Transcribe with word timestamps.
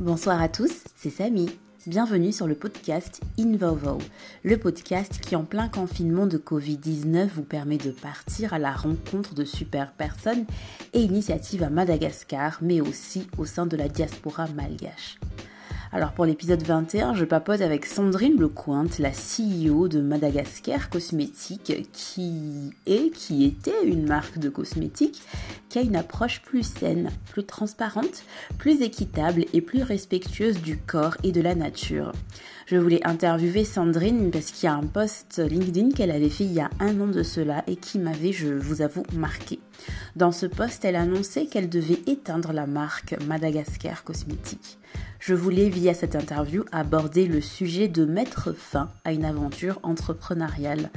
Bonsoir 0.00 0.42
à 0.42 0.48
tous, 0.48 0.82
c'est 0.96 1.08
Samy. 1.08 1.48
Bienvenue 1.86 2.32
sur 2.32 2.48
le 2.48 2.56
podcast 2.56 3.20
Invovo, 3.38 3.98
le 4.42 4.56
podcast 4.56 5.20
qui 5.20 5.36
en 5.36 5.44
plein 5.44 5.68
confinement 5.68 6.26
de 6.26 6.36
Covid-19 6.36 7.28
vous 7.28 7.44
permet 7.44 7.78
de 7.78 7.92
partir 7.92 8.54
à 8.54 8.58
la 8.58 8.72
rencontre 8.72 9.34
de 9.34 9.44
super 9.44 9.92
personnes 9.92 10.46
et 10.94 11.00
initiatives 11.00 11.62
à 11.62 11.70
Madagascar, 11.70 12.58
mais 12.60 12.80
aussi 12.80 13.28
au 13.38 13.44
sein 13.44 13.66
de 13.66 13.76
la 13.76 13.88
diaspora 13.88 14.48
malgache. 14.48 15.16
Alors 15.94 16.10
pour 16.10 16.24
l'épisode 16.24 16.60
21, 16.60 17.14
je 17.14 17.24
papote 17.24 17.60
avec 17.60 17.86
Sandrine 17.86 18.36
Lecointe, 18.36 18.98
la 18.98 19.12
CEO 19.12 19.86
de 19.86 20.00
Madagascar 20.00 20.90
Cosmétiques, 20.90 21.88
qui 21.92 22.72
est, 22.84 23.12
qui 23.12 23.44
était 23.44 23.84
une 23.84 24.04
marque 24.04 24.38
de 24.38 24.48
cosmétiques 24.48 25.22
qui 25.68 25.78
a 25.78 25.82
une 25.82 25.94
approche 25.94 26.42
plus 26.42 26.64
saine, 26.64 27.12
plus 27.30 27.44
transparente, 27.44 28.24
plus 28.58 28.82
équitable 28.82 29.44
et 29.52 29.60
plus 29.60 29.84
respectueuse 29.84 30.60
du 30.60 30.78
corps 30.78 31.16
et 31.22 31.30
de 31.30 31.40
la 31.40 31.54
nature. 31.54 32.10
Je 32.66 32.76
voulais 32.78 33.06
interviewer 33.06 33.62
Sandrine 33.62 34.30
parce 34.30 34.50
qu'il 34.50 34.64
y 34.64 34.72
a 34.72 34.74
un 34.74 34.86
post 34.86 35.38
LinkedIn 35.38 35.90
qu'elle 35.90 36.10
avait 36.10 36.30
fait 36.30 36.44
il 36.44 36.54
y 36.54 36.60
a 36.60 36.70
un 36.80 36.98
an 36.98 37.06
de 37.06 37.22
cela 37.22 37.62
et 37.66 37.76
qui 37.76 37.98
m'avait, 37.98 38.32
je 38.32 38.48
vous 38.48 38.80
avoue, 38.80 39.02
marqué. 39.12 39.60
Dans 40.16 40.32
ce 40.32 40.46
post, 40.46 40.82
elle 40.84 40.96
annonçait 40.96 41.44
qu'elle 41.44 41.68
devait 41.68 42.00
éteindre 42.06 42.52
la 42.52 42.66
marque 42.66 43.16
Madagascar 43.26 44.02
Cosmétiques. 44.02 44.78
Je 45.26 45.34
voulais, 45.34 45.70
via 45.70 45.94
cette 45.94 46.16
interview, 46.16 46.64
aborder 46.70 47.26
le 47.26 47.40
sujet 47.40 47.88
de 47.88 48.04
mettre 48.04 48.54
fin 48.54 48.90
à 49.04 49.12
une 49.12 49.24
aventure 49.24 49.80
entrepreneuriale. 49.82 50.90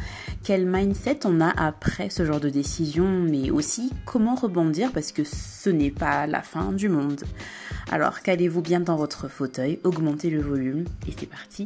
Quel 0.44 0.66
mindset 0.66 1.20
on 1.25 1.39
a 1.39 1.49
après 1.49 2.09
ce 2.09 2.25
genre 2.25 2.41
de 2.41 2.49
décision, 2.49 3.08
mais 3.08 3.52
aussi 3.52 3.91
comment 4.05 4.36
rebondir 4.36 4.91
parce 4.91 5.13
que 5.13 5.23
ce 5.23 5.70
n'est 5.70 5.91
pas 5.91 6.28
la 6.28 6.41
fin 6.41 6.73
du 6.73 6.89
monde. 6.89 7.23
Alors, 7.89 8.22
calez-vous 8.22 8.61
bien 8.61 8.81
dans 8.81 8.97
votre 8.97 9.30
fauteuil, 9.30 9.80
augmentez 9.86 10.30
le 10.30 10.41
volume 10.41 10.84
et 11.08 11.13
c'est 11.17 11.25
parti. 11.25 11.56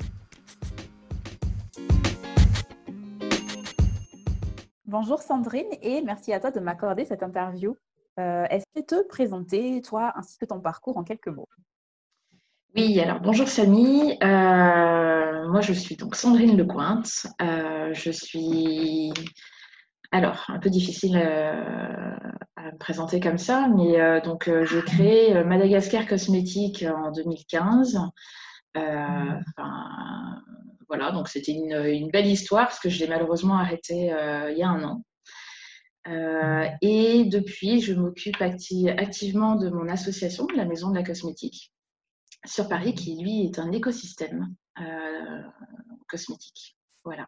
Bonjour 4.86 5.22
Sandrine 5.22 5.68
et 5.82 6.02
merci 6.02 6.34
à 6.34 6.40
toi 6.40 6.52
de 6.52 6.60
m'accorder 6.60 7.06
cette 7.06 7.24
interview. 7.24 7.78
Euh, 8.20 8.46
est-ce 8.50 8.66
que 8.76 8.86
te 8.86 9.08
présenter, 9.08 9.82
toi, 9.82 10.12
ainsi 10.16 10.38
que 10.38 10.46
ton 10.46 10.60
parcours 10.60 10.98
en 10.98 11.04
quelques 11.04 11.28
mots? 11.30 11.48
Oui, 12.76 12.98
alors 13.02 13.20
bonjour 13.20 13.50
Samy. 13.50 14.18
Euh, 14.24 15.48
moi, 15.50 15.60
je 15.60 15.74
suis 15.74 15.98
donc 15.98 16.16
Sandrine 16.16 16.56
Lecointe. 16.58 17.28
Euh, 17.42 17.94
je 17.94 18.12
suis. 18.12 19.12
Alors, 20.14 20.46
un 20.48 20.60
peu 20.60 20.70
difficile 20.70 21.18
euh, 21.18 22.16
à 22.56 22.72
me 22.72 22.78
présenter 22.78 23.20
comme 23.20 23.38
ça, 23.38 23.68
mais 23.76 24.22
donc 24.22 24.50
j'ai 24.64 24.82
créé 24.84 25.44
Madagascar 25.44 26.06
Cosmétiques 26.06 26.86
en 26.86 27.12
2015. 27.12 28.00
Voilà, 30.88 31.12
donc 31.12 31.28
c'était 31.28 31.54
une, 31.54 32.10
belle 32.12 32.28
histoire 32.28 32.68
parce 32.68 32.80
que 32.80 32.90
je 32.90 33.00
l'ai 33.00 33.08
malheureusement 33.08 33.58
arrêté 33.58 34.14
il 34.50 34.58
y 34.58 34.64
a 34.64 34.70
un 34.70 34.84
an. 34.84 35.04
et 36.82 37.26
depuis, 37.26 37.82
je 37.82 37.94
m'occupe 37.94 38.42
activement 38.42 39.56
de 39.56 39.70
mon 39.70 39.88
association, 39.88 40.48
la 40.56 40.66
Maison 40.66 40.90
de 40.90 40.96
la 40.96 41.04
Cosmétique 41.04 41.72
sur 42.46 42.68
Paris, 42.68 42.94
qui 42.94 43.22
lui 43.22 43.46
est 43.46 43.60
un 43.60 43.72
écosystème 43.72 44.54
euh, 44.80 45.42
cosmétique. 46.08 46.78
Voilà. 47.04 47.28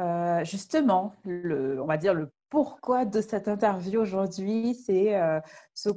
Euh, 0.00 0.44
justement, 0.44 1.14
le, 1.24 1.80
on 1.80 1.86
va 1.86 1.96
dire 1.96 2.14
le 2.14 2.32
pourquoi 2.48 3.04
de 3.04 3.20
cette 3.20 3.48
interview 3.48 4.00
aujourd'hui, 4.00 4.74
c'est 4.74 5.16
euh, 5.16 5.40
ce, 5.74 5.88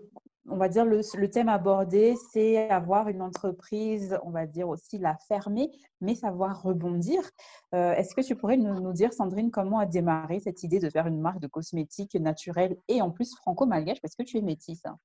on 0.47 0.57
va 0.57 0.69
dire 0.69 0.85
le, 0.85 1.29
thème 1.29 1.49
abordé, 1.49 2.15
c'est 2.31 2.69
avoir 2.69 3.09
une 3.09 3.21
entreprise, 3.21 4.17
on 4.23 4.31
va 4.31 4.45
dire 4.45 4.69
aussi 4.69 4.97
la 4.97 5.17
fermer, 5.27 5.69
mais 6.01 6.15
savoir 6.15 6.61
rebondir. 6.61 7.21
Est-ce 7.73 8.15
que 8.15 8.21
tu 8.21 8.35
pourrais 8.35 8.57
nous, 8.57 8.79
nous, 8.79 8.93
dire, 8.93 9.11
Sandrine, 9.11 9.51
comment 9.51 9.79
a 9.79 9.85
démarré 9.85 10.39
cette 10.39 10.63
idée 10.63 10.79
de 10.79 10.89
faire 10.89 11.07
une 11.07 11.19
marque 11.19 11.39
de 11.39 11.47
cosmétiques 11.47 12.15
naturelle 12.15 12.77
et 12.87 13.01
en 13.01 13.11
plus 13.11 13.35
franco-malgache, 13.35 14.01
parce 14.01 14.15
que 14.15 14.23
tu 14.23 14.37
es 14.37 14.41
métisse 14.41 14.85
hein 14.85 14.97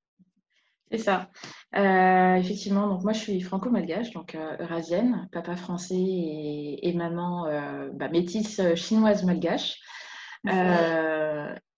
c'est 0.91 0.99
ça. 0.99 1.29
Euh, 1.77 2.35
effectivement, 2.35 2.89
donc 2.89 3.05
moi 3.05 3.13
je 3.13 3.21
suis 3.21 3.41
franco-malgache, 3.41 4.11
donc 4.11 4.35
euh, 4.35 4.57
eurasienne, 4.59 5.29
papa 5.31 5.55
français 5.55 5.95
et, 5.97 6.93
maman 6.97 7.47
euh, 7.47 7.91
bah, 7.93 8.09
métisse 8.09 8.61
chinoise 8.75 9.25
malgache. 9.25 9.79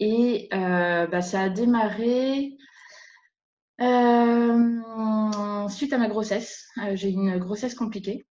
et 0.00 0.48
bah, 0.50 1.20
ça 1.20 1.42
a 1.42 1.48
démarré 1.50 2.56
suite 5.68 5.92
à 5.92 5.98
ma 5.98 6.08
grossesse. 6.08 6.66
J'ai 6.94 7.10
eu 7.10 7.12
une 7.12 7.38
grossesse 7.38 7.74
compliquée. 7.74 8.26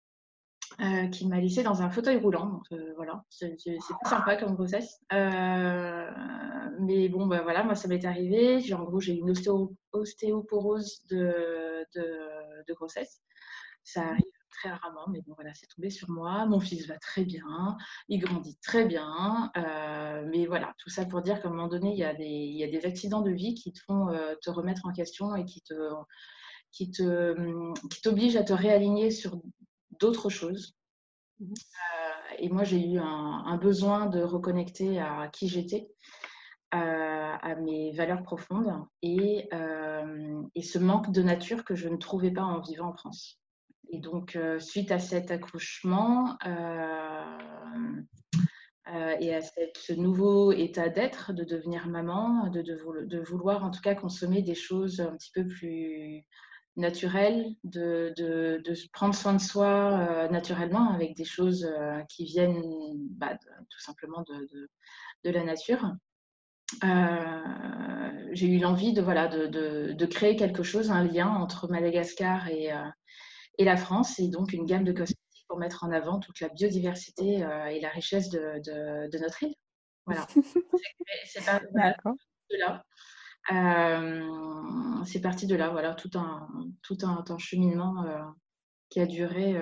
Euh, 0.80 1.08
qui 1.08 1.28
m'a 1.28 1.40
laissé 1.40 1.64
dans 1.64 1.82
un 1.82 1.90
fauteuil 1.90 2.18
roulant. 2.18 2.46
Donc, 2.46 2.64
euh, 2.72 2.94
voilà, 2.98 3.24
c'est 3.30 3.56
pas 4.04 4.10
sympa 4.10 4.36
comme 4.36 4.54
grossesse. 4.54 5.00
Euh, 5.12 6.12
mais 6.82 7.10
bon, 7.10 7.26
bah, 7.26 7.42
voilà, 7.42 7.64
moi, 7.64 7.74
ça 7.74 7.88
m'est 7.88 8.06
arrivé. 8.06 8.62
En 8.74 8.84
gros, 8.84 9.00
j'ai 9.00 9.14
une 9.14 9.32
ostéoporose 9.92 11.02
de, 11.10 11.84
grossesse. 12.76 13.24
Ça 13.84 14.04
arrive 14.04 14.37
très 14.58 14.70
rarement, 14.70 15.08
mais 15.10 15.22
bon, 15.22 15.34
voilà, 15.36 15.54
c'est 15.54 15.68
tombé 15.68 15.90
sur 15.90 16.10
moi. 16.10 16.46
Mon 16.46 16.60
fils 16.60 16.88
va 16.88 16.98
très 16.98 17.24
bien, 17.24 17.78
il 18.10 18.20
grandit 18.20 18.58
très 18.64 18.86
bien. 18.86 19.52
mais 20.32 20.46
voilà, 20.46 20.74
tout 20.78 20.90
ça 20.90 21.06
pour 21.06 21.22
dire 21.22 21.42
qu'à 21.42 21.48
un 21.48 21.52
moment 21.52 21.68
donné, 21.68 21.92
il 21.92 21.98
y, 21.98 22.04
a 22.04 22.14
des, 22.14 22.26
il 22.26 22.58
y 22.58 22.64
a 22.64 22.68
des 22.68 22.86
accidents 22.86 23.22
de 23.22 23.32
vie 23.32 23.54
qui 23.54 23.72
te 23.72 23.80
font 23.80 24.08
te 24.42 24.50
remettre 24.50 24.86
en 24.86 24.92
question 24.92 25.36
et 25.36 25.46
qui 25.46 25.62
te 25.62 25.74
qui 26.72 26.92
te 26.92 27.36
qui 27.90 28.02
t'obligent 28.02 28.38
à 28.38 28.44
te 28.44 28.54
réaligner 28.54 29.12
sur 29.12 29.40
d'autres 30.00 30.30
choses. 30.30 30.76
Mmh 31.40 31.54
euh, 31.54 32.08
et 32.40 32.50
moi, 32.50 32.64
j'ai 32.64 32.80
eu 32.80 33.00
un, 33.00 33.58
besoin 33.58 34.06
de 34.06 34.22
reconnecter 34.22 35.00
à 35.00 35.30
qui 35.32 35.48
j'étais, 35.48 35.90
euh, 36.76 36.78
à 36.78 37.56
mes 37.56 37.94
valeurs 37.94 38.24
profondes 38.24 38.86
et, 39.02 39.48
euh, 39.54 40.42
et, 40.54 40.62
ce 40.62 40.78
manque 40.78 41.12
de 41.12 41.24
nature 41.24 41.64
que 41.64 41.76
je 41.76 41.88
ne 41.90 41.98
trouvais 41.98 42.32
pas 42.32 42.44
en 42.44 42.60
vivant 42.60 42.90
en 42.90 42.94
France. 42.94 43.37
Et 43.90 44.00
donc, 44.00 44.38
suite 44.60 44.92
à 44.92 45.00
cet 45.00 45.32
accouchement 45.32 46.38
et 49.20 49.36
à 49.36 49.42
ce 49.42 49.94
nouveau 49.94 50.52
état 50.52 50.90
d'être, 50.90 51.34
de 51.34 51.44
devenir 51.44 51.88
maman, 51.88 52.50
de, 52.50 52.62
de, 52.62 53.20
vouloir 53.20 53.64
en 53.64 53.72
tout 53.72 53.82
cas 53.82 53.96
consommer 53.96 54.42
des 54.42 54.56
choses 54.56 55.02
un 55.02 55.16
petit 55.16 55.32
peu 55.34 55.46
plus 55.46 56.26
naturel, 56.78 57.56
de, 57.64 58.14
de, 58.16 58.62
de, 58.64 58.74
prendre 58.94 59.16
soin 59.16 59.34
de 59.34 59.42
soi 59.42 60.00
euh, 60.00 60.30
naturellement 60.30 60.94
avec 60.94 61.16
des 61.16 61.26
choses 61.26 61.66
euh, 61.66 62.00
qui 62.08 62.24
viennent 62.24 62.62
bah, 63.18 63.36
tout 63.36 63.80
simplement 63.80 64.24
de, 64.28 64.70
de, 65.24 65.32
la 65.32 65.44
nature. 65.44 65.92
Euh, 66.84 68.28
j'ai 68.32 68.48
eu 68.48 68.60
l'envie 68.60 68.94
de, 68.94 69.02
voilà, 69.02 69.28
de, 69.28 70.06
créer 70.06 70.36
quelque 70.36 70.64
chose, 70.64 70.92
un 70.92 71.04
lien 71.04 71.28
entre 71.28 71.68
Madagascar 71.68 72.48
et, 72.48 72.72
et 73.58 73.66
la 73.66 73.78
France, 73.78 74.20
et 74.20 74.28
donc 74.28 74.54
une 74.54 74.66
gamme 74.66 74.84
de 74.84 74.92
cosmétiques 74.92 75.46
pour 75.48 75.58
mettre 75.58 75.84
en 75.84 75.92
avant 75.92 76.20
toute 76.20 76.40
la 76.40 76.50
biodiversité 76.50 77.40
et 77.72 77.80
la 77.80 77.90
richesse 77.90 78.30
de, 78.30 79.18
notre 79.20 79.44
île. 79.44 79.56
Voilà. 80.06 80.28
C'est 81.26 81.46
pas 81.46 81.60
de 81.60 82.58
là. 82.60 82.84
Euh, 83.52 85.04
c'est 85.06 85.22
parti 85.22 85.48
de 85.48 85.56
là, 85.56 85.70
voilà, 85.70 85.94
tout 85.96 86.12
un, 86.16 86.48
tout 86.82 86.98
un, 87.04 87.38
cheminement 87.38 88.04
euh, 88.04 88.20
qui 88.90 89.00
a 89.00 89.06
duré 89.06 89.56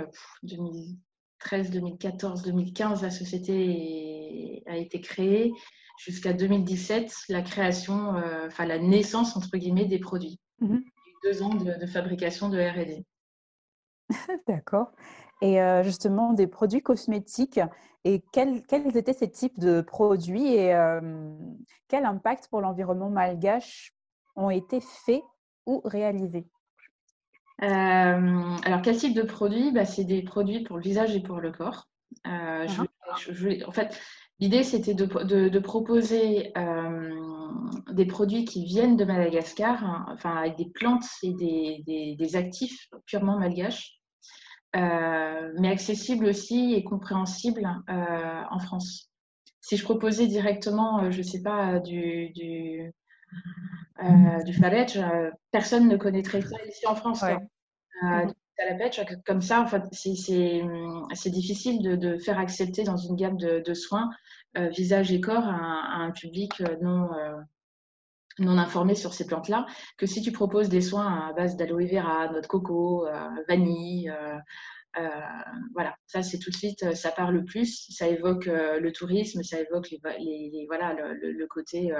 2013, 0.43 1.69
2014, 1.71 2.41
2015. 2.43 3.03
La 3.03 3.11
société 3.11 4.63
a 4.65 4.77
été 4.77 5.01
créée 5.01 5.53
jusqu'à 5.97 6.33
2017, 6.33 7.13
la 7.29 7.41
création, 7.41 8.15
euh, 8.15 8.47
enfin 8.47 8.65
la 8.65 8.79
naissance 8.79 9.35
entre 9.37 9.57
guillemets 9.57 9.85
des 9.85 9.99
produits. 9.99 10.39
Mmh 10.59 10.79
deux 11.23 11.41
ans 11.41 11.55
de, 11.55 11.87
fabrication 11.87 12.49
de 12.49 12.59
R&D. 12.59 13.03
D'accord. 14.47 14.91
Et 15.41 15.59
justement, 15.83 16.33
des 16.33 16.47
produits 16.47 16.81
cosmétiques, 16.81 17.59
et 18.03 18.23
quels, 18.31 18.65
quels, 18.67 18.95
étaient 18.95 19.13
ces 19.13 19.29
types 19.29 19.59
de 19.59 19.81
produits 19.81 20.53
et 20.53 20.73
quel 21.87 22.05
impact 22.05 22.47
pour 22.49 22.61
l'environnement 22.61 23.09
malgache 23.09 23.93
ont 24.35 24.49
été 24.49 24.79
faits 24.79 25.23
ou 25.65 25.81
réalisés? 25.83 26.47
Alors, 27.59 28.81
quel 28.81 28.97
type 28.97 29.13
de 29.13 29.23
produits? 29.23 29.71
Bah, 29.71 29.85
C'est 29.85 30.03
des 30.03 30.21
produits 30.23 30.63
pour 30.63 30.77
le 30.77 30.83
visage 30.83 31.15
et 31.15 31.21
pour 31.21 31.39
le 31.39 31.51
corps. 31.51 31.89
En 32.25 33.71
fait, 33.71 33.99
l'idée, 34.39 34.63
c'était 34.63 34.93
de, 34.93 35.05
de, 35.05 35.59
proposer 35.59 36.53
des 37.91 38.05
produits 38.05 38.45
qui 38.45 38.65
viennent 38.65 38.97
de 38.97 39.05
Madagascar, 39.05 39.83
hein, 39.83 40.05
enfin, 40.09 40.35
avec 40.35 40.57
des 40.57 40.69
plantes 40.69 41.05
et 41.23 41.33
des, 41.33 41.83
des, 41.85 42.15
des 42.15 42.35
actifs 42.35 42.89
purement 43.05 43.39
malgaches. 43.39 43.99
Euh, 44.75 45.53
mais 45.57 45.69
accessible 45.69 46.25
aussi 46.25 46.73
et 46.73 46.83
compréhensible 46.83 47.65
euh, 47.89 48.41
en 48.49 48.59
France. 48.59 49.09
Si 49.61 49.77
je 49.77 49.83
proposais 49.83 50.27
directement, 50.27 51.01
euh, 51.01 51.11
je 51.11 51.19
ne 51.19 51.23
sais 51.23 51.41
pas, 51.41 51.79
du, 51.79 52.29
du, 52.31 52.91
du 54.45 54.59
personne 55.51 55.87
ne 55.87 55.95
connaîtrait 55.95 56.41
ça 56.41 56.57
ici 56.67 56.85
en 56.87 56.95
France. 56.95 57.23
à 57.23 58.25
la 58.69 58.75
pêche, 58.77 58.99
comme 59.25 59.41
ça, 59.41 59.61
en 59.61 59.67
fait, 59.67 59.83
c'est 59.93 61.29
difficile 61.29 61.81
de, 61.81 61.95
de, 61.95 62.17
faire 62.17 62.37
accepter 62.37 62.83
dans 62.83 62.97
une 62.97 63.15
gamme 63.15 63.37
de, 63.37 63.61
de 63.65 63.73
soins 63.73 64.09
euh, 64.57 64.69
visage 64.69 65.11
et 65.11 65.19
corps 65.19 65.47
à, 65.47 65.97
un 65.97 66.11
public 66.11 66.61
non, 66.81 67.13
euh, 67.13 67.35
non 68.39 68.57
informé 68.57 68.95
sur 68.95 69.13
ces 69.13 69.25
plantes-là, 69.25 69.65
que 69.97 70.05
si 70.05 70.21
tu 70.21 70.31
proposes 70.31 70.69
des 70.69 70.81
soins 70.81 71.29
à 71.29 71.33
base 71.33 71.55
d'aloe 71.55 71.85
vera, 71.87 72.27
noix 72.29 72.41
de 72.41 72.47
coco, 72.47 73.07
vanille, 73.47 74.13
voilà, 75.73 75.95
ça 76.07 76.21
c'est 76.23 76.39
tout 76.39 76.49
de 76.49 76.55
suite, 76.55 76.93
ça 76.95 77.11
parle 77.11 77.43
plus, 77.45 77.87
ça 77.89 78.07
évoque 78.07 78.45
le 78.45 78.91
tourisme, 78.91 79.43
ça 79.43 79.59
évoque 79.59 79.89
les, 79.89 79.99
les, 80.19 80.65
voilà, 80.67 80.93
le, 80.93 81.31
le 81.31 81.47
côté 81.47 81.93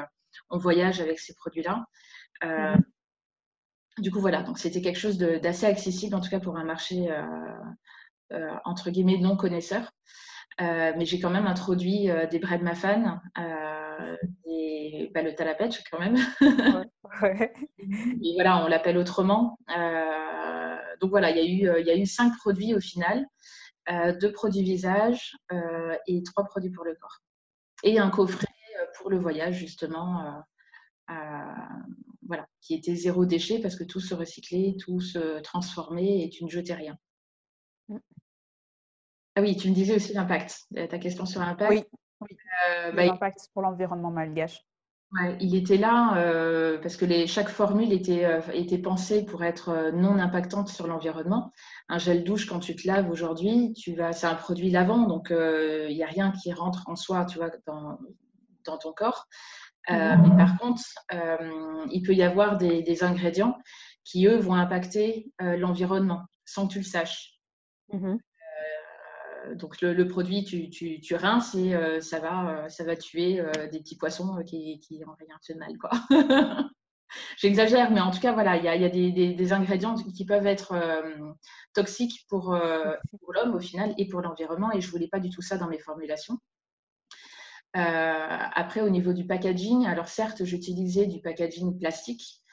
on 0.50 0.58
voyage 0.58 1.00
avec 1.00 1.20
ces 1.20 1.34
produits-là. 1.36 1.86
Mmh. 2.44 2.82
Du 4.00 4.12
coup, 4.12 4.20
voilà, 4.20 4.44
donc 4.44 4.60
c'était 4.60 4.82
quelque 4.82 5.00
chose 5.00 5.18
d'assez 5.18 5.66
accessible, 5.66 6.16
en 6.16 6.20
tout 6.20 6.30
cas 6.30 6.42
pour 6.42 6.58
un 6.58 6.66
marché 6.66 7.08
entre 8.66 8.90
guillemets 8.90 9.20
non 9.20 9.38
connaisseur. 9.38 9.92
Euh, 10.62 10.94
mais 10.96 11.06
j'ai 11.06 11.20
quand 11.20 11.30
même 11.30 11.48
introduit 11.48 12.10
euh, 12.10 12.28
des 12.28 12.40
bread 12.40 12.62
mafan, 12.62 13.20
euh, 13.38 14.16
des, 14.46 15.12
bah, 15.14 15.22
le 15.22 15.36
talapetch 15.36 15.84
quand 15.92 16.00
même. 16.00 16.16
Et 18.24 18.34
voilà, 18.36 18.64
on 18.64 18.68
l'appelle 18.68 18.98
autrement. 18.98 19.58
donc 21.02 21.10
voilà, 21.10 21.32
il 21.32 21.38
y, 21.38 21.40
a 21.40 21.44
eu, 21.44 21.82
il 21.82 21.88
y 21.88 21.92
a 21.92 21.98
eu 21.98 22.06
cinq 22.06 22.36
produits 22.38 22.74
au 22.74 22.80
final, 22.80 23.26
deux 24.20 24.32
produits 24.32 24.64
visage 24.64 25.36
et 26.08 26.24
trois 26.24 26.46
produits 26.46 26.72
pour 26.72 26.86
le 26.86 26.96
corps. 26.96 27.20
Et 27.84 28.00
un 28.00 28.10
coffret 28.10 28.48
pour 28.98 29.10
le 29.10 29.20
voyage 29.20 29.56
justement. 29.56 30.44
voilà, 32.28 32.48
qui 32.62 32.76
était 32.76 32.96
zéro 32.96 33.26
déchet 33.26 33.60
parce 33.60 33.76
que 33.76 33.84
tout 33.84 34.00
se 34.00 34.16
recyclait, 34.16 34.76
tout 34.80 35.00
se 35.00 35.42
transformait 35.42 36.24
et 36.24 36.30
tu 36.30 36.44
ne 36.44 36.50
jetais 36.50 36.74
rien. 36.74 36.98
Ah 39.36 39.42
oui, 39.42 39.58
tu 39.58 39.70
me 39.70 39.76
disais 39.76 39.96
aussi 39.96 40.14
l'impact. 40.14 40.62
Euh, 40.78 40.88
ta 40.88 40.98
question 40.98 41.26
sur 41.26 41.42
l'impact. 41.42 41.72
Oui, 42.22 42.28
euh, 42.70 42.92
bah, 42.94 43.06
l'impact 43.06 43.50
pour 43.54 43.62
l'environnement 43.62 44.10
malgache. 44.10 44.62
il 45.42 45.56
était 45.56 45.78
là 45.78 46.18
euh, 46.18 46.80
parce 46.82 46.96
que 46.96 47.04
les, 47.04 47.28
chaque 47.28 47.50
formule 47.50 47.92
était, 47.92 48.26
était 48.54 48.78
pensée 48.78 49.26
pour 49.26 49.44
être 49.44 49.92
non 49.94 50.18
impactante 50.20 50.70
sur 50.70 50.88
l'environnement. 50.88 51.52
Un 51.90 51.98
gel 51.98 52.24
douche, 52.24 52.48
quand 52.48 52.60
tu 52.60 52.78
te 52.78 52.88
laves 52.88 53.10
aujourd'hui, 53.10 53.74
c'est 53.76 54.28
un 54.28 54.36
produit 54.36 54.70
lavant, 54.70 55.06
donc 55.06 55.28
il 55.30 55.94
n'y 55.94 56.04
a 56.04 56.08
rien 56.08 56.32
qui 56.32 56.54
rentre 56.54 56.84
en 56.88 56.96
soi, 56.96 57.26
tu 57.26 57.38
vois, 57.38 57.52
dans, 57.68 58.00
dans 58.66 58.78
ton 58.78 58.94
corps. 58.94 59.28
Mmh. 59.88 59.94
mais 60.24 60.36
par 60.36 60.58
contre, 60.58 60.82
il 61.92 62.02
peut 62.04 62.16
y 62.16 62.24
avoir 62.24 62.58
des, 62.58 62.82
des, 62.82 63.04
ingrédients 63.04 63.56
qui, 64.04 64.26
eux, 64.26 64.38
vont 64.38 64.56
impacter 64.56 65.32
l'environnement 65.40 66.24
sans 66.46 66.68
que 66.68 66.74
tu 66.74 66.80
le 66.80 66.86
saches. 66.86 67.34
Mmh 67.92 68.16
donc 69.54 69.82
le, 69.82 70.08
produit, 70.08 70.44
tu, 70.44 70.70
tu, 70.70 71.16
rinces 71.16 71.56
et 71.56 71.74
euh, 71.74 72.02
ça, 72.02 72.20
va, 72.20 72.50
euh, 72.50 72.70
ça 72.70 72.84
va 72.84 72.96
tuer 72.96 73.40
euh, 73.40 73.68
des 73.68 73.80
petits 73.80 73.98
poissons 73.98 74.42
qui, 74.46 74.80
qui 74.80 75.00
n'ont 75.00 75.14
rien 75.20 75.38
fait 75.46 75.54
de 75.54 75.60
mal. 75.60 75.78
Quoi. 75.78 75.92
J'exagère, 77.38 77.92
mais 77.92 78.02
en 78.02 78.12
tout 78.12 78.20
cas, 78.20 78.34
voilà, 78.34 78.58
il 78.58 78.64
y 78.64 78.68
a, 78.68 78.76
y 78.76 78.84
a 78.84 78.90
des, 78.90 79.12
des, 79.12 79.54
ingrédients 79.54 79.96
qui 79.96 80.26
peuvent 80.26 80.48
être 80.48 80.76
toxiques 81.74 82.26
pour, 82.28 82.58
pour 83.22 83.34
l'homme 83.34 83.56
au 83.56 83.60
final 83.60 83.94
et 83.98 84.08
pour 84.08 84.22
l'environnement. 84.22 84.72
Et 84.74 84.82
je 84.82 84.88
ne 84.88 84.92
voulais 84.92 85.08
pas 85.08 85.20
du 85.20 85.30
tout 85.30 85.42
ça 85.42 85.58
dans 85.58 85.68
mes 85.68 85.78
formulations. 85.78 86.40
après, 87.74 88.82
au 88.82 88.90
niveau 88.90 89.14
du 89.14 89.26
packaging, 89.26 89.86
alors 89.86 90.10
certes, 90.10 90.44
j'utilisais 90.44 91.06
du 91.06 91.22
packaging 91.22 91.78
plastique 91.80 92.44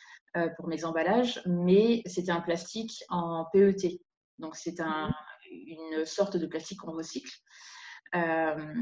pour 0.56 0.69
mes 0.69 0.85
emballages, 0.85 1.43
mais 1.47 2.03
c'était 2.06 2.31
un 2.31 2.41
plastique 2.41 3.03
en 3.09 3.47
PET. 3.53 4.00
Donc, 4.39 4.55
c'est 4.55 4.81
un, 4.81 5.11
une 5.66 6.04
sorte 6.04 6.37
de 6.37 6.46
plastique 6.46 6.81
qu'on 6.81 6.93
recycle. 6.93 7.32
Euh, 8.14 8.75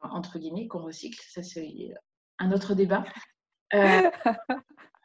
entre 0.00 0.38
guillemets, 0.38 0.68
qu'on 0.68 0.82
recycle. 0.82 1.20
Ça, 1.28 1.42
c'est 1.42 1.94
un 2.38 2.52
autre 2.52 2.74
débat. 2.74 3.04
Euh, 3.72 4.10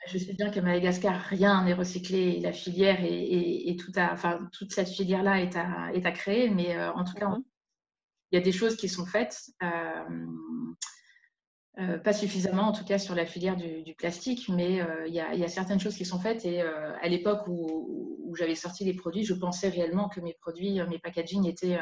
je 0.07 0.17
sais 0.17 0.33
bien 0.33 0.49
qu'à 0.49 0.61
Madagascar, 0.61 1.19
rien 1.21 1.63
n'est 1.63 1.73
recyclé. 1.73 2.39
La 2.39 2.53
filière 2.53 2.99
et, 3.01 3.75
tout 3.79 3.91
à, 3.95 4.13
enfin, 4.13 4.49
toute 4.51 4.73
cette 4.73 4.89
filière-là 4.89 5.41
est 5.41 5.55
à, 5.55 5.91
est 5.93 6.05
à 6.05 6.11
créer. 6.11 6.49
Mais 6.49 6.75
euh, 6.75 6.91
en 6.93 7.03
tout 7.03 7.13
cas, 7.13 7.31
il 8.31 8.35
y 8.35 8.41
a 8.41 8.43
des 8.43 8.51
choses 8.51 8.75
qui 8.75 8.89
sont 8.89 9.05
faites. 9.05 9.39
Euh, 11.79 11.97
pas 11.97 12.11
suffisamment, 12.11 12.63
en 12.63 12.71
tout 12.73 12.83
cas, 12.83 12.99
sur 12.99 13.15
la 13.15 13.25
filière 13.25 13.55
du, 13.55 13.95
plastique, 13.95 14.49
mais 14.49 14.81
euh, 14.81 15.07
il 15.07 15.13
y, 15.13 15.21
a 15.21 15.47
certaines 15.47 15.79
choses 15.79 15.95
qui 15.95 16.03
sont 16.03 16.19
faites. 16.19 16.43
Et 16.43 16.61
euh, 16.61 16.93
à 17.01 17.07
l'époque 17.07 17.47
où, 17.47 18.35
j'avais 18.37 18.55
sorti 18.55 18.83
les 18.83 18.93
produits, 18.93 19.23
je 19.23 19.33
pensais 19.33 19.69
réellement 19.69 20.09
que 20.09 20.19
mes 20.19 20.33
produits, 20.33 20.81
mes 20.89 20.99
packaging 20.99 21.47
étaient, 21.47 21.79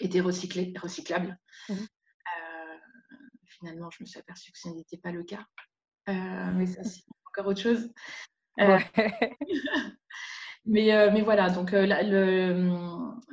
étaient 0.00 0.20
recyclés, 0.20 0.74
recyclables. 0.80 1.38
Mmh. 1.68 1.74
finalement, 3.44 3.90
je 3.90 3.98
me 4.00 4.06
suis 4.06 4.18
aperçue 4.18 4.52
que 4.52 4.58
ce 4.58 4.68
n'était 4.68 4.98
pas 4.98 5.12
le 5.12 5.22
cas. 5.22 5.46
mais 6.08 6.66
ça, 6.66 6.82
c'est 6.84 7.04
encore 7.26 7.46
autre 7.46 7.60
chose. 7.60 7.90
mais, 10.66 11.10
mais, 11.12 11.22
voilà, 11.22 11.48
donc 11.50 11.72
le, 11.72 11.86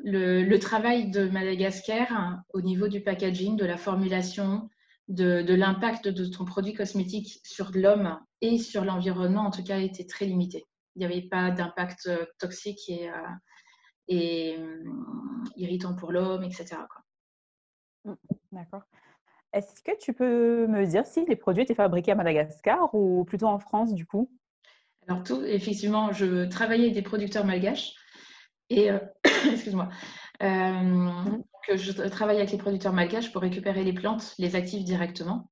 le, 0.04 0.44
le, 0.44 0.60
travail 0.60 1.10
de 1.10 1.28
Madagascar 1.28 2.42
au 2.54 2.62
niveau 2.62 2.88
du 2.88 3.02
packaging, 3.02 3.58
de 3.58 3.66
la 3.66 3.78
formulation, 3.78 4.70
de, 5.08 5.54
l'impact 5.54 6.08
de 6.08 6.26
ton 6.26 6.46
produit 6.46 6.74
cosmétique 6.74 7.40
sur 7.44 7.72
l'homme 7.74 8.20
et 8.42 8.58
sur 8.58 8.86
l'environnement, 8.86 9.42
en 9.42 9.52
tout 9.52 9.64
cas, 9.64 9.80
était 9.80 10.06
très 10.06 10.26
limité. 10.26 10.66
Il 10.96 11.00
n'y 11.00 11.06
avait 11.06 11.28
pas 11.28 11.52
d'impact 11.52 12.08
euh, 12.08 12.26
toxique 12.40 12.88
et, 12.88 13.10
euh, 13.10 13.14
et 14.08 14.58
hum, 14.58 15.44
irritant 15.56 15.96
pour 15.96 16.12
l'homme, 16.12 16.44
etc. 16.44 16.78
Mmh, 18.06 18.14
d'accord. 18.52 18.84
Est-ce 19.54 19.82
que 19.84 19.98
tu 20.00 20.14
peux 20.14 20.68
me 20.68 20.86
dire 20.86 21.06
si 21.06 21.26
les 21.26 21.36
produits 21.36 21.64
étaient 21.64 21.76
fabriqués 21.76 22.12
à 22.12 22.16
Madagascar 22.16 22.94
ou 22.94 23.24
plutôt 23.24 23.48
en 23.48 23.60
France, 23.60 23.94
du 23.94 24.06
coup? 24.06 24.32
Alors, 25.08 25.24
tout, 25.24 25.44
effectivement, 25.44 26.12
je 26.12 26.46
travaillais 26.46 26.86
avec 26.86 26.96
des 26.96 27.02
producteurs 27.02 27.46
malgaches 27.46 27.94
et, 28.70 28.92
euh, 28.92 29.00
excuse-moi, 29.52 29.90
mmh 30.42 31.44
je 31.72 32.08
travaille 32.10 32.38
avec 32.38 32.52
les 32.52 32.58
producteurs 32.58 32.94
malgaches 32.94 33.32
pour 33.32 33.42
récupérer 33.42 33.84
les 33.84 33.94
plantes, 33.94 34.36
les 34.38 34.56
actifs 34.56 34.84
directement. 34.84 35.50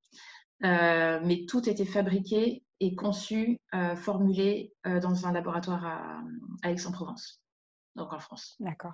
Euh, 0.64 1.20
mais 1.24 1.46
tout 1.48 1.68
était 1.68 1.86
fabriqué 1.86 2.64
et 2.80 2.96
conçu, 2.96 3.60
euh, 3.74 3.96
formulé 3.96 4.74
euh, 4.86 5.00
dans 5.00 5.26
un 5.26 5.32
laboratoire 5.32 5.86
à, 5.86 6.70
Aix-en-Provence, 6.70 7.42
donc 7.96 8.14
en 8.14 8.20
France. 8.20 8.56
D'accord. 8.60 8.94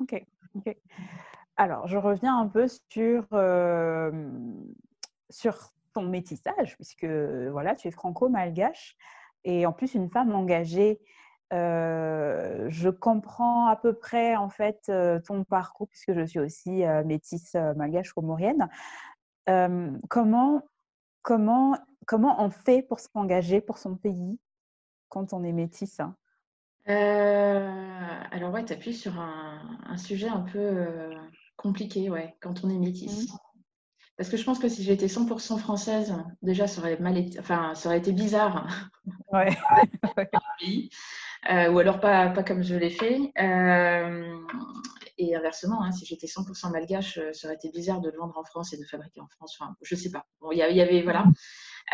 Ok. 0.00 0.24
Alors, 1.56 1.86
je 1.86 1.96
reviens 1.96 2.36
un 2.36 2.48
peu 2.48 2.66
sur, 2.90 3.26
sur 5.30 5.72
ton 5.92 6.02
métissage, 6.02 6.74
puisque 6.74 7.04
voilà, 7.04 7.76
tu 7.76 7.86
es 7.88 7.90
franco-malgache 7.92 8.96
et 9.44 9.66
en 9.66 9.72
plus 9.72 9.94
une 9.94 10.10
femme 10.10 10.34
engagée 10.34 11.00
euh, 11.52 12.66
je 12.70 12.88
comprends 12.88 13.66
à 13.66 13.76
peu 13.76 13.92
près 13.92 14.34
en 14.34 14.48
fait 14.48 14.80
euh, 14.88 15.20
ton 15.20 15.44
parcours 15.44 15.88
puisque 15.88 16.14
je 16.14 16.24
suis 16.24 16.40
aussi 16.40 16.84
euh, 16.84 17.04
métisse 17.04 17.54
malgache 17.76 18.12
comorienne. 18.12 18.68
comment, 20.08 20.62
comment, 21.22 21.78
comment 22.06 22.42
on 22.42 22.50
fait 22.50 22.82
pour 22.82 22.98
s'engager 23.00 23.60
pour 23.60 23.78
son 23.78 23.96
pays 23.96 24.38
quand 25.08 25.32
on 25.32 25.44
est 25.44 25.52
métisse? 25.52 26.00
Hein? 26.00 26.16
Alors 26.86 28.52
ouais, 28.52 28.64
tu 28.64 28.72
appuies 28.72 28.94
sur 28.94 29.18
un, 29.18 29.78
un, 29.86 29.96
sujet 29.96 30.28
un 30.28 30.40
peu 30.40 30.86
compliqué 31.56 32.10
ouais, 32.10 32.36
quand 32.40 32.64
on 32.64 32.70
est 32.70 32.78
métisse. 32.78 33.32
Mmh. 33.32 33.36
Parce 34.16 34.28
que 34.28 34.36
je 34.36 34.44
pense 34.44 34.60
que 34.60 34.68
si 34.68 34.84
j'étais 34.84 35.06
100% 35.06 35.58
française, 35.58 36.14
déjà, 36.40 36.68
ça 36.68 36.80
aurait, 36.80 36.98
mal 36.98 37.18
été, 37.18 37.40
enfin, 37.40 37.74
ça 37.74 37.88
aurait 37.88 37.98
été 37.98 38.12
bizarre. 38.12 38.90
Ouais. 39.32 39.50
Euh, 41.50 41.70
ou 41.70 41.78
alors 41.78 42.00
pas, 42.00 42.30
pas 42.30 42.42
comme 42.42 42.62
je 42.62 42.74
l'ai 42.74 42.90
fait. 42.90 43.18
Euh, 43.38 44.38
et 45.18 45.36
inversement, 45.36 45.82
hein, 45.82 45.92
si 45.92 46.06
j'étais 46.06 46.26
100% 46.26 46.72
malgache, 46.72 47.18
euh, 47.18 47.32
ça 47.32 47.48
aurait 47.48 47.56
été 47.56 47.70
bizarre 47.70 48.00
de 48.00 48.10
le 48.10 48.16
vendre 48.16 48.38
en 48.38 48.44
France 48.44 48.72
et 48.72 48.78
de 48.78 48.84
fabriquer 48.84 49.20
en 49.20 49.28
France. 49.28 49.56
Enfin, 49.60 49.76
je 49.82 49.94
sais 49.94 50.10
pas. 50.10 50.26
Bon, 50.40 50.52
il 50.52 50.58
y, 50.58 50.62
avait, 50.62 51.02
voilà. 51.02 51.26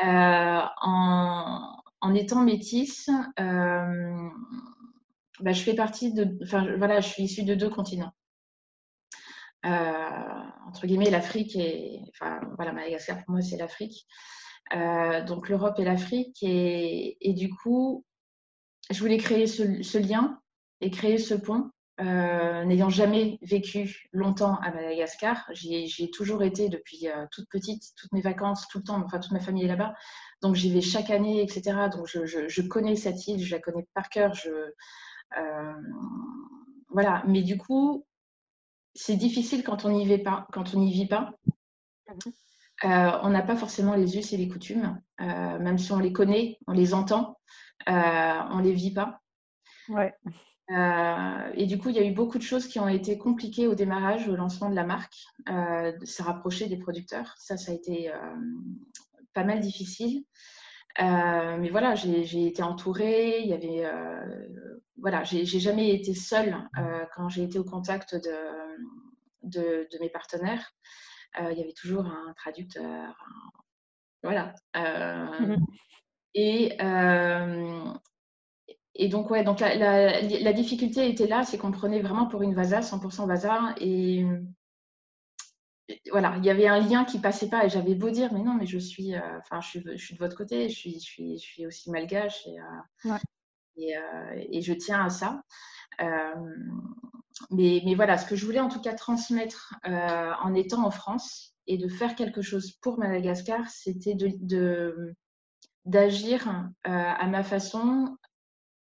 en, 0.02 1.76
en, 2.00 2.14
étant 2.14 2.42
métisse, 2.42 3.10
bah, 3.36 3.92
je 5.52 5.62
fais 5.62 5.74
partie 5.74 6.12
de, 6.12 6.38
enfin, 6.42 6.76
voilà, 6.76 7.00
je 7.00 7.08
suis 7.08 7.24
issue 7.24 7.44
de 7.44 7.54
deux 7.54 7.70
continents. 7.70 8.12
entre 9.64 10.86
guillemets, 10.86 11.10
l'Afrique 11.10 11.56
et, 11.56 12.00
enfin, 12.10 12.40
voilà, 12.56 12.72
Madagascar 12.72 13.24
pour 13.24 13.32
moi, 13.32 13.42
c'est 13.42 13.56
l'Afrique. 13.56 14.06
donc 15.26 15.48
l'Europe 15.48 15.78
et 15.78 15.84
l'Afrique. 15.84 16.38
Et, 16.42 17.16
et, 17.20 17.34
du 17.34 17.50
coup, 17.50 18.04
je 18.90 19.00
voulais 19.00 19.18
créer 19.18 19.46
ce, 19.46 19.98
lien 19.98 20.40
et 20.80 20.90
créer 20.90 21.18
ce 21.18 21.34
pont 21.34 21.70
n'ayant 21.98 22.88
jamais 22.88 23.38
vécu 23.42 24.08
longtemps 24.12 24.56
à 24.60 24.70
Madagascar, 24.70 25.50
j'ai 25.52 26.10
toujours 26.10 26.42
été 26.42 26.70
depuis 26.70 27.08
toute 27.30 27.46
petite, 27.50 27.82
toutes 27.94 28.12
mes 28.12 28.22
vacances, 28.22 28.66
tout 28.68 28.78
le 28.78 28.84
temps, 28.84 29.02
enfin 29.04 29.18
toute 29.18 29.32
ma 29.32 29.40
famille 29.40 29.64
est 29.64 29.68
là-bas. 29.68 29.94
Donc 30.40 30.54
j'y 30.54 30.72
vais 30.72 30.80
chaque 30.80 31.10
année, 31.10 31.42
etc. 31.42 31.90
Donc 31.92 32.06
je, 32.06 32.62
connais 32.62 32.96
cette 32.96 33.26
île, 33.26 33.44
je 33.44 33.54
la 33.54 33.60
connais 33.60 33.86
par 33.92 34.08
cœur. 34.08 34.32
Je, 34.32 34.72
voilà. 36.88 37.22
Mais 37.26 37.42
du 37.42 37.58
coup, 37.58 38.06
c'est 38.94 39.16
difficile 39.16 39.62
quand 39.62 39.84
on 39.84 39.90
n'y 39.90 40.06
vit 40.06 40.22
pas. 40.22 40.46
Quand 40.52 40.74
on 40.74 40.80
n'y 40.80 40.92
vit 40.92 41.06
pas. 41.06 41.34
Euh, 42.84 43.10
on 43.22 43.28
n'a 43.28 43.42
pas 43.42 43.56
forcément 43.56 43.94
les 43.94 44.16
us 44.16 44.32
et 44.32 44.38
les 44.38 44.48
coutumes, 44.48 45.00
euh, 45.20 45.58
même 45.58 45.76
si 45.78 45.92
on 45.92 45.98
les 45.98 46.12
connaît, 46.12 46.58
on 46.66 46.72
les 46.72 46.94
entend, 46.94 47.38
euh, 47.38 47.69
on 47.86 48.58
ne 48.58 48.62
les 48.62 48.72
vit 48.72 48.92
pas. 48.92 49.20
Ouais. 49.88 50.14
et 51.54 51.66
du 51.66 51.78
coup, 51.78 51.88
il 51.88 51.96
y 51.96 51.98
a 51.98 52.04
eu 52.04 52.12
beaucoup 52.12 52.38
de 52.38 52.42
choses 52.42 52.68
qui 52.68 52.78
ont 52.78 52.88
été 52.88 53.18
compliquées 53.18 53.66
au 53.66 53.74
démarrage, 53.74 54.28
au 54.28 54.36
lancement 54.36 54.70
de 54.70 54.76
la 54.76 54.84
marque, 54.84 55.16
de 55.48 56.04
se 56.04 56.22
rapprocher 56.22 56.68
des 56.68 56.76
producteurs. 56.76 57.34
Ça, 57.38 57.56
ça 57.56 57.72
a 57.72 57.74
été 57.74 58.12
pas 59.34 59.44
mal 59.44 59.60
difficile. 59.60 60.24
mais 60.98 61.70
voilà, 61.70 61.94
j'ai 61.94 62.46
été 62.46 62.62
entourée. 62.62 63.40
Il 63.40 63.48
y 63.48 63.54
avait, 63.54 63.90
voilà, 64.96 65.24
j'ai 65.24 65.44
jamais 65.44 65.94
été 65.94 66.14
seule 66.14 66.56
quand 67.14 67.28
j'ai 67.28 67.42
été 67.42 67.58
au 67.58 67.64
contact 67.64 68.14
de, 68.14 69.88
de 69.90 69.98
mes 70.00 70.10
partenaires. 70.10 70.72
Euh, 71.38 71.52
il 71.52 71.58
y 71.58 71.62
avait 71.62 71.72
toujours 71.72 72.06
un 72.06 72.32
traducteur. 72.34 73.16
Voilà. 74.22 74.54
Euh, 74.76 75.26
mmh 75.40 75.66
et, 76.34 76.76
euh, 76.80 77.84
et 78.94 79.08
donc, 79.08 79.30
ouais, 79.30 79.44
donc 79.44 79.60
la, 79.60 80.20
la, 80.20 80.52
difficulté 80.52 81.08
était 81.08 81.26
là, 81.26 81.44
c'est 81.44 81.58
qu'on 81.58 81.70
prenait 81.72 82.00
vraiment 82.00 82.26
pour 82.26 82.42
une 82.42 82.54
Vasa, 82.54 82.80
100% 82.80 83.26
Vasa. 83.26 83.74
Et 83.80 84.24
voilà, 86.10 86.36
il 86.38 86.44
y 86.44 86.50
avait 86.50 86.68
un 86.68 86.80
lien 86.80 87.04
qui 87.04 87.18
passait 87.18 87.48
pas. 87.48 87.64
Et 87.64 87.68
j'avais 87.68 87.94
beau 87.94 88.10
dire, 88.10 88.32
mais 88.32 88.42
non, 88.42 88.54
mais 88.54 88.66
je 88.66 88.78
suis, 88.78 89.14
enfin, 89.16 89.60
je, 89.60 89.68
suis, 89.68 89.82
je 89.84 90.04
suis 90.04 90.14
de 90.14 90.20
votre 90.20 90.36
côté, 90.36 90.68
je 90.68 90.78
suis, 90.78 90.94
je 90.94 90.98
suis, 90.98 91.38
je 91.38 91.44
suis 91.44 91.66
aussi 91.66 91.90
malgache 91.90 92.46
et, 92.46 92.58
et, 93.76 93.94
et, 94.52 94.62
je 94.62 94.72
tiens 94.72 95.04
à 95.04 95.10
ça. 95.10 95.42
Mais, 97.50 97.82
mais, 97.84 97.94
voilà, 97.94 98.18
ce 98.18 98.26
que 98.26 98.36
je 98.36 98.44
voulais 98.44 98.60
en 98.60 98.68
tout 98.68 98.80
cas 98.80 98.92
transmettre 98.92 99.74
euh, 99.86 100.32
en 100.42 100.54
étant 100.54 100.84
en 100.84 100.90
France 100.90 101.54
et 101.66 101.78
de 101.78 101.88
faire 101.88 102.14
quelque 102.14 102.42
chose 102.42 102.72
pour 102.82 102.98
Madagascar, 102.98 103.68
c'était 103.70 104.14
de, 104.14 105.14
d'agir 105.84 106.48
euh, 106.86 106.90
à 106.90 107.26
ma 107.26 107.42
façon 107.42 108.16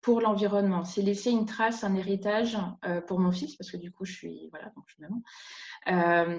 pour 0.02 0.22
l'environnement. 0.22 0.84
C'est 0.84 1.02
laisser 1.02 1.30
une 1.30 1.46
trace, 1.46 1.84
un 1.84 1.96
héritage 1.96 2.58
euh, 2.86 3.02
pour 3.02 3.20
mon 3.20 3.32
fils, 3.32 3.56
parce 3.56 3.72
que 3.72 3.78
du 3.78 3.92
coup, 3.92 4.06
je 4.06 4.14
suis, 4.14 4.50
voilà, 4.50 4.72
donc 4.76 4.86
maman, 5.00 5.22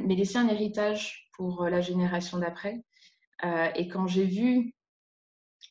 mais 0.04 0.14
laisser 0.14 0.38
un 0.38 0.48
héritage 0.48 1.28
pour 1.32 1.64
la 1.64 1.80
génération 1.80 2.38
d'après. 2.38 2.82
et 3.42 3.88
quand 3.88 4.06
j'ai 4.06 4.24
vu 4.24 4.74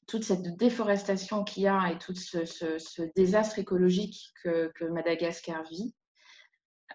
toute 0.07 0.23
cette 0.23 0.57
déforestation 0.57 1.43
qu'il 1.43 1.63
y 1.63 1.67
a 1.67 1.91
et 1.91 1.97
tout 1.97 2.15
ce, 2.15 3.11
désastre 3.15 3.59
écologique 3.59 4.33
que, 4.43 4.71
que 4.75 4.85
Madagascar 4.85 5.63
vit, 5.63 5.93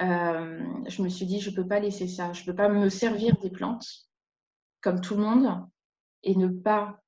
euh, 0.00 0.62
je 0.87 1.02
me 1.02 1.09
suis 1.09 1.26
dit, 1.26 1.40
je 1.40 1.50
ne 1.50 1.56
peux 1.56 1.66
pas 1.66 1.80
laisser 1.80 2.09
ça. 2.09 2.33
Je 2.33 2.42
ne 2.42 2.47
peux 2.47 2.54
pas 2.54 2.68
me 2.68 2.88
servir 2.88 3.37
des 3.38 3.50
plantes 3.50 3.87
comme 4.80 5.00
tout 5.00 5.14
le 5.14 5.23
monde 5.23 5.66
et 6.23 6.37
ne 6.37 6.49
pas, 6.49 7.00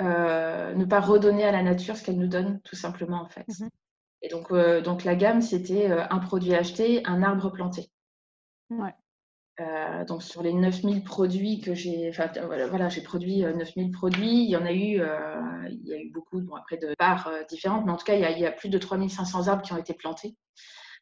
euh, 0.00 0.74
ne 0.74 0.84
pas 0.84 1.00
redonner 1.00 1.44
à 1.44 1.52
la 1.52 1.62
nature 1.62 1.96
ce 1.96 2.04
qu'elle 2.04 2.18
nous 2.18 2.28
donne, 2.28 2.60
tout 2.62 2.76
simplement, 2.76 3.22
en 3.22 3.28
fait. 3.28 3.46
Mhm. 3.48 3.68
Et 4.22 4.28
donc, 4.28 4.50
euh, 4.50 4.80
donc, 4.80 5.04
la 5.04 5.14
gamme, 5.14 5.42
c'était 5.42 5.90
un 5.90 6.18
produit 6.18 6.54
acheté, 6.54 7.02
un 7.06 7.22
arbre 7.22 7.50
planté. 7.50 7.90
donc 10.08 10.22
sur 10.22 10.42
les 10.42 10.52
9000 10.52 11.04
produits 11.04 11.60
que 11.60 11.74
j'ai, 11.74 12.08
enfin 12.08 12.28
voilà, 12.44 12.88
j'ai 12.88 13.02
produit 13.02 13.42
9000 13.44 13.92
produits, 13.92 14.42
il 14.44 14.50
y 14.50 14.56
en 14.56 14.66
a 14.66 14.72
eu, 14.72 15.00
il 15.70 15.86
y 15.86 15.92
a 15.92 16.00
eu 16.00 16.10
beaucoup, 16.10 16.40
bon 16.40 16.56
après 16.56 16.76
de 16.76 16.92
parts 16.98 17.30
différentes, 17.48 17.84
mais 17.86 17.92
en 17.92 17.96
tout 17.96 18.04
cas 18.04 18.16
il 18.16 18.20
y 18.20 18.24
a, 18.24 18.32
il 18.32 18.40
y 18.40 18.46
a 18.46 18.50
plus 18.50 18.68
de 18.68 18.78
3500 18.78 19.46
arbres 19.46 19.62
qui 19.62 19.72
ont 19.72 19.76
été 19.76 19.94
plantés 19.94 20.34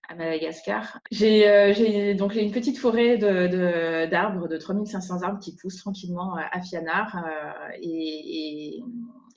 à 0.09 0.15
Madagascar. 0.15 0.99
Euh, 1.21 1.73
j'ai 1.73 2.15
donc 2.15 2.35
une 2.35 2.53
petite 2.53 2.79
forêt 2.79 3.19
d'arbres, 3.19 4.49
de, 4.49 4.55
de, 4.55 4.59
3500 4.59 5.23
arbres 5.23 5.39
qui 5.41 5.57
poussent 5.57 5.79
tranquillement 5.79 6.35
à 6.35 6.61
Fianard. 6.61 7.17
Euh, 7.17 7.77
et, 7.81 8.81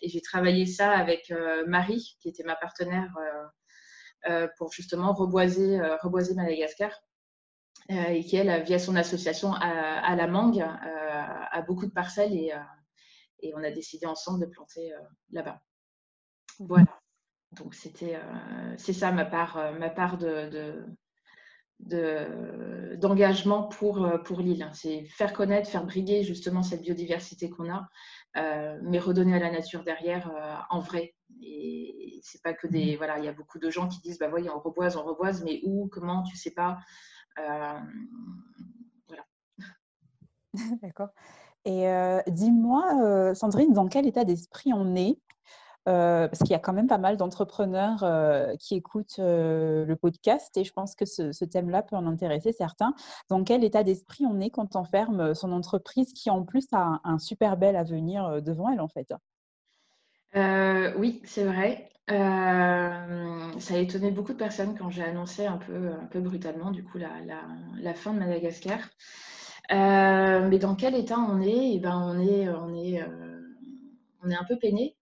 j'ai 0.04 0.22
travaillé 0.22 0.66
ça 0.66 0.92
avec 0.92 1.32
euh, 1.32 1.66
Marie, 1.68 2.18
qui 2.20 2.30
était 2.30 2.44
ma 2.44 2.56
partenaire, 2.56 3.12
pour 4.58 4.72
justement 4.72 5.14
reboiser, 5.14 5.80
reboiser 6.02 6.34
Madagascar. 6.34 6.92
et 7.90 8.24
qui, 8.24 8.36
elle, 8.36 8.64
via 8.64 8.80
son 8.80 8.96
association 8.96 9.54
à, 9.54 10.16
la 10.16 10.28
mangue, 10.28 10.62
a 10.62 11.62
beaucoup 11.62 11.86
de 11.86 11.92
parcelles 11.92 12.34
et, 12.34 12.52
et, 13.42 13.54
on 13.56 13.64
a 13.64 13.72
décidé 13.72 14.06
ensemble 14.06 14.42
de 14.42 14.52
planter 14.52 14.92
là-bas. 15.32 15.62
Voilà. 16.60 16.88
Donc 17.56 17.74
c'était, 17.74 18.16
euh, 18.16 18.76
c'est 18.78 18.94
ça 18.94 19.12
ma 19.12 19.26
part, 19.26 19.58
euh, 19.58 19.72
ma 19.78 19.90
part 19.90 20.18
de, 20.18 20.86
d'engagement 22.98 23.64
pour, 23.64 24.04
euh, 24.04 24.18
pour 24.18 24.40
l'île. 24.40 24.64
Hein. 24.64 24.72
C'est 24.74 25.06
faire 25.06 25.34
connaître, 25.34 25.70
faire 25.70 25.86
briller 25.86 26.24
justement 26.24 26.64
cette 26.64 26.82
biodiversité 26.82 27.50
qu'on 27.50 27.70
a, 27.72 27.88
mais 28.82 29.00
redonner 29.00 29.36
à 29.36 29.40
la 29.40 29.52
nature 29.52 29.84
derrière 29.84 30.32
en 30.70 30.80
vrai. 30.80 31.16
Et 31.42 32.20
c'est 32.24 32.42
pas 32.42 32.54
que 32.54 32.68
des. 32.68 32.94
Mmh. 32.94 32.98
Voilà, 32.98 33.20
il 33.20 33.26
y 33.26 33.28
a 33.28 33.34
beaucoup 33.34 33.60
de 33.60 33.70
gens 33.70 33.88
qui 33.88 34.00
disent 34.02 34.20
bah 34.20 34.30
voyez, 34.30 34.50
on 34.50 34.60
reboise, 34.60 34.96
on 34.96 35.04
reboise, 35.04 35.44
mais 35.44 35.62
où, 35.64 35.88
comment, 35.88 36.24
tu 36.24 36.36
sais 36.38 36.52
pas. 36.52 36.78
voilà. 37.36 39.26
D'accord. 40.82 41.10
Et 41.66 41.88
dis-moi, 42.28 43.34
Sandrine, 43.36 43.74
dans 43.74 43.88
quel 43.88 44.06
état 44.06 44.24
d'esprit 44.24 44.72
on 44.74 44.96
est 44.96 45.18
euh, 45.88 46.28
parce 46.28 46.40
qu'il 46.40 46.50
y 46.50 46.56
a 46.56 46.60
quand 46.60 46.74
même 46.74 46.88
pas 46.88 46.98
mal 46.98 47.16
d'entrepreneurs 47.16 48.04
euh, 48.04 48.56
qui 48.56 48.74
écoutent 48.74 49.20
euh, 49.20 49.86
le 49.86 49.96
podcast 49.96 50.58
et 50.58 50.64
je 50.64 50.74
pense 50.74 50.96
que 50.96 51.06
ce, 51.06 51.46
thème-là 51.46 51.84
peut 51.84 51.96
en 51.96 52.08
intéresser 52.08 52.54
certains. 52.54 52.96
Dans 53.30 53.44
quel 53.44 53.64
état 53.64 53.84
d'esprit 53.84 54.26
on 54.26 54.40
est 54.40 54.50
quand 54.50 54.76
on 54.76 54.84
ferme 54.84 55.36
son 55.36 55.52
entreprise 55.52 56.12
qui 56.14 56.32
en 56.32 56.44
plus 56.44 56.66
a 56.72 57.02
un, 57.04 57.20
super 57.20 57.56
bel 57.56 57.76
avenir 57.76 58.42
devant 58.42 58.70
elle 58.72 58.82
en 58.82 58.88
fait? 58.88 59.14
Oui, 60.98 61.22
c'est 61.24 61.44
vrai. 61.44 61.90
ça 62.08 62.16
a 63.76 63.78
étonné 63.78 64.10
beaucoup 64.10 64.34
de 64.34 64.38
personnes 64.38 64.76
quand 64.76 64.90
j'ai 64.90 65.04
annoncé 65.04 65.46
un 65.46 65.58
peu, 65.58 65.92
un 66.02 66.06
peu 66.08 66.20
brutalement 66.20 66.72
du 66.72 66.84
coup 66.84 66.98
la, 66.98 67.12
la, 67.80 67.94
fin 67.94 68.12
de 68.12 68.20
Madagascar. 68.20 68.80
mais 69.70 70.58
dans 70.58 70.76
quel 70.76 70.96
état 70.96 71.20
on 71.20 71.42
est? 71.42 71.76
Eh 71.76 71.80
ben, 71.80 71.96
on 71.96 72.20
est, 72.20 72.50
on 72.50 72.74
est, 72.74 73.04
on 74.24 74.30
est 74.32 74.36
un 74.36 74.46
peu 74.46 74.58
peiné 74.58 74.96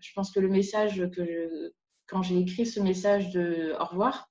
je 0.00 0.12
pense 0.14 0.30
que 0.30 0.40
le 0.40 0.48
message 0.48 1.08
que 1.10 1.72
quand 2.06 2.22
j'ai 2.22 2.38
écrit 2.38 2.66
ce 2.66 2.80
message 2.80 3.30
de 3.30 3.74
au 3.78 3.84
revoir, 3.84 4.28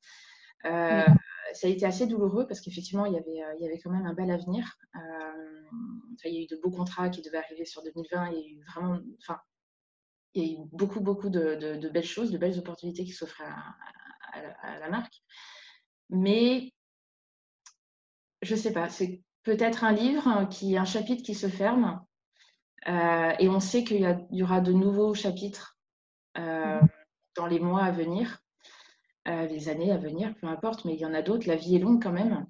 euh, 0.65 1.05
ça 1.53 1.67
a 1.67 1.69
été 1.69 1.85
assez 1.85 2.07
douloureux 2.07 2.47
parce 2.47 2.61
qu'effectivement, 2.61 3.05
il, 3.05 3.13
y 3.13 3.17
avait, 3.17 3.43
euh, 3.43 3.55
il 3.59 3.63
y 3.63 3.67
avait 3.67 3.79
quand 3.79 3.91
même 3.91 4.05
un 4.05 4.13
bel 4.13 4.31
avenir. 4.31 4.77
Euh, 4.95 5.69
il 6.25 6.33
y 6.33 6.37
a 6.37 6.41
eu 6.41 6.47
de 6.47 6.59
beaux 6.61 6.71
contrats 6.71 7.09
qui 7.09 7.21
devaient 7.21 7.37
arriver 7.37 7.65
sur 7.65 7.83
2020. 7.83 8.31
Il 8.31 8.37
y 8.37 8.41
a 8.41 8.47
eu 8.47 8.63
vraiment, 8.65 8.99
enfin, 9.19 9.39
il 10.33 10.43
y 10.43 10.49
a 10.49 10.53
eu 10.53 10.65
beaucoup, 10.71 11.01
beaucoup 11.01 11.29
de, 11.29 11.89
belles 11.89 12.05
choses, 12.05 12.31
de 12.31 12.37
belles 12.37 12.57
opportunités 12.57 13.03
qui 13.03 13.11
s'offraient 13.11 13.43
à, 13.43 14.79
la 14.79 14.89
marque. 14.89 15.21
Mais 16.09 16.71
je 18.41 18.55
ne 18.55 18.59
sais 18.59 18.73
pas, 18.73 18.89
c'est 18.89 19.21
peut-être 19.43 19.83
un 19.83 19.91
livre, 19.91 20.47
qui, 20.49 20.77
un 20.77 20.85
chapitre 20.85 21.23
qui 21.23 21.35
se 21.35 21.47
ferme. 21.47 22.03
Et 22.85 23.49
on 23.49 23.59
sait 23.59 23.83
qu'il 23.83 24.27
y, 24.31 24.43
aura 24.43 24.61
de 24.61 24.73
nouveaux 24.73 25.13
chapitres 25.13 25.77
euh, 26.37 26.79
dans 27.35 27.45
les 27.45 27.59
mois 27.59 27.83
à 27.83 27.91
venir, 27.91 28.39
euh, 29.27 29.45
les 29.47 29.69
années 29.69 29.91
à 29.91 29.97
venir, 29.97 30.33
peu 30.35 30.47
importe, 30.47 30.85
mais 30.85 30.93
il 30.93 30.99
y 30.99 31.05
en 31.05 31.13
a 31.13 31.21
d'autres. 31.21 31.47
La 31.47 31.55
vie 31.55 31.75
est 31.75 31.79
longue 31.79 32.01
quand 32.01 32.11
même. 32.11 32.45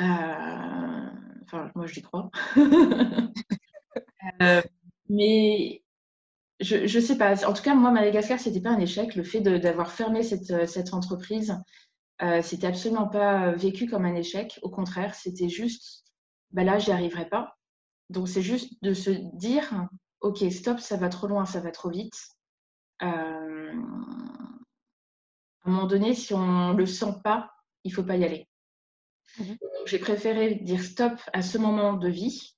Euh, 0.00 1.10
enfin, 1.44 1.70
moi, 1.74 1.86
j'y 1.86 2.02
crois. 2.02 2.30
mais 5.08 5.82
je 6.60 6.76
ne 6.76 7.02
sais 7.02 7.18
pas. 7.18 7.46
En 7.46 7.52
tout 7.52 7.62
cas, 7.62 7.74
moi, 7.74 7.90
Madagascar, 7.90 8.38
ce 8.38 8.48
n'était 8.48 8.60
pas 8.60 8.70
un 8.70 8.78
échec. 8.78 9.16
Le 9.16 9.24
fait 9.24 9.40
d'avoir 9.40 9.90
fermé 9.90 10.22
cette, 10.22 10.94
entreprise, 10.94 11.58
euh, 12.22 12.42
c'était 12.42 12.68
absolument 12.68 13.08
pas 13.08 13.52
vécu 13.52 13.86
comme 13.86 14.04
un 14.04 14.14
échec. 14.14 14.58
Au 14.62 14.70
contraire, 14.70 15.14
c'était 15.14 15.48
juste, 15.48 16.04
ben 16.52 16.64
là, 16.64 16.78
j'y 16.78 16.92
arriverai 16.92 17.28
pas. 17.28 17.56
Donc, 18.10 18.28
c'est 18.28 18.42
juste 18.42 18.82
de 18.82 18.94
se 18.94 19.10
dire, 19.36 19.88
OK, 20.20 20.44
stop, 20.50 20.78
ça 20.80 20.96
va 20.96 21.08
trop 21.08 21.26
loin, 21.26 21.44
ça 21.46 21.60
va 21.60 21.70
trop 21.70 21.90
vite. 21.90 22.14
Euh, 23.02 23.72
à 25.62 25.68
un 25.68 25.70
moment 25.70 25.86
donné, 25.86 26.14
si 26.14 26.34
on 26.34 26.72
ne 26.72 26.78
le 26.78 26.86
sent 26.86 27.14
pas, 27.22 27.50
il 27.84 27.90
ne 27.90 27.94
faut 27.94 28.04
pas 28.04 28.16
y 28.16 28.24
aller. 28.24 28.48
Mhm. 29.38 29.58
J'ai 29.86 29.98
préféré 29.98 30.54
dire 30.56 30.82
stop 30.82 31.20
à 31.32 31.42
ce 31.42 31.58
moment 31.58 31.94
de 31.94 32.08
vie, 32.08 32.56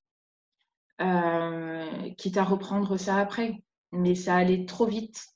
euh, 1.01 2.11
quitte 2.19 2.37
à 2.37 2.45
reprendre 2.45 2.97
ça 2.97 3.17
après. 3.17 3.63
Mais 3.93 4.15
ça 4.15 4.37
allait 4.37 4.67
trop 4.67 4.87
vite, 4.87 5.27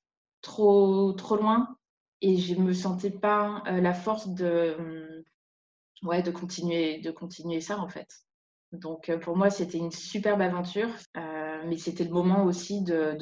trop, 0.43 1.13
trop 1.13 1.37
loin. 1.37 1.77
et 2.21 2.37
je 2.37 2.55
ne 2.55 2.63
me 2.63 2.73
sentais 2.75 3.11
pas 3.11 3.63
la 3.67 3.95
force 3.95 4.29
de, 4.29 5.25
ouais, 6.03 6.23
de, 6.23 6.31
continuer, 6.31 6.99
de 6.99 7.11
continuer 7.11 7.61
ça 7.61 7.79
en 7.79 7.89
fait. 7.89 8.09
Donc 8.73 9.11
pour 9.23 9.37
moi, 9.37 9.51
c'était 9.51 9.79
une 9.79 9.91
superbe 9.91 10.41
aventure, 10.41 10.91
mais 11.67 11.77
c'était 11.77 12.05
le 12.05 12.11
moment 12.11 12.45
aussi 12.45 12.83
de, 12.83 13.17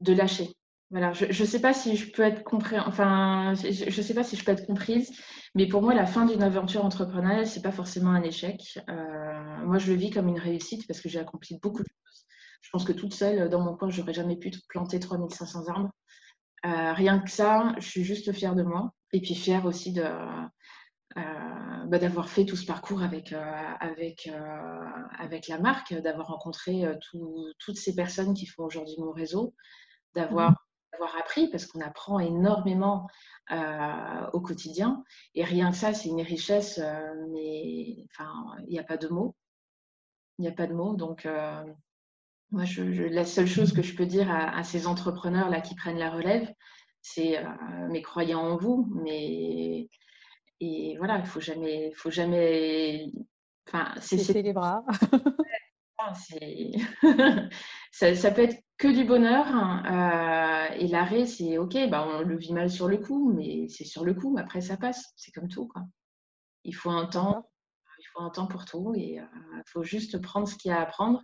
de, 0.00 0.12
lâcher. 0.12 0.48
Voilà, 0.90 1.12
je 1.12 1.26
ne 1.26 1.46
sais 1.46 1.60
pas 1.60 1.72
si 1.72 1.96
je 1.96 2.10
peux 2.12 2.22
être 2.22 2.42
compris, 2.44 2.78
enfin, 2.78 3.54
je, 3.54 4.02
sais 4.02 4.14
pas 4.14 4.24
si 4.24 4.36
je 4.36 4.44
peux 4.44 4.52
être 4.52 4.66
comprise, 4.66 5.10
mais 5.54 5.66
pour 5.66 5.82
moi, 5.82 5.94
la 5.94 6.06
fin 6.06 6.26
d'une 6.26 6.42
aventure 6.42 6.84
entrepreneuriale, 6.84 7.46
c'est 7.46 7.62
pas 7.62 7.72
forcément 7.72 8.10
un 8.10 8.22
échec. 8.22 8.78
Euh, 8.88 9.64
moi, 9.66 9.78
je 9.78 9.92
le 9.92 9.98
vis 9.98 10.10
comme 10.10 10.28
une 10.28 10.38
réussite 10.38 10.86
parce 10.86 11.00
que 11.00 11.08
j'ai 11.08 11.18
accompli 11.18 11.58
beaucoup 11.60 11.82
de 11.82 11.88
choses. 11.88 12.26
Je 12.62 12.70
pense 12.70 12.84
que 12.84 12.92
toute 12.92 13.14
seule, 13.14 13.48
dans 13.48 13.60
mon 13.60 13.76
coin, 13.76 13.90
j'aurais 13.90 14.14
jamais 14.14 14.36
pu 14.36 14.50
planter 14.68 15.00
3500 15.00 15.68
arbres. 15.68 15.90
Euh, 16.66 16.92
rien 16.92 17.18
que 17.18 17.30
ça, 17.30 17.74
je 17.78 17.88
suis 17.88 18.04
juste 18.04 18.32
fière 18.32 18.54
de 18.54 18.62
moi. 18.62 18.92
Et 19.12 19.20
puis 19.20 19.34
fière 19.34 19.64
aussi 19.64 19.92
de, 19.92 20.02
euh, 20.02 20.46
bah, 21.16 21.98
d'avoir 21.98 22.28
fait 22.28 22.44
tout 22.44 22.56
ce 22.56 22.66
parcours 22.66 23.02
avec, 23.02 23.32
avec, 23.80 24.30
avec 25.18 25.48
la 25.48 25.58
marque, 25.58 25.94
d'avoir 25.94 26.28
rencontré 26.28 26.84
toutes 27.58 27.78
ces 27.78 27.94
personnes 27.94 28.34
qui 28.34 28.46
font 28.46 28.64
aujourd'hui 28.64 28.96
mon 28.98 29.12
réseau, 29.12 29.54
d'avoir 30.14 30.54
avoir 30.92 31.16
appris 31.16 31.48
parce 31.48 31.66
qu'on 31.66 31.80
apprend 31.80 32.18
énormément 32.18 33.08
euh, 33.52 34.30
au 34.32 34.40
quotidien. 34.40 35.04
Et 35.34 35.44
rien 35.44 35.70
que 35.70 35.76
ça, 35.76 35.92
c'est 35.92 36.08
une 36.08 36.22
richesse, 36.22 36.78
euh, 36.78 37.14
mais 37.32 37.96
enfin, 38.10 38.32
il 38.66 38.70
n'y 38.70 38.78
a 38.78 38.84
pas 38.84 38.96
de 38.96 39.08
mots. 39.08 39.34
Il 40.38 40.42
n'y 40.42 40.48
a 40.48 40.52
pas 40.52 40.66
de 40.66 40.74
mots. 40.74 40.94
Donc, 40.94 41.26
euh, 41.26 41.64
moi, 42.50 42.64
je, 42.64 42.82
la 42.82 43.24
seule 43.24 43.46
chose 43.46 43.72
que 43.72 43.82
je 43.82 43.94
peux 43.94 44.06
dire 44.06 44.30
à, 44.30 44.62
ces 44.64 44.86
entrepreneurs-là 44.86 45.60
qui 45.60 45.74
prennent 45.74 45.98
la 45.98 46.10
relève, 46.10 46.48
c'est 47.02 47.42
mais 47.88 48.02
croyez 48.02 48.34
en 48.34 48.56
vous. 48.56 48.92
Mais 49.04 49.88
et 50.60 50.96
voilà, 50.98 51.18
il 51.18 51.26
faut 51.26 51.40
jamais, 51.40 51.92
faut 51.96 52.10
jamais. 52.10 53.10
Enfin, 53.66 53.94
c'est 54.00 54.42
les 54.42 54.52
bras. 54.52 54.84
ça, 57.92 58.14
ça, 58.14 58.30
peut 58.30 58.42
être 58.42 58.62
que 58.78 58.88
du 58.88 59.04
bonheur. 59.04 59.46
Euh, 59.46 60.74
et 60.74 60.88
l'arrêt, 60.88 61.26
c'est 61.26 61.58
OK, 61.58 61.76
bah, 61.88 62.06
on 62.06 62.22
le 62.22 62.36
vit 62.36 62.52
mal 62.52 62.70
sur 62.70 62.88
le 62.88 62.98
coup, 62.98 63.32
mais 63.32 63.68
c'est 63.68 63.84
sur 63.84 64.04
le 64.04 64.14
coup. 64.14 64.36
Après, 64.38 64.60
ça 64.60 64.76
passe. 64.76 65.12
C'est 65.16 65.32
comme 65.32 65.48
tout. 65.48 65.66
Quoi. 65.66 65.82
Il 66.64 66.74
faut 66.74 66.90
un 66.90 67.06
temps. 67.06 67.48
Il 67.98 68.06
faut 68.12 68.22
un 68.22 68.30
temps 68.30 68.46
pour 68.46 68.64
tout 68.64 68.94
et 68.96 69.14
il 69.14 69.20
euh, 69.20 69.62
faut 69.66 69.82
juste 69.82 70.20
prendre 70.22 70.48
ce 70.48 70.56
qu'il 70.56 70.70
y 70.70 70.74
a 70.74 70.80
à 70.80 70.86
prendre. 70.86 71.20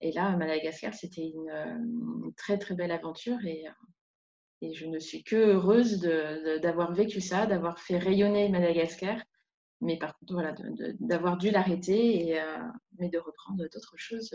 Et 0.00 0.12
là, 0.12 0.26
à 0.26 0.36
Madagascar, 0.36 0.94
c'était 0.94 1.26
une, 1.26 1.50
euh, 1.50 2.30
très 2.36 2.58
très 2.58 2.74
belle 2.74 2.92
aventure 2.92 3.44
et, 3.44 3.64
et 4.62 4.72
je 4.72 4.86
ne 4.86 4.98
suis 4.98 5.22
que 5.22 5.36
heureuse 5.36 6.00
d'avoir 6.62 6.92
vécu 6.92 7.20
ça, 7.20 7.46
d'avoir 7.46 7.78
fait 7.78 7.98
rayonner 7.98 8.48
Madagascar 8.48 9.16
mais 9.82 9.98
par 9.98 10.16
contre, 10.16 10.34
voilà, 10.34 10.54
d'avoir 11.00 11.36
dû 11.36 11.50
l'arrêter, 11.50 12.28
et, 12.28 12.42
mais 12.98 13.08
de 13.08 13.18
reprendre 13.18 13.64
d'autres 13.68 13.96
choses. 13.96 14.30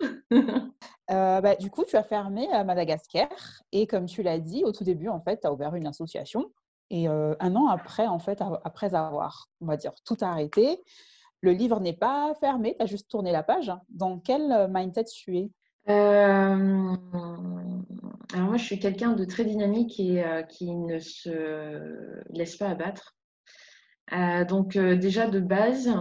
Euh, 1.10 1.42
bah, 1.42 1.54
du 1.54 1.70
coup, 1.70 1.84
tu 1.84 1.96
as 1.96 2.02
fermé 2.02 2.50
à 2.50 2.64
Madagascar 2.64 3.28
et 3.72 3.86
comme 3.86 4.06
tu 4.06 4.22
l'as 4.22 4.38
dit 4.38 4.64
au 4.64 4.72
tout 4.72 4.84
début, 4.84 5.10
en 5.10 5.20
fait, 5.20 5.42
tu 5.42 5.46
as 5.46 5.52
ouvert 5.52 5.74
une 5.74 5.86
association. 5.86 6.50
Et 6.88 7.10
euh, 7.10 7.34
un 7.40 7.54
an 7.56 7.68
après, 7.68 8.06
en 8.06 8.18
fait, 8.18 8.42
après 8.64 8.94
avoir, 8.94 9.50
on 9.60 9.66
va 9.66 9.76
dire, 9.76 9.92
tout 10.06 10.16
arrêté, 10.22 10.82
le 11.42 11.52
livre 11.52 11.78
n'est 11.78 11.92
pas 11.92 12.32
fermé, 12.40 12.74
tu 12.78 12.82
as 12.82 12.86
juste 12.86 13.10
tourné 13.10 13.32
la 13.32 13.42
page. 13.42 13.70
Dans 13.90 14.18
quel 14.18 14.50
euh, 14.50 14.66
mindset 14.66 15.04
tu 15.04 15.36
es? 15.36 15.50
Alors 15.86 16.98
moi, 18.32 18.56
je 18.56 18.64
suis 18.64 18.78
quelqu'un 18.78 19.12
de 19.12 19.24
très 19.24 19.44
dynamique 19.44 20.00
et 20.00 20.24
qui 20.48 20.74
ne 20.74 20.98
se 20.98 22.22
laisse 22.30 22.56
pas 22.56 22.68
abattre. 22.68 23.16
donc 24.48 24.76
déjà 24.76 25.28
de 25.28 25.40
base, 25.40 25.94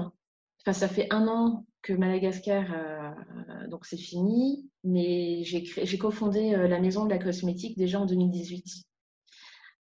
ça 0.72 0.88
fait 0.88 1.08
un 1.12 1.28
an 1.28 1.66
que 1.84 1.94
Madagascar, 1.94 2.66
euh, 2.72 3.68
donc 3.68 3.86
c'est 3.86 3.98
fini, 3.98 4.70
mais 4.86 5.44
j'ai 5.44 5.98
cofondé 5.98 6.56
euh, 6.56 6.68
la 6.68 6.80
maison 6.80 7.06
de 7.06 7.10
la 7.10 7.20
cosmétique 7.20 7.78
déjà 7.78 8.00
en 8.00 8.06
2018. 8.06 8.66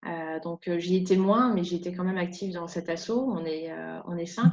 Euh, 0.05 0.39
donc 0.41 0.69
j'y 0.79 0.97
étais 0.97 1.15
moins, 1.15 1.53
mais 1.53 1.63
j'étais 1.63 1.93
quand 1.93 2.03
même 2.03 2.17
active 2.17 2.53
dans 2.53 2.67
cet 2.67 2.89
assaut. 2.89 3.31
On 3.31 3.45
est, 3.45 3.71
on 4.05 4.17
est 4.17 4.25
cinq. 4.25 4.51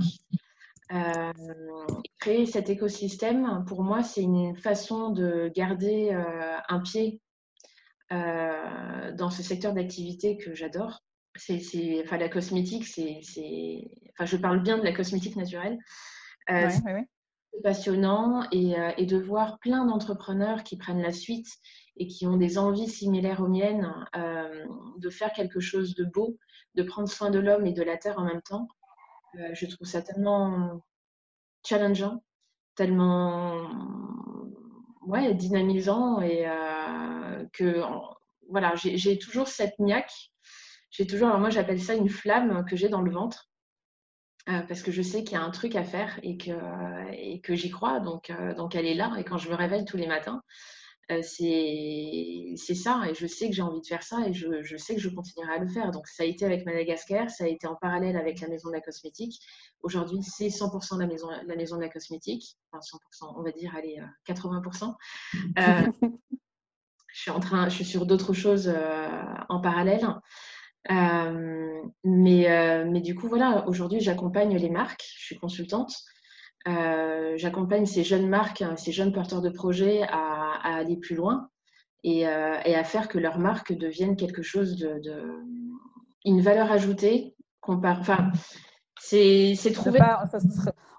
Créer 2.18 2.46
cet 2.46 2.68
écosystème, 2.68 3.64
pour 3.66 3.82
moi, 3.82 4.02
c'est 4.02 4.22
une 4.22 4.56
façon 4.56 5.10
de 5.10 5.50
garder 5.54 6.10
un 6.68 6.80
pied 6.80 7.20
dans 8.10 9.30
ce 9.30 9.42
secteur 9.42 9.72
d'activité 9.72 10.36
que 10.36 10.54
j'adore. 10.54 11.02
C'est, 11.36 12.02
enfin, 12.04 12.18
la 12.18 12.28
cosmétique, 12.28 12.86
c'est, 12.86 13.20
enfin, 14.12 14.26
je 14.26 14.36
parle 14.36 14.62
bien 14.62 14.78
de 14.78 14.82
la 14.82 14.92
cosmétique 14.92 15.36
naturelle. 15.36 15.78
Euh, 16.50 16.68
oui, 16.86 17.04
passionnant 17.62 18.42
euh, 18.42 18.92
et, 18.96 19.06
de 19.06 19.16
voir 19.16 19.58
plein 19.58 19.84
d'entrepreneurs 19.84 20.62
qui 20.62 20.76
prennent 20.76 21.02
la 21.02 21.12
suite 21.12 21.48
et 21.96 22.06
qui 22.06 22.26
ont 22.26 22.36
des 22.36 22.58
envies 22.58 22.88
similaires 22.88 23.40
aux 23.40 23.48
miennes 23.48 23.92
euh, 24.16 24.64
de 24.98 25.10
faire 25.10 25.32
quelque 25.32 25.60
chose 25.60 25.94
de 25.94 26.04
beau, 26.04 26.38
de 26.74 26.82
prendre 26.82 27.08
soin 27.08 27.30
de 27.30 27.38
l'homme 27.38 27.66
et 27.66 27.72
de 27.72 27.82
la 27.82 27.96
terre 27.96 28.18
en 28.18 28.24
même 28.24 28.42
temps. 28.42 28.68
Euh, 29.36 29.54
je 29.54 29.66
trouve 29.66 29.86
ça 29.86 30.02
tellement 30.02 30.82
challengeant, 31.66 32.22
tellement 32.74 33.70
ouais, 35.02 35.34
dynamisant 35.34 36.20
et 36.20 36.46
que 37.52 37.82
voilà, 38.48 38.74
j'ai 38.76 39.18
toujours 39.18 39.48
cette 39.48 39.78
niaque. 39.78 40.32
J'ai 40.90 41.06
toujours, 41.06 41.28
alors 41.28 41.40
moi 41.40 41.50
j'appelle 41.50 41.80
ça 41.80 41.94
une 41.94 42.08
flamme 42.08 42.64
que 42.64 42.74
j'ai 42.76 42.88
dans 42.88 43.02
le 43.02 43.12
ventre 43.12 43.50
euh, 44.48 44.62
parce 44.62 44.82
que 44.82 44.90
je 44.90 45.02
sais 45.02 45.22
qu'il 45.22 45.36
y 45.36 45.40
a 45.40 45.44
un 45.44 45.50
truc 45.50 45.76
à 45.76 45.84
faire 45.84 46.18
et 46.22 46.36
que, 46.36 46.50
et 47.12 47.40
que 47.40 47.54
j'y 47.54 47.70
crois, 47.70 48.00
donc, 48.00 48.30
euh, 48.30 48.54
donc 48.54 48.74
elle 48.74 48.86
est 48.86 48.94
là. 48.94 49.12
Et 49.18 49.24
quand 49.24 49.38
je 49.38 49.50
me 49.50 49.54
réveille 49.54 49.84
tous 49.84 49.96
les 49.96 50.06
matins, 50.06 50.42
euh, 51.10 51.22
c'est 51.22 52.74
ça. 52.74 53.02
Et 53.08 53.14
je 53.14 53.26
sais 53.26 53.48
que 53.48 53.54
j'ai 53.54 53.62
envie 53.62 53.80
de 53.80 53.86
faire 53.86 54.02
ça 54.02 54.26
et 54.26 54.32
je, 54.32 54.62
je, 54.62 54.76
sais 54.76 54.94
que 54.94 55.00
je 55.00 55.08
continuerai 55.08 55.54
à 55.54 55.58
le 55.58 55.68
faire. 55.68 55.90
Donc 55.90 56.06
ça 56.06 56.22
a 56.22 56.26
été 56.26 56.44
avec 56.44 56.64
Madagascar, 56.64 57.30
ça 57.30 57.44
a 57.44 57.46
été 57.46 57.66
en 57.66 57.76
parallèle 57.76 58.16
avec 58.16 58.40
la 58.40 58.48
maison 58.48 58.68
de 58.68 58.74
la 58.74 58.80
cosmétique. 58.80 59.40
Aujourd'hui, 59.82 60.22
c'est 60.22 60.48
100% 60.48 60.98
la 60.98 61.06
maison, 61.06 61.28
la 61.30 61.56
maison 61.56 61.76
de 61.76 61.82
la 61.82 61.88
cosmétique. 61.88 62.56
Enfin, 62.72 62.80
100%, 63.22 63.34
on 63.36 63.42
va 63.42 63.50
dire, 63.52 63.74
allez, 63.76 63.98
80%. 64.26 64.94
je 67.12 67.20
suis 67.20 67.30
en 67.30 67.40
train, 67.40 67.68
je 67.68 67.74
suis 67.74 67.84
sur 67.84 68.06
d'autres 68.06 68.32
choses 68.32 68.72
en 69.48 69.60
parallèle. 69.60 70.06
Euh, 70.90 71.82
mais, 72.04 72.50
euh, 72.50 72.84
mais 72.90 73.00
du 73.00 73.14
coup, 73.14 73.28
voilà, 73.28 73.66
aujourd'hui, 73.68 74.00
j'accompagne 74.00 74.56
les 74.56 74.70
marques, 74.70 75.04
je 75.18 75.24
suis 75.24 75.38
consultante. 75.38 75.92
Euh, 76.68 77.34
j'accompagne 77.36 77.86
ces 77.86 78.04
jeunes 78.04 78.28
marques, 78.28 78.62
ces 78.76 78.92
jeunes 78.92 79.12
porteurs 79.12 79.42
de 79.42 79.50
projets 79.50 80.02
à, 80.02 80.60
aller 80.62 80.96
plus 80.96 81.16
loin 81.16 81.48
et, 82.04 82.20
et, 82.20 82.26
à 82.74 82.84
faire 82.84 83.08
que 83.08 83.18
leur 83.18 83.38
marque 83.38 83.72
devienne 83.72 84.16
quelque 84.16 84.42
chose 84.42 84.76
de, 84.76 84.98
de 85.00 85.22
une 86.24 86.40
valeur 86.40 86.70
ajoutée. 86.70 87.34
Enfin, 87.62 88.30
c'est 89.02 89.72
trouver. 89.72 90.00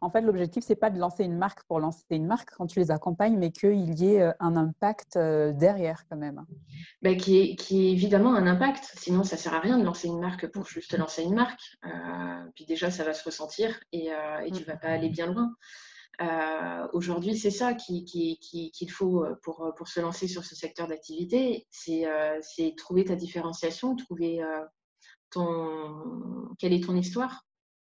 en 0.01 0.09
fait, 0.09 0.21
l'objectif, 0.21 0.63
c'est 0.65 0.75
pas 0.75 0.89
de 0.89 0.97
lancer 0.97 1.23
une 1.23 1.37
marque 1.37 1.63
pour 1.63 1.79
lancer 1.79 2.03
une 2.09 2.25
marque 2.25 2.49
quand 2.57 2.65
tu 2.65 2.79
les 2.79 2.89
accompagnes, 2.89 3.37
mais 3.37 3.51
qu'il 3.51 3.99
y 3.99 4.13
ait 4.13 4.21
euh, 4.21 4.31
un 4.39 4.55
impact 4.55 5.17
euh, 5.17 5.53
derrière 5.53 6.03
quand 6.09 6.17
même. 6.17 6.43
Ben, 7.03 7.15
qui, 7.15 7.39
est, 7.39 7.55
qui 7.55 7.87
est 7.87 7.91
évidemment 7.91 8.33
un 8.33 8.47
impact. 8.47 8.91
Sinon, 8.97 9.23
ça 9.23 9.37
sert 9.37 9.53
à 9.53 9.59
rien 9.59 9.77
de 9.77 9.83
lancer 9.83 10.07
une 10.07 10.19
marque 10.19 10.47
pour 10.47 10.65
juste 10.65 10.97
lancer 10.97 11.23
une 11.23 11.35
marque. 11.35 11.61
Euh, 11.85 11.89
puis 12.55 12.65
déjà, 12.65 12.89
ça 12.89 13.03
va 13.03 13.13
se 13.13 13.23
ressentir 13.23 13.79
et, 13.91 14.09
et 14.45 14.51
tu 14.51 14.63
vas 14.63 14.77
pas 14.77 14.89
aller 14.89 15.09
bien 15.09 15.27
loin. 15.27 15.53
Aujourd'hui, 16.93 17.37
c'est 17.37 17.51
ça 17.51 17.73
qu'il 17.73 18.03
qui, 18.03 18.39
qui, 18.39 18.87
faut 18.87 19.25
pour, 19.43 19.73
pour 19.75 19.87
se 19.87 19.99
lancer 19.99 20.27
sur 20.27 20.43
ce 20.43 20.55
secteur 20.55 20.87
d'activité, 20.87 21.67
c'est 21.71 22.75
trouver 22.77 23.05
ta 23.05 23.15
différenciation, 23.15 23.95
trouver 23.95 24.43
ton, 25.31 26.53
quelle 26.59 26.73
est 26.73 26.83
ton 26.83 26.95
histoire, 26.95 27.45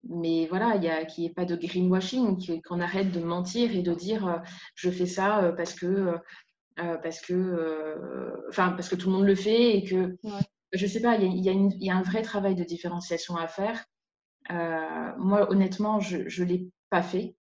mais 0.04 0.48
voilà, 0.48 0.76
il 0.76 0.84
y 0.84 0.90
a 0.90 1.06
qu'il 1.06 1.24
n'y 1.24 1.30
ait 1.30 1.34
pas 1.34 1.46
de 1.46 1.56
greenwashing, 1.56 2.62
qu'on 2.64 2.80
arrête 2.80 3.12
de 3.12 3.20
mentir 3.20 3.76
et 3.76 3.82
de 3.82 3.94
dire 3.94 4.28
euh, 4.28 4.38
je 4.76 4.90
fais 4.90 5.06
ça 5.06 5.44
euh, 5.44 5.52
parce 5.52 5.74
que 5.74 6.20
euh, 6.80 6.98
parce 6.98 7.22
que 7.22 8.48
enfin 8.50 8.72
parce 8.72 8.90
que 8.90 8.96
tout 8.96 9.10
le 9.10 9.18
monde 9.18 9.28
le 9.28 9.36
fait 9.36 9.78
et 9.78 9.84
que 9.84 10.18
je 10.74 10.88
sais 10.88 11.02
pas, 11.02 11.18
il 11.18 11.44
y 11.44 11.50
a, 11.50 11.54
y 11.54 11.90
a, 11.90 11.96
un 11.96 12.02
vrai 12.02 12.22
travail 12.22 12.56
de 12.56 12.64
différenciation 12.64 13.36
à 13.36 13.48
faire. 13.48 13.86
moi, 14.50 15.52
honnêtement, 15.52 16.00
je 16.00 16.18
ne 16.18 16.48
l'ai 16.48 16.70
pas 16.90 17.04
fait 17.04 17.36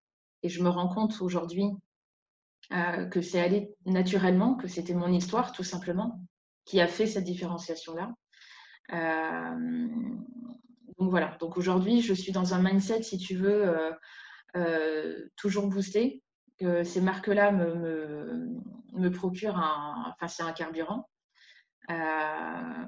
et 0.43 0.49
je 0.49 0.63
me 0.63 0.69
rends 0.69 0.89
compte 0.89 1.21
aujourd'hui 1.21 1.67
que 3.11 3.21
c'est 3.21 3.39
allé 3.39 3.69
naturellement, 3.85 4.55
que 4.55 4.67
c'était 4.67 4.95
mon 4.95 5.11
histoire 5.13 5.51
tout 5.53 5.63
simplement 5.63 6.19
qui 6.65 6.81
a 6.81 6.87
fait 6.87 7.07
cette 7.07 7.23
différenciation 7.23 7.93
là. 7.95 8.13
Donc 10.97 11.09
voilà, 11.09 11.37
donc 11.39 11.57
aujourd'hui, 11.57 12.01
je 12.01 12.13
suis 12.13 12.31
dans 12.31 12.53
un 12.53 12.61
mindset, 12.61 13.03
si 13.03 13.17
tu 13.17 13.35
veux, 13.35 13.67
euh, 13.67 13.91
euh, 14.55 15.29
toujours 15.35 15.67
boosté. 15.67 16.23
Que 16.59 16.83
ces 16.83 16.99
marques-là 16.99 17.53
me, 17.53 18.59
me, 18.91 19.09
procurent 19.11 19.57
un, 19.57 20.13
enfin, 20.13 20.27
c'est 20.27 20.43
un 20.43 20.51
carburant. 20.51 21.07
Euh, 21.89 22.85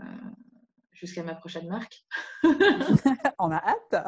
jusqu'à 0.91 1.23
ma 1.23 1.35
prochaine 1.35 1.69
marque. 1.69 2.03
On 3.39 3.49
a 3.49 3.63
hâte. 3.63 4.05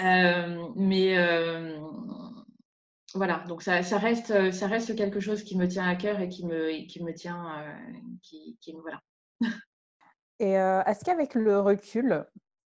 mais 0.76 1.16
voilà, 3.14 3.44
donc 3.46 3.62
ça, 3.62 3.80
reste, 3.98 4.52
ça 4.52 4.66
reste 4.66 4.96
quelque 4.96 5.20
chose 5.20 5.44
qui 5.44 5.56
me 5.58 5.68
tient 5.68 5.86
à 5.86 5.94
cœur 5.96 6.20
et 6.20 6.28
qui 6.28 6.46
me, 6.46 6.86
qui 6.86 7.02
me 7.02 7.12
tient, 7.12 7.62
qui, 8.22 8.56
qui, 8.60 8.72
voilà. 8.80 9.00
Et 10.44 10.50
est-ce 10.50 11.06
qu'avec 11.06 11.34
le 11.34 11.58
recul, 11.58 12.26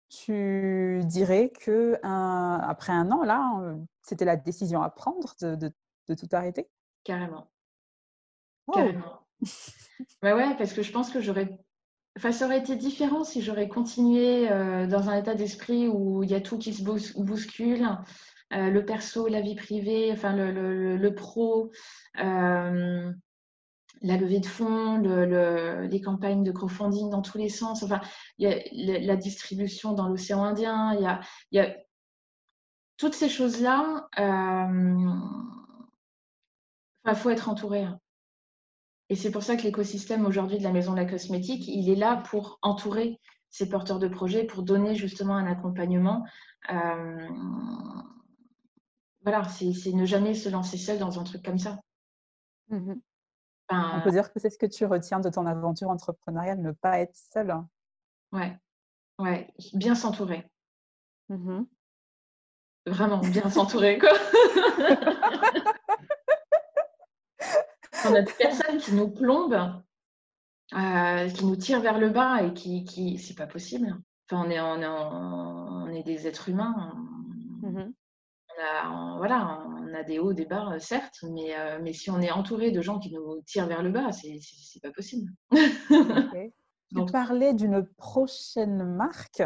tu 0.08 1.02
dirais 1.04 1.52
que 1.52 2.00
après 2.02 2.94
un 2.94 3.12
an, 3.12 3.24
là, 3.24 3.76
c'était 4.02 4.24
la 4.24 4.38
décision 4.38 4.82
à 4.82 4.90
prendre 4.90 5.36
de, 5.42 5.74
tout 6.08 6.30
arrêter? 6.32 6.70
Carrément. 7.04 7.52
Carrément. 8.72 9.20
ouais, 10.24 10.32
ouais, 10.32 10.56
parce 10.58 10.72
que 10.72 10.82
je 10.82 10.94
pense 10.94 11.12
que 11.12 11.20
j'aurais. 11.20 11.60
Enfin, 12.18 12.32
ça 12.32 12.46
aurait 12.46 12.60
été 12.60 12.78
différent 12.78 13.26
si 13.26 13.42
j'aurais 13.42 13.68
continué 13.68 14.48
dans 14.88 15.10
un 15.10 15.18
état 15.18 15.36
d'esprit 15.36 15.90
où 15.90 16.24
il 16.24 16.32
y 16.32 16.36
a 16.36 16.42
tout 16.42 16.58
qui 16.58 16.74
se 16.74 16.84
bouscule, 16.84 17.86
le 18.50 18.80
perso, 18.80 19.28
la 19.28 19.42
vie 19.42 19.56
privée, 19.56 20.10
enfin 20.14 20.34
le, 20.34 21.10
pro 21.10 21.74
la 24.02 24.18
levée 24.18 24.40
de 24.40 24.46
fonds, 24.46 24.98
les 24.98 26.02
campagnes 26.02 26.44
de 26.44 26.52
crowdfunding 26.52 27.10
dans 27.10 27.22
tous 27.22 27.38
les 27.38 27.50
sens. 27.50 27.84
Enfin, 27.84 28.02
il 28.38 28.50
y 28.50 28.92
a 28.92 29.00
la 29.00 29.16
distribution 29.16 29.94
dans 29.94 30.08
l'océan 30.08 30.44
Indien. 30.44 30.94
Il 30.94 31.02
y 31.52 31.60
a, 31.60 31.76
toutes 32.98 33.14
ces 33.14 33.30
choses-là. 33.30 34.08
Il 34.18 34.24
euh, 37.10 37.16
faut 37.16 37.30
être 37.30 37.50
entouré. 37.50 37.84
Hein. 37.84 38.00
Et 39.10 39.16
c'est 39.16 39.32
pour 39.32 39.44
ça 39.44 39.56
que 39.56 39.64
l'écosystème 39.64 40.26
aujourd'hui 40.26 40.58
de 40.58 40.64
la 40.64 40.74
Maison 40.74 40.92
de 40.92 40.98
la 40.98 41.06
Cosmétique, 41.06 41.68
il 41.68 41.90
est 41.90 41.96
là 41.96 42.18
pour 42.18 42.60
entourer 42.62 43.20
ces 43.50 43.70
porteurs 43.70 44.00
de 44.00 44.08
projets, 44.08 44.44
pour 44.44 44.64
donner 44.64 44.96
justement 44.96 45.36
un 45.36 45.48
accompagnement. 45.48 46.26
Euh, 46.70 47.28
voilà, 49.22 49.44
c'est 49.46 49.94
ne 49.94 50.06
jamais 50.06 50.34
se 50.34 50.50
lancer 50.50 50.78
seul 50.78 51.00
dans 51.00 51.20
un 51.20 51.24
truc 51.24 51.44
comme 51.44 51.60
ça. 51.60 51.80
Mmh 52.70 52.96
on 53.70 54.02
peut 54.02 54.12
dire 54.12 54.32
que 54.32 54.40
c'est 54.40 54.50
ce 54.50 54.58
que 54.58 54.66
tu 54.66 54.86
retiens 54.86 55.20
de 55.20 55.30
ton 55.30 55.46
aventure 55.46 55.90
entrepreneuriale, 55.90 56.62
ne 56.62 56.72
pas 56.72 57.00
être 57.00 57.16
seule. 57.16 57.54
Ouais, 58.32 58.58
ouais, 59.20 59.54
bien 59.74 59.96
s'entourer. 59.96 60.50
Mmh 61.30 61.64
Vraiment, 62.86 63.20
bien 63.20 63.50
s'entourer, 63.50 63.98
quoi. 64.00 64.14
on 68.06 68.16
a 68.16 68.22
des 68.22 68.32
personnes 68.32 68.78
qui 68.78 68.94
nous 68.94 69.10
plombent, 69.10 69.84
euh, 70.74 71.30
qui 71.30 71.46
nous 71.46 71.58
tirent 71.58 71.82
vers 71.82 72.00
le 72.00 72.10
bas 72.10 72.44
et 72.44 72.54
qui, 72.54 72.86
qui 72.86 73.18
c'est 73.18 73.36
pas 73.36 73.48
possible. 73.48 73.94
Enfin, 74.30 74.46
on 74.46 74.50
est, 74.50 74.62
on 74.62 74.82
est, 74.82 74.88
on 74.88 75.88
est 75.90 76.04
des 76.04 76.28
êtres 76.28 76.48
humains. 76.48 76.94
Mmh 78.58 79.18
voilà, 79.18 79.64
on 79.68 79.94
a 79.94 80.04
des 80.04 80.20
hauts, 80.20 80.34
des 80.34 80.46
bas, 80.46 80.74
euh, 80.74 80.80
certes, 80.80 81.18
mais, 81.24 81.56
euh, 81.58 81.80
mais 81.82 81.94
si 81.94 82.10
on 82.10 82.20
est 82.22 82.32
entouré 82.32 82.72
de 82.72 82.82
gens 82.82 82.98
qui 83.00 83.12
nous 83.12 83.42
tirent 83.46 83.68
vers 83.68 83.84
le 83.84 83.92
bas, 83.92 84.12
c'est 84.12 84.82
pas 84.82 84.92
possible. 84.92 85.32
Tu 86.96 87.06
parlais 87.12 87.54
d'une 87.54 87.86
prochaine 87.98 88.82
marque. 88.96 89.44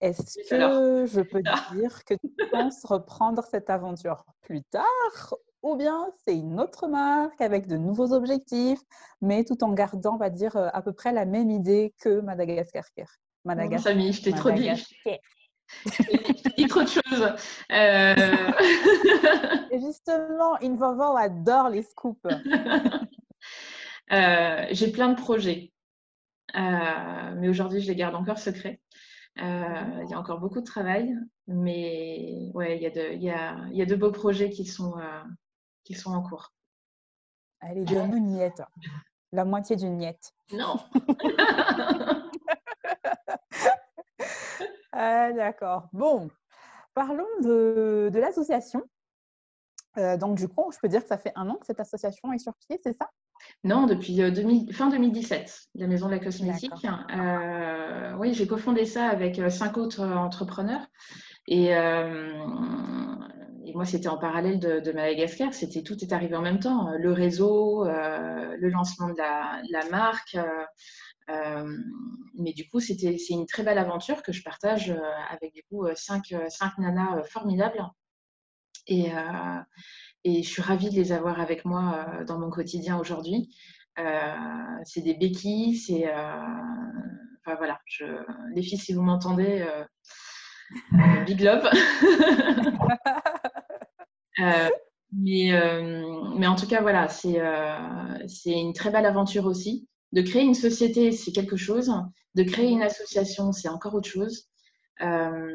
Est-ce 0.00 0.38
que 0.48 1.04
je 1.04 1.20
peux 1.20 1.42
dire 1.74 2.02
que 2.06 2.14
tu 2.14 2.50
penses 2.50 2.82
reprendre 2.86 3.44
cette 3.44 3.68
aventure 3.68 4.24
plus 4.40 4.62
tard 4.70 5.34
ou 5.62 5.76
bien 5.76 6.10
c'est 6.24 6.36
une 6.36 6.60
autre 6.60 6.86
marque 6.88 7.40
avec 7.40 7.66
de 7.66 7.76
nouveaux 7.76 8.12
objectifs, 8.12 8.80
mais 9.20 9.44
tout 9.44 9.62
en 9.64 9.72
gardant, 9.72 10.14
on 10.14 10.18
va 10.18 10.30
dire, 10.30 10.56
euh, 10.56 10.68
à 10.72 10.80
peu 10.82 10.92
près 10.92 11.12
la 11.12 11.26
même 11.26 11.50
idée 11.50 11.92
que 12.00 12.20
Madagascar. 12.20 12.84
Madagascar. 13.44 13.94
Bon, 13.94 14.12
je 14.12 14.22
t'ai 14.22 14.32
trop 14.32 14.50
dit. 14.50 14.70
Dis 16.56 16.66
trop 16.66 16.82
de 16.82 16.88
choses. 16.88 17.34
Euh... 17.72 18.14
Et 19.70 19.80
justement, 19.80 20.56
Involvo 20.62 21.16
adore 21.16 21.68
les 21.68 21.82
scoops. 21.82 22.20
Euh, 24.10 24.66
j'ai 24.70 24.90
plein 24.90 25.10
de 25.10 25.20
projets, 25.20 25.70
euh, 26.56 27.34
mais 27.36 27.46
aujourd'hui, 27.46 27.82
je 27.82 27.88
les 27.88 27.94
garde 27.94 28.14
encore 28.14 28.38
secrets. 28.38 28.80
Euh, 29.38 30.02
il 30.02 30.10
y 30.10 30.14
a 30.14 30.18
encore 30.18 30.40
beaucoup 30.40 30.60
de 30.60 30.64
travail, 30.64 31.14
mais 31.46 32.50
ouais, 32.54 32.78
il 32.78 32.82
y, 32.82 32.86
a 32.86 32.90
de, 32.90 33.12
il, 33.12 33.22
y 33.22 33.28
a, 33.28 33.58
il 33.70 33.76
y 33.76 33.82
a 33.82 33.84
de 33.84 33.94
beaux 33.94 34.10
projets 34.10 34.48
qui 34.48 34.64
sont, 34.64 34.94
qui 35.84 35.92
sont 35.92 36.14
en 36.14 36.22
cours. 36.22 36.54
Allez, 37.60 37.84
donne 37.84 38.16
une 38.16 38.34
miette. 38.34 38.62
La 39.32 39.44
moitié 39.44 39.76
d'une 39.76 39.96
miette. 39.96 40.32
Non. 40.52 40.76
Ah, 45.00 45.32
d'accord. 45.32 45.88
Bon, 45.92 46.28
parlons 46.92 47.28
de, 47.40 48.10
l'association. 48.14 48.82
Euh, 49.96 50.16
donc, 50.16 50.36
du 50.36 50.48
coup, 50.48 50.72
je 50.72 50.78
peux 50.82 50.88
dire 50.88 51.02
que 51.02 51.06
ça 51.06 51.18
fait 51.18 51.30
un 51.36 51.48
an 51.48 51.54
que 51.54 51.66
cette 51.66 51.78
association 51.78 52.32
est 52.32 52.38
sur 52.38 52.52
pied, 52.66 52.80
c'est 52.82 52.96
ça? 52.98 53.08
Non, 53.62 53.86
depuis 53.86 54.20
euh, 54.20 54.32
fin 54.72 54.88
2017, 54.90 55.68
la 55.76 55.86
Maison 55.86 56.06
de 56.06 56.10
la 56.10 56.18
Cosmétique. 56.18 56.72
Euh, 57.16 58.12
oui, 58.18 58.34
j'ai 58.34 58.48
cofondé 58.48 58.86
ça 58.86 59.06
avec 59.06 59.40
cinq 59.52 59.76
autres 59.76 60.04
entrepreneurs. 60.04 60.84
Et, 61.46 61.72
moi, 63.74 63.84
c'était 63.84 64.08
en 64.08 64.18
parallèle 64.18 64.58
de, 64.58 64.90
Madagascar. 64.90 65.54
C'était 65.54 65.82
tout 65.82 66.02
est 66.02 66.12
arrivé 66.12 66.34
en 66.34 66.42
même 66.42 66.58
temps. 66.58 66.90
Le 66.98 67.12
réseau, 67.12 67.84
le 67.84 68.68
lancement 68.68 69.10
de 69.10 69.16
la 69.16 69.90
marque, 69.90 70.36
mais 71.28 72.52
du 72.52 72.68
coup, 72.68 72.80
c'était, 72.80 73.18
c'est 73.18 73.34
une 73.34 73.46
très 73.46 73.62
belle 73.62 73.78
aventure 73.78 74.22
que 74.22 74.32
je 74.32 74.42
partage 74.42 74.90
euh, 74.90 75.00
avec 75.30 75.52
du 75.52 75.62
coup 75.64 75.84
euh, 75.84 75.94
cinq, 75.94 76.34
cinq 76.48 76.78
nanas 76.78 77.22
formidables. 77.24 77.84
Et, 78.86 79.10
et, 80.24 80.42
je 80.42 80.48
suis 80.48 80.62
ravie 80.62 80.88
de 80.88 80.94
les 80.94 81.12
avoir 81.12 81.40
avec 81.42 81.66
moi 81.66 82.24
dans 82.26 82.38
mon 82.38 82.48
quotidien 82.48 82.98
aujourd'hui. 82.98 83.54
c'est 84.84 85.02
des 85.02 85.12
béquilles, 85.12 85.76
c'est. 85.76 86.10
enfin 86.10 87.56
voilà, 87.58 87.78
les 88.54 88.62
filles, 88.62 88.78
si 88.78 88.94
vous 88.94 89.02
m'entendez, 89.02 89.62
big 91.26 91.42
love. 91.42 91.68
mais, 95.12 95.52
mais 96.38 96.46
en 96.46 96.56
tout 96.56 96.66
cas, 96.66 96.80
voilà, 96.80 97.08
c'est, 97.08 97.42
c'est 98.26 98.58
une 98.58 98.72
très 98.72 98.90
belle 98.90 99.04
aventure 99.04 99.44
aussi. 99.44 99.86
De 100.12 100.22
créer 100.22 100.42
une 100.42 100.54
société, 100.54 101.12
c'est 101.12 101.32
quelque 101.32 101.56
chose. 101.56 101.92
De 102.34 102.42
créer 102.42 102.70
une 102.70 102.82
association, 102.82 103.52
c'est 103.52 103.68
encore 103.68 103.94
autre 103.94 104.08
chose. 104.08 104.48
Euh, 105.00 105.54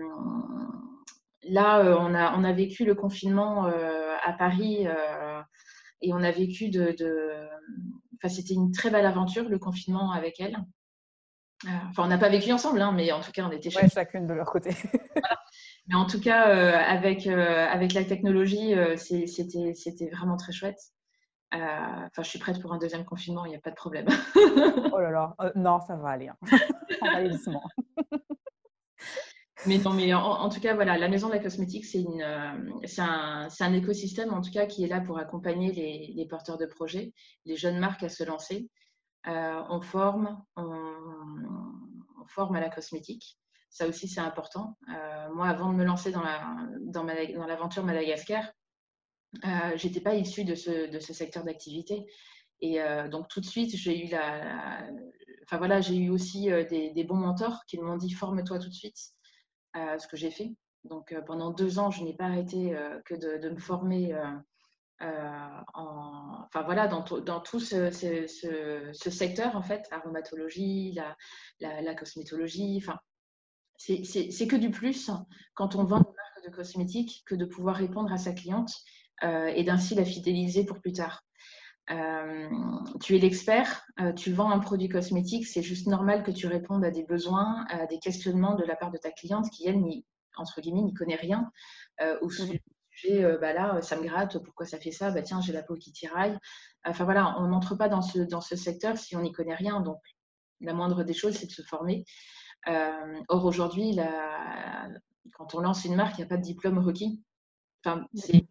là, 1.43 1.79
euh, 1.79 1.97
on, 1.99 2.13
a, 2.13 2.37
on 2.37 2.43
a 2.43 2.53
vécu 2.53 2.85
le 2.85 2.95
confinement 2.95 3.65
euh, 3.65 4.15
à 4.23 4.33
Paris 4.33 4.85
et 6.01 6.13
on 6.13 6.23
a 6.23 6.31
vécu 6.31 6.69
de. 6.69 6.95
Enfin, 8.15 8.33
c'était 8.33 8.53
une 8.53 8.71
très 8.71 8.89
belle 8.89 9.05
aventure, 9.05 9.49
le 9.49 9.59
confinement 9.59 10.11
avec 10.11 10.39
elle. 10.39 10.57
Enfin, 11.65 12.03
on 12.03 12.07
n'a 12.07 12.17
pas 12.17 12.29
vécu 12.29 12.51
ensemble, 12.51 12.81
hein, 12.81 12.91
mais 12.91 13.11
en 13.13 13.21
tout 13.21 13.31
cas, 13.31 13.45
on 13.45 13.51
était 13.51 13.73
ouais, 13.75 13.87
chacune 13.89 14.27
de 14.27 14.33
leur 14.33 14.51
côté. 14.51 14.71
Mais 15.87 15.95
en 15.95 16.05
tout 16.05 16.19
cas, 16.19 16.43
avec, 16.43 17.27
avec 17.27 17.93
la 17.93 18.05
technologie, 18.05 18.73
c'était 18.95 20.09
vraiment 20.09 20.37
très 20.37 20.53
chouette. 20.53 20.79
Euh, 21.53 21.57
enfin, 21.57 22.23
je 22.23 22.29
suis 22.29 22.39
prête 22.39 22.59
pour 22.59 22.73
un 22.73 22.77
deuxième 22.77 23.05
confinement, 23.05 23.45
il 23.45 23.49
n'y 23.49 23.55
a 23.55 23.59
pas 23.59 23.69
de 23.69 23.75
problème. 23.75 24.07
oh 24.35 24.99
là 24.99 25.11
là, 25.11 25.35
euh, 25.41 25.51
non, 25.55 25.79
ça 25.81 25.95
va 25.95 26.09
aller. 26.09 26.29
Hein. 26.29 26.37
ça 26.47 27.05
va 27.11 27.17
aller 27.17 27.29
doucement. 27.29 27.63
Mais 29.65 29.77
non, 29.77 29.93
mais 29.93 30.13
en, 30.13 30.49
tout 30.49 30.59
cas, 30.59 30.73
voilà, 30.73 30.97
la 30.97 31.07
maison 31.07 31.29
de 31.29 31.33
la 31.33 31.39
cosmétique, 31.39 31.85
c'est 31.85 32.03
euh, 32.03 32.53
un, 32.97 33.47
un, 33.59 33.73
écosystème 33.73 34.33
en 34.33 34.41
tout 34.41 34.51
cas 34.51 34.65
qui 34.65 34.83
est 34.83 34.87
là 34.87 34.99
pour 34.99 35.19
accompagner 35.19 35.71
les, 35.71 36.11
les 36.13 36.27
porteurs 36.27 36.57
de 36.57 36.65
projets, 36.65 37.13
les 37.45 37.55
jeunes 37.55 37.79
marques 37.79 38.03
à 38.03 38.09
se 38.09 38.25
lancer. 38.25 38.69
on 39.25 39.79
forme, 39.79 40.43
on, 40.57 42.27
forme 42.27 42.55
à 42.55 42.59
la 42.59 42.69
cosmétique. 42.69 43.37
Ça 43.69 43.87
aussi, 43.87 44.09
c'est 44.09 44.19
important. 44.19 44.77
moi, 45.33 45.47
avant 45.47 45.71
de 45.71 45.77
me 45.77 45.85
lancer 45.85 46.11
dans 46.11 46.23
l'aventure 46.23 47.83
dans 47.83 47.87
Madagascar, 47.87 48.43
euh, 49.45 49.71
j'étais 49.75 50.01
pas 50.01 50.15
issue 50.15 50.43
de 50.43 50.55
ce, 50.55 50.89
de 50.89 50.99
ce 50.99 51.13
secteur 51.13 51.43
d'activité. 51.43 52.05
Et 52.61 52.81
euh, 52.81 53.07
donc 53.09 53.27
tout 53.27 53.41
de 53.41 53.45
suite, 53.45 53.75
j'ai 53.75 54.05
eu 54.05 54.09
la, 54.09 54.87
enfin 55.43 55.57
voilà, 55.57 55.81
j'ai 55.81 55.95
eu 55.95 56.09
aussi 56.09 56.51
euh, 56.51 56.63
des, 56.63 57.03
bons 57.03 57.15
mentors 57.15 57.65
qui 57.67 57.77
m'ont 57.77 57.97
dit 57.97 58.11
forme-toi 58.11 58.59
tout 58.59 58.69
de 58.69 58.73
suite, 58.73 58.97
ce 59.75 60.07
que 60.07 60.17
j'ai 60.17 60.31
fait. 60.31 60.53
Donc 60.83 61.15
pendant 61.25 61.51
deux 61.51 61.79
ans, 61.79 61.91
je 61.91 62.03
n'ai 62.03 62.13
pas 62.13 62.25
arrêté 62.25 62.75
que 63.05 63.15
de, 63.15 63.49
me 63.49 63.59
former. 63.59 64.13
en, 65.01 66.45
enfin 66.45 66.61
voilà, 66.63 66.87
dans, 66.87 67.03
dans 67.19 67.41
tout 67.41 67.59
ce, 67.59 67.89
ce, 67.91 69.09
secteur 69.09 69.55
en 69.55 69.61
fait, 69.63 69.87
aromatologie, 69.91 70.93
la, 71.59 71.81
la, 71.81 71.95
cosmétologie, 71.95 72.77
enfin 72.81 72.99
c'est 73.77 74.47
que 74.47 74.55
du 74.55 74.71
plus 74.71 75.09
quand 75.55 75.75
on 75.75 75.83
vend 75.83 75.97
une 75.97 76.15
marque 76.15 76.45
de 76.45 76.55
cosmétiques 76.55 77.23
que 77.25 77.35
de 77.35 77.45
pouvoir 77.45 77.75
répondre 77.75 78.11
à 78.11 78.17
sa 78.17 78.31
cliente 78.31 78.71
euh, 78.71 79.02
et 79.21 79.63
d'ainsi 79.63 79.95
la 79.95 80.05
fidéliser 80.05 80.65
pour 80.65 80.79
plus 80.79 80.93
tard. 80.93 81.23
tu 83.01 83.15
es 83.15 83.19
l'expert, 83.19 83.85
tu 84.15 84.33
vends 84.33 84.51
un 84.51 84.59
produit 84.59 84.89
cosmétique, 84.89 85.47
c'est 85.47 85.61
juste 85.61 85.87
normal 85.87 86.23
que 86.23 86.31
tu 86.31 86.47
répondes 86.47 86.83
à 86.83 86.91
des 86.91 87.03
besoins, 87.03 87.65
à 87.69 87.85
des 87.85 87.99
questionnements 87.99 88.55
de 88.55 88.63
la 88.63 88.75
part 88.75 88.91
de 88.91 88.97
ta 88.97 89.11
cliente 89.11 89.49
qui, 89.49 89.67
elle, 89.67 89.81
entre 90.35 90.61
guillemets, 90.61 90.81
n'y 90.81 90.93
connaît 90.93 91.15
rien. 91.15 91.51
ou 92.21 92.27
mmh. 92.27 92.31
sujet, 92.31 92.61
bah 93.39 93.53
là, 93.53 93.81
ça 93.81 93.95
me 93.95 94.03
gratte, 94.03 94.37
pourquoi 94.43 94.65
ça 94.65 94.79
fait 94.79 94.91
ça 94.91 95.11
bah 95.11 95.21
Tiens, 95.21 95.41
j'ai 95.41 95.53
la 95.53 95.63
peau 95.63 95.75
qui 95.75 95.91
tiraille. 95.91 96.37
Enfin 96.85 97.05
voilà, 97.05 97.39
on 97.39 97.47
n'entre 97.47 97.75
pas 97.75 97.89
dans 97.89 98.01
ce, 98.01 98.19
dans 98.19 98.41
ce 98.41 98.55
secteur 98.55 98.97
si 98.97 99.15
on 99.15 99.21
n'y 99.21 99.31
connaît 99.31 99.55
rien. 99.55 99.79
Donc, 99.79 99.99
la 100.61 100.73
moindre 100.73 101.03
des 101.03 101.13
choses, 101.13 101.35
c'est 101.35 101.47
de 101.47 101.51
se 101.51 101.61
former. 101.61 102.05
or, 102.67 103.45
aujourd'hui, 103.45 103.97
quand 105.33 105.55
on 105.55 105.59
lance 105.59 105.85
une 105.85 105.95
marque, 105.95 106.17
il 106.17 106.21
n'y 106.21 106.25
a 106.25 106.29
pas 106.29 106.37
de 106.37 106.43
diplôme 106.43 106.79
requis. 106.79 107.23
Enfin, 107.85 108.05
c'est 108.13 108.45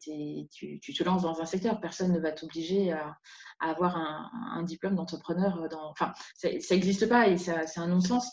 tu, 0.00 0.94
te 0.94 1.04
lances 1.04 1.22
dans 1.22 1.40
un 1.40 1.46
secteur, 1.46 1.80
personne 1.80 2.12
ne 2.12 2.20
va 2.20 2.32
t'obliger 2.32 2.92
à, 2.92 3.16
avoir 3.60 3.96
un, 3.96 4.62
diplôme 4.62 4.96
d'entrepreneur. 4.96 5.66
Enfin, 5.90 6.12
ça 6.34 6.48
n'existe 6.48 7.08
pas 7.08 7.28
et 7.28 7.36
c'est 7.38 7.78
un 7.78 7.88
non-sens. 7.88 8.32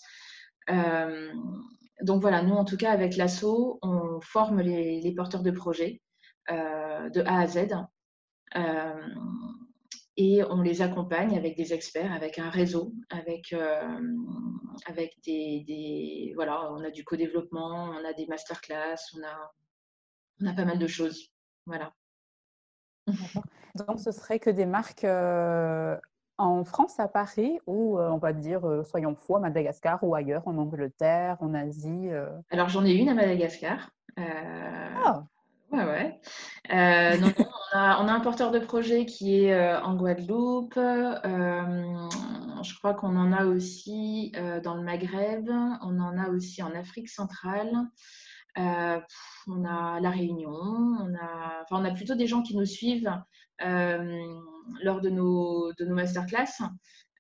Euh, 0.70 1.34
donc 2.02 2.22
voilà, 2.22 2.42
nous 2.42 2.56
en 2.56 2.66
tout 2.66 2.78
cas 2.78 2.92
avec 2.92 3.16
l'ASSO, 3.16 3.80
on 3.82 4.20
forme 4.22 4.62
les, 4.62 5.14
porteurs 5.16 5.44
de 5.44 5.52
projets 5.52 6.02
euh, 6.52 7.10
de 7.10 7.22
A 7.22 7.40
à 7.40 7.48
Z 7.48 7.70
euh, 8.56 9.08
et 10.18 10.44
on 10.44 10.62
les 10.62 10.82
accompagne 10.82 11.38
avec 11.38 11.58
des 11.58 11.74
experts, 11.74 12.12
avec 12.12 12.40
un 12.40 12.50
réseau, 12.50 12.94
avec, 13.10 13.54
avec 14.86 15.14
des, 15.26 15.64
des, 15.68 16.34
Voilà, 16.36 16.72
on 16.72 16.84
a 16.84 16.92
du 16.92 17.04
co-développement, 17.04 17.96
on 18.00 18.06
a 18.06 18.14
des 18.14 18.28
masterclass, 18.28 18.98
on 19.18 19.24
a, 19.24 19.52
on 20.42 20.46
a 20.48 20.54
pas 20.54 20.66
mal 20.66 20.78
de 20.78 20.88
choses. 20.88 21.33
Voilà. 21.66 21.94
Donc, 23.76 24.00
ce 24.00 24.12
serait 24.12 24.40
que 24.40 24.50
des 24.50 24.66
marques 24.66 25.04
euh, 25.04 25.98
en 26.38 26.64
France, 26.64 27.00
à 27.00 27.08
Paris, 27.08 27.60
ou 27.68 27.98
euh, 27.98 28.10
on 28.10 28.18
va 28.18 28.34
dire, 28.34 28.68
euh, 28.68 28.84
soyons 28.84 29.16
fous, 29.16 29.36
à 29.36 29.40
Madagascar 29.40 30.04
ou 30.04 30.16
ailleurs, 30.16 30.48
en 30.48 30.58
Angleterre, 30.58 31.38
en 31.40 31.54
Asie 31.54 32.10
Alors, 32.50 32.70
j'en 32.70 32.86
ai 32.86 32.94
une 32.94 33.10
à 33.10 33.14
Madagascar. 33.14 33.90
Ah 34.18 35.24
Ouais, 35.72 35.86
ouais. 35.86 36.20
on, 36.70 36.74
a, 37.74 38.04
on, 38.04 38.08
a, 38.08 38.14
un 38.14 38.20
porteur 38.20 38.52
de 38.52 38.60
projet 38.60 39.08
qui 39.08 39.46
est 39.46 39.76
en 39.78 39.96
Guadeloupe. 39.96 40.76
je 40.76 42.78
crois 42.78 42.94
qu'on 42.94 43.16
en 43.16 43.32
a 43.32 43.46
aussi 43.46 44.32
dans 44.64 44.76
le 44.76 44.84
Maghreb. 44.84 45.50
On 45.50 46.00
en 46.00 46.16
a 46.20 46.30
aussi 46.30 46.62
en 46.62 46.76
Afrique 46.76 47.10
centrale. 47.10 47.72
Euh, 48.58 49.00
on 49.48 49.66
a 49.66 50.00
La 50.00 50.10
Réunion, 50.10 50.52
on 50.52 51.14
a, 51.16 51.62
enfin, 51.64 51.82
on 51.82 51.86
a 51.86 51.92
plutôt 51.92 52.16
des 52.16 52.28
gens 52.28 52.42
qui 52.42 52.56
nous 52.56 52.66
suivent 52.66 53.12
euh, 53.64 54.22
lors 54.84 55.02
de 55.02 55.10
nos, 55.10 55.74
de 55.74 55.86
nos 55.86 55.96
masterclass. 55.96 56.62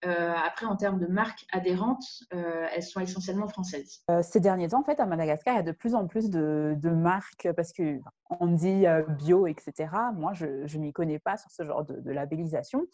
Euh, 0.06 0.34
après, 0.46 0.65
en 0.65 0.76
termes 0.76 1.00
de 1.00 1.08
marques 1.08 1.46
adhérentes, 1.54 2.04
elles 2.32 2.84
sont 2.84 3.00
essentiellement 3.00 3.48
françaises. 3.48 4.04
ces 4.22 4.41
derniers 4.41 4.67
temps, 4.67 4.82
en 4.82 4.84
fait, 4.84 5.00
à 5.00 5.06
Madagascar, 5.06 5.54
il 5.54 5.58
y 5.58 5.60
a 5.62 5.63
de 5.63 5.72
plus 5.72 5.96
en 5.96 6.08
plus 6.08 6.30
de, 6.30 6.89
marques 6.89 7.48
parce 7.56 7.72
que 7.72 8.00
on 8.41 8.48
dit 8.48 8.84
bio, 9.19 9.48
etc. 9.48 9.89
Moi, 10.13 10.34
je 10.34 10.46
ne 10.46 10.82
m'y 10.82 10.91
connais 10.91 11.19
pas 11.19 11.38
sur 11.38 11.50
ce 11.52 11.63
genre 11.63 11.86
de, 11.86 12.12
labellisation. 12.12 12.86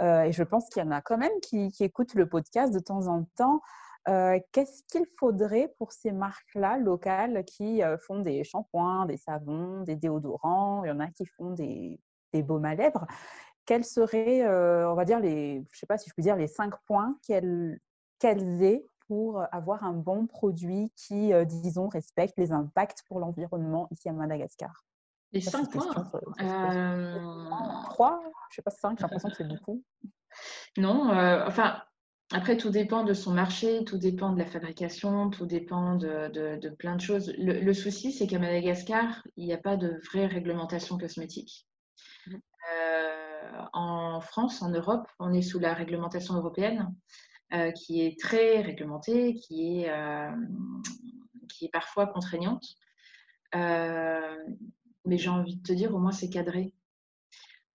et 0.00 0.32
je 0.32 0.42
pense 0.42 0.70
qu'il 0.70 0.82
y 0.82 0.86
en 0.86 0.90
a 0.90 1.02
quand 1.02 1.18
même 1.18 1.38
qui, 1.42 1.70
qui, 1.70 1.84
écoutent 1.84 2.14
le 2.14 2.26
podcast 2.26 2.72
de 2.72 2.80
temps 2.80 3.08
en 3.08 3.24
temps. 3.36 3.60
Euh, 4.08 4.38
qu'est-ce 4.52 4.82
qu'il 4.84 5.06
faudrait 5.18 5.72
pour 5.78 5.92
ces 5.92 6.12
marques-là 6.12 6.76
locales 6.76 7.42
qui 7.44 7.82
euh, 7.82 7.96
font 7.96 8.20
des 8.20 8.44
shampoings, 8.44 9.06
des 9.06 9.16
savons, 9.16 9.80
des 9.82 9.96
déodorants, 9.96 10.84
il 10.84 10.88
y 10.88 10.90
en 10.90 11.00
a 11.00 11.06
qui 11.08 11.24
font 11.24 11.52
des, 11.52 11.98
des 12.32 12.42
baumes 12.42 12.66
à 12.66 12.74
lèvres 12.74 13.06
Quels 13.64 13.84
seraient, 13.84 14.42
euh, 14.42 14.90
on 14.90 14.94
va 14.94 15.06
dire, 15.06 15.20
les, 15.20 15.54
je 15.54 15.60
ne 15.60 15.78
sais 15.78 15.86
pas 15.86 15.96
si 15.96 16.10
je 16.10 16.14
peux 16.14 16.20
dire, 16.20 16.36
les 16.36 16.48
cinq 16.48 16.74
points 16.86 17.16
qu'elles 17.26 17.80
aient 18.62 18.84
pour 19.06 19.42
avoir 19.52 19.84
un 19.84 19.94
bon 19.94 20.26
produit 20.26 20.92
qui, 20.96 21.32
disons, 21.46 21.88
respecte 21.88 22.34
les 22.38 22.52
impacts 22.52 23.02
pour 23.06 23.20
l'environnement 23.20 23.88
ici 23.90 24.08
à 24.08 24.12
Madagascar? 24.12 24.84
Les 25.32 25.40
cinq 25.40 25.70
points? 25.70 25.90
Trois? 27.90 28.20
Je 28.22 28.28
ne 28.28 28.54
sais 28.54 28.62
pas, 28.62 28.70
cinq, 28.70 28.98
j'ai 28.98 29.02
l'impression 29.02 29.28
que 29.28 29.36
c'est 29.36 29.48
beaucoup. 29.48 29.82
Non, 30.78 31.10
enfin, 31.46 31.82
après, 32.34 32.56
tout 32.56 32.70
dépend 32.70 33.04
de 33.04 33.14
son 33.14 33.32
marché, 33.32 33.84
tout 33.84 33.96
dépend 33.96 34.32
de 34.32 34.40
la 34.40 34.44
fabrication, 34.44 35.30
tout 35.30 35.46
dépend 35.46 35.94
de, 35.94 36.68
plein 36.80 36.96
de 36.96 37.00
choses. 37.00 37.32
Le, 37.38 37.72
souci, 37.72 38.10
c'est 38.10 38.26
qu'à 38.26 38.40
Madagascar, 38.40 39.24
il 39.36 39.46
n'y 39.46 39.52
a 39.52 39.58
pas 39.58 39.76
de 39.76 40.00
vraie 40.10 40.26
réglementation 40.26 40.98
cosmétique. 40.98 41.68
Euh, 42.26 43.62
en 43.72 44.20
France, 44.20 44.62
en 44.62 44.70
Europe, 44.70 45.06
on 45.20 45.32
est 45.32 45.42
sous 45.42 45.60
la 45.60 45.74
réglementation 45.74 46.34
européenne, 46.34 46.92
euh, 47.52 47.70
qui 47.70 48.04
est 48.04 48.18
très 48.18 48.62
réglementée, 48.62 49.34
qui 49.34 49.82
est, 49.82 49.90
euh, 49.90 50.32
qui 51.48 51.66
est 51.66 51.72
parfois 51.72 52.08
contraignante. 52.08 52.66
mais 53.54 55.18
j'ai 55.18 55.28
envie 55.28 55.54
de 55.54 55.62
te 55.62 55.72
dire, 55.72 55.94
au 55.94 56.00
moins, 56.00 56.10
c'est 56.10 56.30
cadré. 56.30 56.74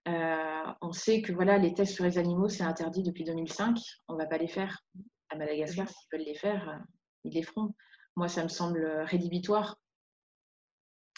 Euh, 0.10 0.64
on 0.82 0.92
sait 0.92 1.22
que 1.22 1.32
voilà, 1.32 1.58
les 1.58 1.74
tests 1.74 1.94
sur 1.94 2.06
les 2.06 2.18
animaux, 2.18 2.50
c'est 2.50 2.64
interdit 2.64 3.04
depuis 3.04 3.24
2005. 3.24 3.78
On 4.08 4.14
ne 4.14 4.18
va 4.18 4.26
pas 4.26 4.38
les 4.38 4.48
faire. 4.48 4.82
À 5.30 5.36
Madagascar, 5.36 5.88
s'ils 5.88 6.08
veulent 6.12 6.26
les 6.26 6.36
faire, 6.36 6.70
euh, 6.70 6.84
ils 7.24 7.34
les 7.34 7.44
feront. 7.44 7.76
Moi, 8.16 8.28
ça 8.28 8.44
me 8.44 8.50
semble 8.50 8.84
rédhibitoire 9.04 9.80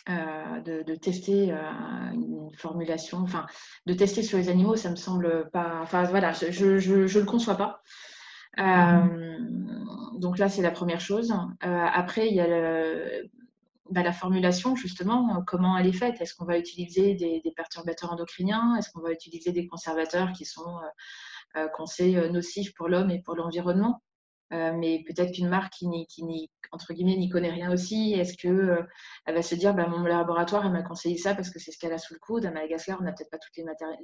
euh, 0.10 0.60
de, 0.62 0.96
tester 0.96 1.52
une 1.52 2.50
formulation, 2.58 3.20
enfin, 3.20 3.46
de 3.86 3.94
tester 3.94 4.24
sur 4.24 4.38
les 4.38 4.50
animaux, 4.50 4.76
ça 4.76 4.92
me 4.92 4.96
semble 4.96 5.50
pas. 5.52 5.80
Enfin, 5.82 6.04
voilà, 6.04 6.34
je 6.34 6.66
ne 6.66 7.20
le 7.20 7.26
conçois 7.26 7.56
pas. 7.56 7.82
Mmh. 8.58 10.20
donc 10.20 10.38
là, 10.38 10.50
c'est 10.50 10.62
la 10.62 10.72
première 10.72 11.00
chose. 11.00 11.34
après, 11.62 12.28
il 12.28 12.36
y 12.36 12.42
a 12.42 12.48
le, 12.48 13.30
bah, 13.92 14.04
la 14.04 14.14
formulation, 14.14 14.76
justement, 14.76 15.36
euh, 15.36 15.42
comment 15.46 15.78
elle 15.78 15.88
est 15.88 15.94
faite. 15.94 16.22
Est-ce 16.22 16.34
qu'on 16.34 16.46
va 16.46 16.58
utiliser 16.58 17.14
des, 17.16 17.54
perturbateurs 17.56 18.14
endocriniens? 18.14 18.76
Est-ce 18.78 18.90
qu'on 18.92 19.02
va 19.02 19.12
utiliser 19.12 19.52
des 19.52 19.68
conservateurs 19.68 20.32
qui 20.32 20.46
sont, 20.46 20.78
euh, 21.58 21.68
euh, 22.02 22.30
nocifs 22.30 22.74
pour 22.74 22.88
l'homme 22.88 23.12
et 23.12 23.22
pour 23.22 23.36
l'environnement? 23.36 24.02
Mais 24.54 25.02
peut-être 25.08 25.32
qu'une 25.34 25.48
marque 25.48 25.72
qui, 25.72 25.88
qui 26.08 26.52
entre 26.74 26.94
guillemets, 26.94 27.16
n'y 27.16 27.30
connaît 27.30 27.52
rien 27.52 27.72
aussi, 27.72 28.12
est-ce 28.14 28.36
qu'elle 28.36 28.86
elle 29.26 29.36
va 29.36 29.42
se 29.42 29.56
dire, 29.56 29.74
bah, 29.74 29.88
mon 29.88 30.04
laboratoire, 30.04 30.66
elle 30.66 30.74
m'a 30.74 30.84
conseillé 30.84 31.18
ça 31.18 31.34
parce 31.36 31.50
que 31.50 31.58
c'est 31.58 31.72
ce 31.72 31.78
qu'elle 31.78 31.94
a 31.94 31.98
sous 31.98 32.14
le 32.14 32.20
coude. 32.20 32.46
À 32.46 32.52
Madagascar, 32.52 32.98
on 33.00 33.04
n'a 33.06 33.14
peut-être 33.14 33.30
pas 33.30 33.38
toutes 33.38 33.56
les, 33.56 33.64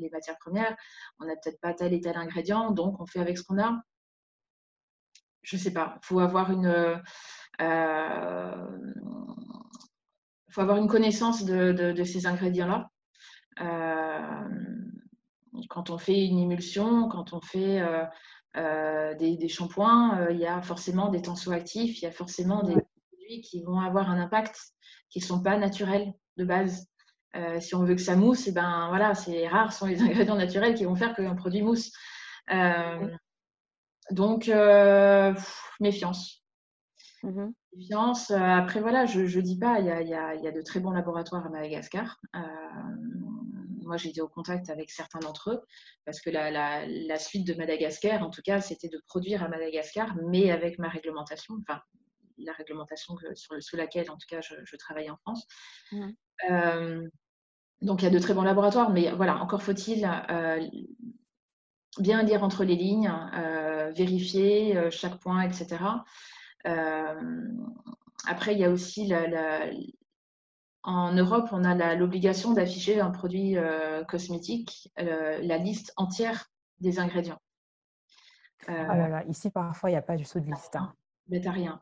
matières 0.10 0.38
premières, 0.38 0.74
on 1.20 1.26
n'a 1.26 1.36
peut-être 1.36 1.60
pas 1.60 1.74
tel 1.74 1.94
et 1.94 2.00
tel 2.00 2.16
ingrédient, 2.16 2.72
donc 2.72 3.02
on 3.02 3.06
fait 3.06 3.20
avec 3.20 3.38
ce 3.38 3.44
qu'on 3.44 3.62
a. 3.62 3.82
Je 5.42 5.58
ne 5.58 5.62
sais 5.62 5.74
pas. 5.74 6.00
Il 6.02 6.06
faut 6.06 6.20
avoir 6.20 6.50
une, 6.50 7.02
faut 10.58 10.64
avoir 10.64 10.78
une 10.78 10.88
connaissance 10.88 11.46
de, 11.46 12.04
ces 12.04 12.26
ingrédients-là. 12.26 12.90
Euh, 13.62 14.50
quand 15.70 15.92
on 15.92 16.00
fait 16.00 16.26
une 16.26 16.40
émulsion, 16.40 17.08
quand 17.10 17.32
on 17.34 17.42
fait 17.42 17.80
euh, 18.56 19.14
des, 19.14 19.48
shampoings, 19.50 20.30
il 20.32 20.40
y 20.40 20.48
a 20.48 20.64
forcément 20.64 21.10
des 21.10 21.22
tensioactifs, 21.22 22.02
il 22.02 22.06
y 22.06 22.08
a 22.08 22.12
forcément 22.12 22.64
des 22.64 22.74
produits 22.74 23.42
qui 23.42 23.62
vont 23.62 23.80
avoir 23.80 24.10
un 24.10 24.20
impact 24.20 24.60
qui 25.12 25.20
ne 25.20 25.26
sont 25.26 25.44
pas 25.44 25.58
naturels 25.58 26.12
de 26.38 26.44
base. 26.44 26.88
si 27.60 27.76
on 27.76 27.84
veut 27.84 27.94
que 27.94 28.02
ça 28.02 28.16
mousse, 28.16 28.48
et 28.48 28.50
eh 28.50 28.54
ben 28.54 28.88
voilà, 28.90 29.14
c'est 29.14 29.48
rare 29.48 29.72
sont 29.72 29.86
les 29.86 30.02
ingrédients 30.08 30.38
naturels 30.38 30.74
qui 30.74 30.86
vont 30.86 30.96
faire 30.96 31.16
qu'un 31.16 31.36
produit 31.36 31.62
mousse. 31.62 31.92
donc 34.10 34.50
méfiance. 35.80 36.47
Mmh 37.24 37.48
après, 38.32 38.80
voilà, 38.82 39.06
je 39.06 39.22
ne 39.22 39.42
dis 39.42 39.58
pas, 39.58 39.80
il 39.80 39.86
y, 39.86 39.90
a, 39.90 40.02
y, 40.02 40.14
a, 40.14 40.36
y 40.36 40.48
a, 40.48 40.52
de 40.52 40.62
très 40.62 40.80
bons 40.80 40.92
laboratoires 40.92 41.46
à 41.46 41.50
Madagascar. 41.50 42.20
Euh, 42.36 42.40
moi, 43.84 43.98
j'ai 43.98 44.10
été 44.10 44.22
au 44.22 44.28
contact 44.28 44.70
avec 44.70 44.90
certains 44.90 45.20
d'entre 45.20 45.52
eux 45.52 45.62
parce 46.06 46.20
que 46.22 46.30
la, 46.30 46.52
la, 46.52 46.86
la, 46.86 47.20
suite 47.20 47.48
de 47.48 47.54
Madagascar, 47.54 48.22
en 48.24 48.30
tout 48.30 48.42
cas, 48.42 48.62
c'était 48.62 48.90
de 48.90 49.02
produire 49.08 49.44
à 49.44 49.48
Madagascar, 49.48 50.16
mais 50.30 50.52
avec 50.52 50.80
ma 50.80 50.90
réglementation, 50.90 51.56
enfin, 51.62 51.82
la 52.38 52.54
réglementation 52.54 53.16
sur, 53.36 53.62
sous 53.62 53.78
laquelle, 53.78 54.10
en 54.12 54.18
tout 54.18 54.28
cas, 54.28 54.42
je, 54.42 54.56
je 54.64 54.76
travaille 54.76 55.10
en 55.10 55.18
France. 55.18 55.46
Mmh. 55.92 56.10
Euh, 56.52 57.08
donc, 57.82 58.02
il 58.02 58.06
y 58.06 58.08
a 58.08 58.12
de 58.12 58.20
très 58.20 58.34
bons 58.34 58.44
laboratoires, 58.44 58.90
mais 58.90 59.12
voilà, 59.12 59.38
encore 59.38 59.62
faut-il 59.62 60.10
bien 62.00 62.24
lire 62.24 62.44
entre 62.44 62.64
les 62.64 62.76
lignes, 62.76 63.12
vérifier 63.96 64.90
chaque 64.92 65.20
point, 65.20 65.42
etc. 65.42 65.78
Euh, 66.66 67.52
après, 68.26 68.54
il 68.54 68.60
y 68.60 68.66
a 68.66 68.70
aussi 68.70 69.08
la, 69.08 69.70
en 70.84 71.14
Europe, 71.14 71.50
on 71.52 71.64
a 71.64 71.96
l'obligation 71.96 72.54
d'afficher 72.54 73.00
un 73.00 73.12
produit 73.12 73.58
euh, 73.58 74.04
cosmétique, 74.06 74.92
euh, 75.00 75.40
la 75.42 75.58
liste 75.58 75.94
entière 75.98 76.50
des 76.80 77.00
ingrédients. 77.00 77.42
oh 78.68 78.72
là 78.72 79.08
là, 79.08 79.24
ici, 79.28 79.50
parfois, 79.50 79.90
il 79.90 79.94
n'y 79.94 80.00
a 80.00 80.04
pas 80.04 80.16
du 80.16 80.26
tout 80.26 80.40
de 80.40 80.46
liste. 80.46 80.76
Hein. 80.76 80.94
Mais 81.28 81.42
tu 81.42 81.50
rien. 81.50 81.82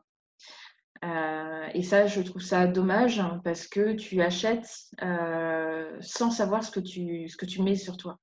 et 1.74 1.82
ça, 1.82 2.06
je 2.06 2.20
trouve 2.22 2.42
ça 2.42 2.66
dommage 2.66 3.22
parce 3.44 3.66
que 3.66 3.92
tu 3.92 4.20
achètes 4.22 4.90
sans 6.00 6.30
savoir 6.30 6.64
ce 6.64 6.70
que 6.70 6.80
tu, 6.80 7.28
ce 7.28 7.36
que 7.36 7.46
tu 7.46 7.62
mets 7.62 7.76
sur 7.76 7.96
toi. 7.96 8.18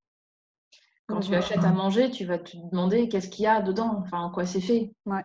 Quand 1.08 1.20
tu 1.20 1.36
achètes 1.36 1.64
à 1.64 1.72
manger, 1.72 2.10
tu 2.12 2.26
vas 2.26 2.40
te 2.40 2.56
demander 2.72 3.10
qu'est-ce 3.10 3.30
qu'il 3.30 3.44
y 3.44 3.48
a 3.48 3.62
dedans, 3.62 4.02
enfin 4.02 4.20
en 4.20 4.32
quoi 4.32 4.46
c'est 4.46 4.62
fait. 4.62 4.92
Ouais. 5.06 5.22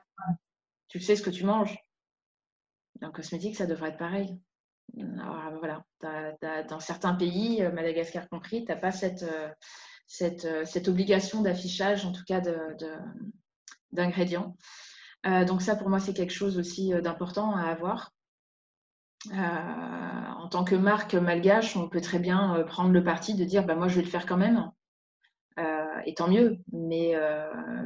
Tu 0.88 1.00
sais 1.00 1.16
ce 1.16 1.22
que 1.22 1.30
tu 1.30 1.44
manges. 1.44 1.76
En 3.02 3.10
cosmétique, 3.10 3.56
ça 3.56 3.66
devrait 3.66 3.90
être 3.90 3.98
pareil. 3.98 4.38
Alors, 4.96 5.52
voilà, 5.58 6.64
dans 6.64 6.80
certains 6.80 7.14
pays, 7.14 7.62
euh, 7.62 7.70
Madagascar 7.72 8.28
compris, 8.28 8.64
tu 8.64 8.72
n'as 8.72 8.78
pas 8.78 8.90
cette, 8.90 9.22
euh, 9.22 9.48
cette, 10.06 10.44
euh, 10.46 10.90
obligation 10.90 11.42
d'affichage, 11.42 12.06
en 12.06 12.12
tout 12.12 12.24
cas 12.26 12.40
d'ingrédients. 13.92 14.56
Donc 15.24 15.62
ça, 15.62 15.76
pour 15.76 15.90
moi, 15.90 15.98
c'est 15.98 16.14
quelque 16.14 16.32
chose 16.32 16.58
aussi 16.58 16.92
d'important 17.02 17.54
à 17.54 17.64
avoir. 17.64 18.12
en 19.30 20.48
tant 20.48 20.64
que 20.64 20.76
marque 20.76 21.14
malgache, 21.14 21.76
on 21.76 21.88
peut 21.88 22.00
très 22.00 22.18
bien 22.18 22.64
prendre 22.66 22.92
le 22.92 23.04
parti 23.04 23.34
de 23.34 23.44
dire 23.44 23.66
bah, 23.66 23.74
moi, 23.74 23.88
je 23.88 23.96
vais 23.96 24.02
le 24.02 24.08
faire 24.08 24.26
quand 24.26 24.36
même. 24.38 24.70
Et 26.06 26.14
tant 26.14 26.28
mieux, 26.28 26.58
mais, 26.72 27.14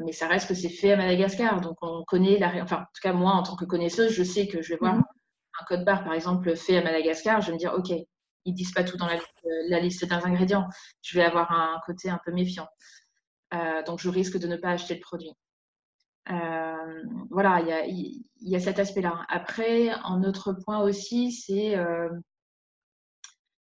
mais 0.05 0.13
ça 0.13 0.29
reste 0.29 0.49
que 0.49 0.55
c'est 0.55 0.69
fait 0.69 0.93
à 0.93 0.97
Madagascar. 0.97 1.61
Donc 1.61 1.77
on 1.83 2.05
connaît 2.05 2.39
la. 2.39 2.63
Enfin, 2.63 2.77
en 2.77 2.85
tout 2.95 3.01
cas, 3.03 3.13
moi, 3.13 3.33
en 3.33 3.43
tant 3.43 3.57
que 3.57 3.65
connaisseuse, 3.65 4.13
je 4.13 4.23
sais 4.23 4.47
que 4.47 4.63
je 4.63 4.71
vais 4.71 4.79
voir 4.79 4.97
mhm 4.97 5.05
un 5.61 5.65
code 5.65 5.85
barre, 5.85 6.05
par 6.05 6.15
exemple, 6.15 6.55
fait 6.57 6.79
à 6.79 6.83
Madagascar, 6.83 7.41
je 7.41 7.49
vais 7.49 7.53
me 7.55 7.59
dire, 7.59 7.75
OK, 7.77 7.91
ils 8.45 8.55
disent 8.55 8.73
pas 8.73 8.85
tout 8.85 8.97
dans 8.97 9.07
la, 9.69 9.81
liste 9.81 10.05
des 10.05 10.13
ingrédients. 10.13 10.67
Je 11.03 11.19
vais 11.19 11.25
avoir 11.25 11.53
un 11.53 11.81
côté 11.87 12.11
un 12.11 12.19
peu 12.25 12.33
méfiant. 12.33 12.69
Euh, 13.55 13.83
donc, 13.85 14.01
je 14.01 14.09
risque 14.09 14.39
de 14.39 14.47
ne 14.47 14.57
pas 14.57 14.71
acheter 14.71 14.95
le 14.95 15.01
produit. 15.01 15.33
Euh, 16.31 17.03
voilà, 17.31 17.61
il 17.87 18.25
y 18.41 18.57
a, 18.57 18.61
cet 18.61 18.79
aspect-là. 18.79 19.25
Après, 19.29 19.91
un 19.91 20.25
autre 20.25 20.53
point 20.53 20.81
aussi, 20.81 21.33
c'est 21.33 21.77
euh, 21.77 22.09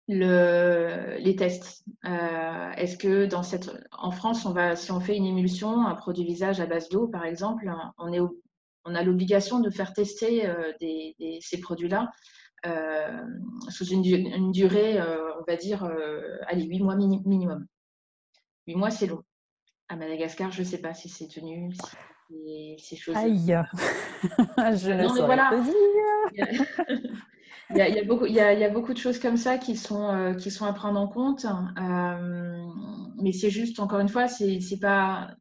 le, 0.08 1.18
les 1.20 1.36
tests. 1.36 1.84
Est-ce 2.04 2.98
que 2.98 3.26
dans 3.26 3.44
cette, 3.44 3.72
en 3.92 4.12
France, 4.12 4.46
on 4.46 4.52
va, 4.52 4.76
si 4.76 4.92
on 4.92 5.00
fait 5.00 5.16
une 5.16 5.26
émulsion, 5.26 5.86
un 5.86 5.96
produit 5.96 6.26
visage 6.26 6.60
à 6.60 6.66
base 6.66 6.90
d'eau, 6.90 7.08
par 7.08 7.26
exemple, 7.26 7.72
on 7.98 8.14
est 8.14 8.20
on 8.86 8.96
a 8.96 9.04
l'obligation 9.04 9.60
de 9.60 9.70
faire 9.70 9.94
tester 9.94 10.48
euh, 10.48 10.72
ces 11.42 11.60
produits-là 11.60 12.12
euh, 12.66 13.22
sous 13.70 13.86
une, 13.86 14.52
durée, 14.52 15.00
euh, 15.00 15.34
on 15.40 15.44
va 15.48 15.56
dire, 15.56 15.84
allez, 16.48 16.64
8 16.64 16.80
mois 16.82 16.96
minimum. 16.96 17.68
8 18.68 18.76
mois, 18.76 18.92
c'est 18.92 19.08
long. 19.08 19.24
À 19.90 19.96
Madagascar, 19.96 20.52
je 20.52 20.62
ne 20.62 20.66
sais 20.66 20.80
pas 20.80 20.94
si 20.94 21.10
c'est 21.10 21.28
tenu, 21.28 21.72
si 22.30 22.78
c'est 22.80 22.96
chose. 22.96 23.16
Aïe 23.16 23.46
Je 24.58 24.92
ne 24.92 25.08
sais 25.10 25.28
pas 25.28 25.36
Il 27.72 27.78
y, 27.78 27.82
a, 27.82 27.90
il, 27.90 27.96
y 27.96 28.00
a 28.00 28.04
beaucoup, 28.04 28.26
il, 28.26 28.34
y 28.34 28.40
a, 28.40 28.70
beaucoup, 28.70 28.94
de 28.94 29.00
choses 29.00 29.18
comme 29.18 29.38
ça 29.38 29.58
qui 29.58 29.76
sont, 29.76 30.36
qui 30.40 30.52
sont 30.52 30.66
à 30.66 30.74
prendre 30.74 31.00
en 31.00 31.08
compte. 31.08 31.46
mais 33.22 33.32
c'est 33.32 33.50
juste, 33.50 33.80
encore 33.80 34.00
une 34.00 34.10
fois, 34.10 34.28
c'est 34.28 34.60
n'est 34.60 34.80
pas, 34.80 35.36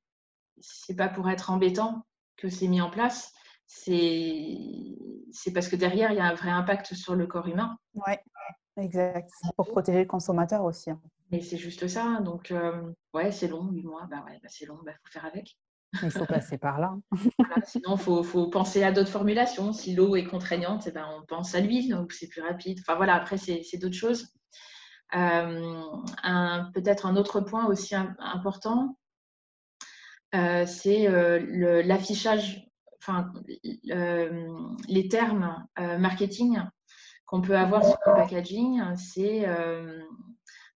pas 0.96 1.08
pour 1.08 1.28
être 1.28 1.50
embêtant 1.50 2.06
que 2.36 2.48
c'est 2.48 2.68
mis 2.68 2.80
en 2.80 2.90
place 2.90 3.34
c'est 3.66 5.52
parce 5.52 5.68
que 5.68 5.76
derrière, 5.76 6.12
il 6.12 6.16
y 6.16 6.20
a 6.20 6.26
un 6.26 6.34
vrai 6.34 6.50
impact 6.50 6.94
sur 6.94 7.14
le 7.14 7.26
corps 7.26 7.48
humain. 7.48 7.76
Oui, 7.94 8.14
exact. 8.76 9.30
Pour 9.56 9.68
protéger 9.68 10.00
le 10.00 10.06
consommateur 10.06 10.64
aussi. 10.64 10.90
Hein. 10.90 11.00
Et 11.32 11.40
c'est 11.40 11.56
juste 11.56 11.88
ça. 11.88 12.20
Donc, 12.20 12.50
euh, 12.50 12.92
ouais, 13.12 13.32
c'est 13.32 13.48
long, 13.48 13.68
8 13.70 13.82
mois. 13.82 14.06
Bah 14.10 14.24
ouais, 14.26 14.38
bah 14.42 14.48
c'est 14.48 14.66
long, 14.66 14.78
il 14.82 14.86
bah, 14.86 14.92
faut 15.02 15.10
faire 15.10 15.24
avec. 15.24 15.56
Il 16.02 16.10
faut 16.10 16.26
passer 16.26 16.58
par 16.58 16.80
là. 16.80 16.94
sinon, 17.64 17.96
il 17.96 18.24
faut, 18.24 18.48
penser 18.48 18.82
à 18.82 18.92
d'autres 18.92 19.10
formulations. 19.10 19.72
Si 19.72 19.94
l'eau 19.94 20.16
est 20.16 20.24
contraignante, 20.24 20.84
eh 20.86 20.92
ben, 20.92 21.06
on 21.16 21.24
pense 21.26 21.54
à 21.54 21.60
l'huile, 21.60 21.90
donc 21.90 22.12
c'est 22.12 22.28
plus 22.28 22.42
rapide. 22.42 22.78
Enfin 22.80 22.96
voilà, 22.96 23.14
après, 23.14 23.36
c'est 23.36 23.78
d'autres 23.78 23.96
choses. 23.96 24.32
Euh, 25.14 25.82
Peut-être 26.74 27.06
un 27.06 27.16
autre 27.16 27.40
point 27.40 27.66
aussi 27.66 27.94
important, 27.94 28.98
euh, 30.34 30.66
c'est 30.66 31.08
euh, 31.08 31.82
l'affichage 31.84 32.66
enfin, 33.00 33.30
les 34.88 35.08
termes 35.08 35.66
marketing 35.76 36.60
qu'on 37.26 37.42
peut 37.42 37.56
avoir 37.56 37.84
sur 37.84 37.96
le 38.06 38.14
packaging, 38.14 38.82
c'est 38.96 39.46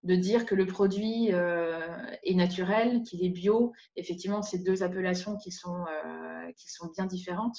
de 0.08 0.16
dire 0.16 0.46
que 0.46 0.54
le 0.54 0.66
produit 0.66 1.32
euh, 1.32 1.86
est 2.24 2.34
naturel, 2.34 3.02
qu'il 3.02 3.24
est 3.24 3.28
bio. 3.28 3.72
Effectivement, 3.94 4.42
c'est 4.42 4.58
deux 4.58 4.82
appellations 4.82 5.36
qui 5.36 5.52
sont, 5.52 5.84
qui 6.56 6.70
sont 6.70 6.90
bien 6.96 7.06
différentes. 7.06 7.58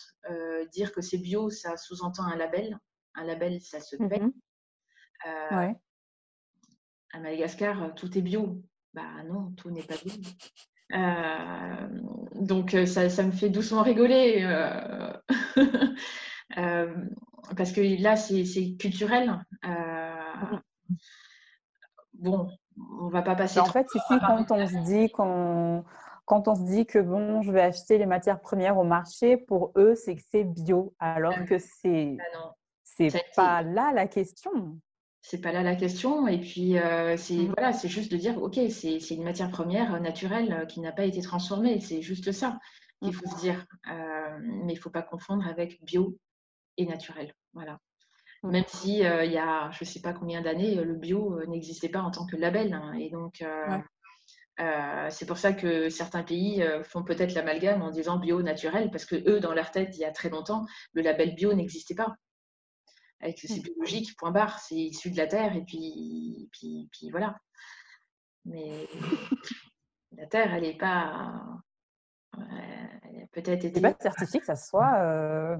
dire 0.73 0.91
que 0.91 1.01
c'est 1.01 1.17
bio, 1.17 1.49
ça 1.49 1.77
sous-entend 1.77 2.23
un 2.23 2.35
label. 2.35 2.77
Un 3.15 3.23
label, 3.23 3.61
ça 3.61 3.79
se 3.79 3.95
paye. 3.95 4.21
ouais. 5.51 5.75
À 7.11 7.19
Madagascar, 7.19 7.95
tout 7.95 8.17
est 8.17 8.21
bio. 8.21 8.61
Bah 8.93 9.23
non, 9.27 9.51
tout 9.51 9.71
n'est 9.71 9.83
pas 9.83 9.95
bio. 10.03 10.13
Euh, 10.93 11.87
donc 12.33 12.73
euh, 12.73 12.85
ça, 12.87 13.09
ça, 13.09 13.23
me 13.23 13.31
fait 13.31 13.49
doucement 13.49 13.83
rigoler 13.83 14.41
euh, 14.41 15.13
parce 17.55 17.71
que 17.71 18.01
là 18.01 18.15
c'est 18.15 18.75
culturel. 18.79 19.39
Bon, 22.19 22.49
on 23.01 23.07
va 23.09 23.21
pas 23.21 23.35
passer. 23.35 23.59
En 23.59 23.65
fait, 23.65 23.87
ici, 23.93 24.13
quand 24.19 24.51
on 24.51 24.67
se 24.67 24.77
dit 24.85 25.09
qu'on 25.09 25.83
quand 26.25 26.47
on 26.47 26.55
se 26.55 26.61
dit 26.61 26.85
que 26.85 26.99
bon, 26.99 27.41
je 27.41 27.51
vais 27.51 27.61
acheter 27.61 27.97
les 27.97 28.05
matières 28.05 28.39
premières 28.39 28.77
au 28.77 28.83
marché, 28.83 29.35
pour 29.35 29.71
eux, 29.77 29.95
c'est 29.95 30.15
que 30.15 30.21
c'est 30.31 30.43
bio, 30.43 30.93
alors 30.99 31.33
ah 31.35 31.43
que 31.43 31.57
c'est 31.57 32.17
ah 32.19 32.53
c'est 32.83 33.11
pas 33.35 33.63
là 33.63 33.91
la 33.93 34.07
question 34.07 34.79
c'est 35.21 35.41
pas 35.41 35.51
là 35.51 35.63
la 35.63 35.75
question. 35.75 36.27
Et 36.27 36.39
puis, 36.39 36.77
euh, 36.77 37.17
c'est 37.17 37.35
mmh. 37.35 37.53
voilà, 37.55 37.73
c'est 37.73 37.89
juste 37.89 38.11
de 38.11 38.17
dire, 38.17 38.41
OK, 38.41 38.59
c'est 38.69 38.97
une 39.11 39.23
matière 39.23 39.51
première 39.51 39.99
naturelle 40.01 40.65
qui 40.69 40.79
n'a 40.79 40.91
pas 40.91 41.05
été 41.05 41.21
transformée. 41.21 41.79
C'est 41.81 42.01
juste 42.01 42.31
ça 42.31 42.57
qu'il 43.01 43.13
faut 43.13 43.27
se 43.27 43.39
dire. 43.39 43.65
Euh, 43.91 44.39
mais 44.41 44.73
il 44.73 44.77
ne 44.77 44.81
faut 44.81 44.89
pas 44.89 45.01
confondre 45.01 45.45
avec 45.47 45.83
bio 45.83 46.17
et 46.77 46.85
naturel. 46.85 47.33
Voilà. 47.53 47.79
Même 48.43 48.63
si 48.67 48.99
il 48.99 49.31
y 49.31 49.37
a, 49.37 49.69
je 49.71 49.83
ne 49.83 49.85
sais 49.85 50.01
pas 50.01 50.13
combien 50.13 50.41
d'années, 50.41 50.75
le 50.75 50.95
bio 50.95 51.45
n'existait 51.47 51.89
pas 51.89 52.01
en 52.01 52.11
tant 52.11 52.25
que 52.25 52.37
label. 52.37 52.73
Hein. 52.73 52.93
et 52.93 53.09
donc, 53.09 53.43
c'est 55.09 55.25
pour 55.25 55.37
ça 55.37 55.53
que 55.53 55.89
certains 55.89 56.23
pays 56.23 56.63
font 56.83 57.03
peut-être 57.03 57.33
l'amalgame 57.33 57.81
en 57.81 57.91
disant 57.91 58.17
bio 58.17 58.41
naturel, 58.41 58.91
parce 58.91 59.05
que 59.05 59.15
eux, 59.29 59.39
dans 59.39 59.53
leur 59.53 59.71
tête, 59.71 59.97
il 59.97 60.01
y 60.01 60.05
a 60.05 60.11
très 60.11 60.29
longtemps, 60.29 60.65
le 60.93 61.01
label 61.01 61.35
bio 61.35 61.53
n'existait 61.53 61.95
pas 61.95 62.15
avec 63.21 63.39
c'est 63.39 63.61
biologique, 63.61 64.15
point 64.17 64.31
barre, 64.31 64.59
c'est 64.59 64.75
issu 64.75 65.11
de 65.11 65.17
la 65.17 65.27
terre 65.27 65.55
et 65.55 65.63
puis, 65.63 66.49
puis, 66.51 66.89
puis 66.91 67.09
voilà. 67.09 67.37
Mais 68.45 68.87
la 70.17 70.27
terre, 70.27 70.53
elle 70.53 70.63
n'est 70.63 70.77
pas. 70.77 71.43
Peut-être 73.31 73.65
été. 73.65 73.81
pas 73.81 73.93
certifié 73.99 74.39
que 74.39 74.45
ça 74.45 74.55
soit. 74.55 74.95
Euh, 74.99 75.57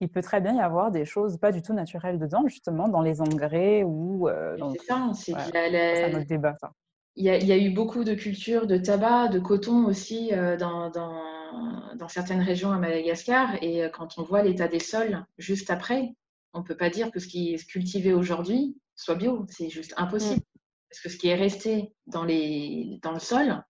il 0.00 0.08
peut 0.08 0.22
très 0.22 0.40
bien 0.40 0.54
y 0.56 0.60
avoir 0.60 0.90
des 0.90 1.04
choses 1.04 1.38
pas 1.38 1.52
du 1.52 1.62
tout 1.62 1.72
naturelles 1.72 2.18
dedans, 2.18 2.46
justement, 2.46 2.88
dans 2.88 3.00
les 3.00 3.20
engrais 3.20 3.82
ou. 3.84 4.28
Euh, 4.28 4.56
c'est 4.72 4.86
ça, 4.86 5.10
c'est 5.14 5.34
ouais, 5.34 6.12
notre 6.12 6.26
débat, 6.26 6.54
ça. 6.60 6.72
Il 7.16 7.24
y, 7.24 7.30
a, 7.30 7.36
il 7.36 7.46
y, 7.46 7.52
a, 7.52 7.58
eu 7.58 7.70
beaucoup 7.70 8.04
de 8.04 8.14
cultures 8.14 8.68
de 8.68 8.76
tabac, 8.76 9.26
de 9.28 9.40
coton 9.40 9.86
aussi 9.86 10.32
euh, 10.32 10.56
dans, 10.56 10.88
dans, 10.88 11.96
dans, 11.96 12.06
certaines 12.06 12.42
régions 12.42 12.70
à 12.70 12.78
Madagascar. 12.78 13.56
Et 13.60 13.90
quand 13.92 14.18
on 14.18 14.22
voit 14.22 14.42
l'état 14.42 14.68
des 14.68 14.78
sols 14.78 15.26
juste 15.36 15.68
après, 15.70 16.14
on 16.52 16.60
ne 16.60 16.64
peut 16.64 16.76
pas 16.76 16.90
dire 16.90 17.10
que 17.10 17.18
ce 17.18 17.26
qui 17.26 17.54
est 17.54 17.66
cultivé 17.66 18.12
aujourd'hui 18.12 18.76
soit 18.94 19.16
bio. 19.16 19.46
C'est 19.48 19.68
juste 19.68 19.94
impossible. 19.96 20.40
Mm. 20.40 20.58
Parce 20.90 21.00
que 21.00 21.08
ce 21.08 21.16
qui 21.16 21.28
est 21.28 21.34
resté 21.34 21.92
dans, 22.06 22.24
les, 22.24 22.98
dans 23.02 23.12
le 23.12 23.18
sol, 23.18 23.64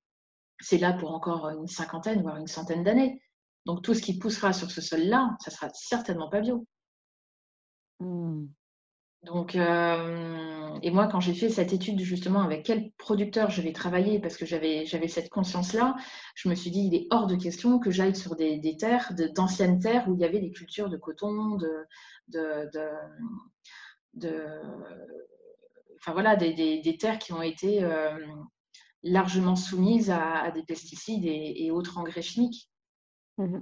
c'est 0.61 0.79
là 0.79 0.93
pour 0.93 1.13
encore 1.13 1.49
une 1.51 1.67
cinquantaine, 1.67 2.23
voire 2.23 2.37
une 2.37 2.47
centaine 2.47 2.85
d'années. 2.85 3.21
Donc 3.69 3.83
tout 3.83 3.93
ce 3.93 4.01
qui 4.01 4.19
poussera 4.19 4.53
sur 4.53 4.71
ce 4.71 4.81
sol-là, 4.81 5.37
ça 5.41 5.51
sera 5.51 5.69
certainement 5.75 6.31
pas 6.31 6.41
bio. 6.41 6.67
Mm. 8.01 8.47
Donc, 9.25 9.57
euh, 9.57 10.79
et 10.81 10.91
moi, 10.91 11.07
quand 11.09 11.21
j'ai 11.21 11.35
fait 11.35 11.51
cette 11.51 11.73
étude 11.75 12.01
justement 12.01 12.41
avec 12.41 12.65
quel 12.65 12.93
producteur 12.93 13.51
je 13.51 13.61
vais 13.61 13.73
travailler, 13.73 14.21
parce 14.21 14.39
que 14.39 14.47
j'avais, 14.47 14.87
j'avais 14.87 15.09
cette 15.09 15.29
conscience-là, 15.29 15.97
je 16.35 16.49
me 16.49 16.55
suis 16.55 16.71
dit, 16.71 16.87
il 16.87 16.95
est 16.95 17.07
hors 17.11 17.27
de 17.27 17.37
question 17.37 17.79
que 17.79 17.91
j'aille 17.91 18.17
sur 18.17 18.37
des, 18.37 18.77
terres, 18.79 19.13
d'anciennes 19.35 19.81
terres 19.81 20.09
où 20.09 20.15
il 20.15 20.21
y 20.21 20.25
avait 20.25 20.41
des 20.41 20.51
cultures 20.51 20.89
de 20.89 20.97
coton, 20.97 21.57
de, 21.57 21.87
de, 22.29 22.71
enfin 25.97 26.13
voilà, 26.13 26.37
des, 26.37 26.97
terres 26.99 27.19
qui 27.19 27.35
ont 27.35 27.43
été 27.43 27.85
euh, 27.85 28.19
largement 29.03 29.57
soumises 29.57 30.11
à, 30.11 30.51
des 30.53 30.63
pesticides 30.63 31.27
et, 31.27 31.71
autres 31.71 31.99
engrais 31.99 32.23
chimiques. 32.23 32.71
Mmh 33.39 33.61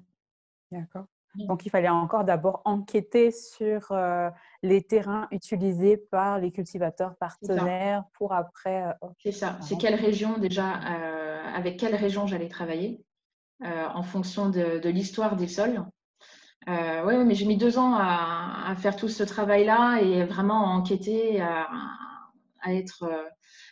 D'accord. 0.72 1.06
Donc, 1.44 1.66
il 1.66 1.70
fallait 1.70 1.88
encore 1.88 2.24
d'abord 2.24 2.62
enquêter 2.64 3.30
sur 3.30 3.92
euh, 3.92 4.30
les 4.62 4.82
terrains 4.82 5.28
utilisés 5.30 5.96
par 5.96 6.38
les 6.38 6.50
cultivateurs 6.50 7.14
partenaires 7.16 8.04
pour 8.14 8.32
après. 8.32 8.84
Euh, 8.84 9.08
c'est 9.22 9.32
ça. 9.32 9.58
C'est 9.60 9.76
quelle 9.76 9.94
région 9.94 10.38
déjà, 10.38 10.76
euh, 10.76 11.42
avec 11.54 11.78
quelle 11.78 11.94
région 11.94 12.26
j'allais 12.26 12.48
travailler 12.48 13.04
en 13.62 14.02
fonction 14.02 14.50
de, 14.50 14.86
l'histoire 14.88 15.34
des 15.34 15.48
sols. 15.48 15.82
oui, 16.66 17.24
mais 17.24 17.34
j'ai 17.34 17.46
mis 17.46 17.56
deux 17.56 17.78
ans 17.78 17.94
à, 17.94 18.74
faire 18.76 18.96
tout 18.96 19.08
ce 19.08 19.22
travail-là 19.22 20.00
et 20.02 20.24
vraiment 20.24 20.66
à 20.66 20.76
enquêter, 20.76 21.40
à, 21.40 21.66
à 22.60 22.74
être 22.74 23.08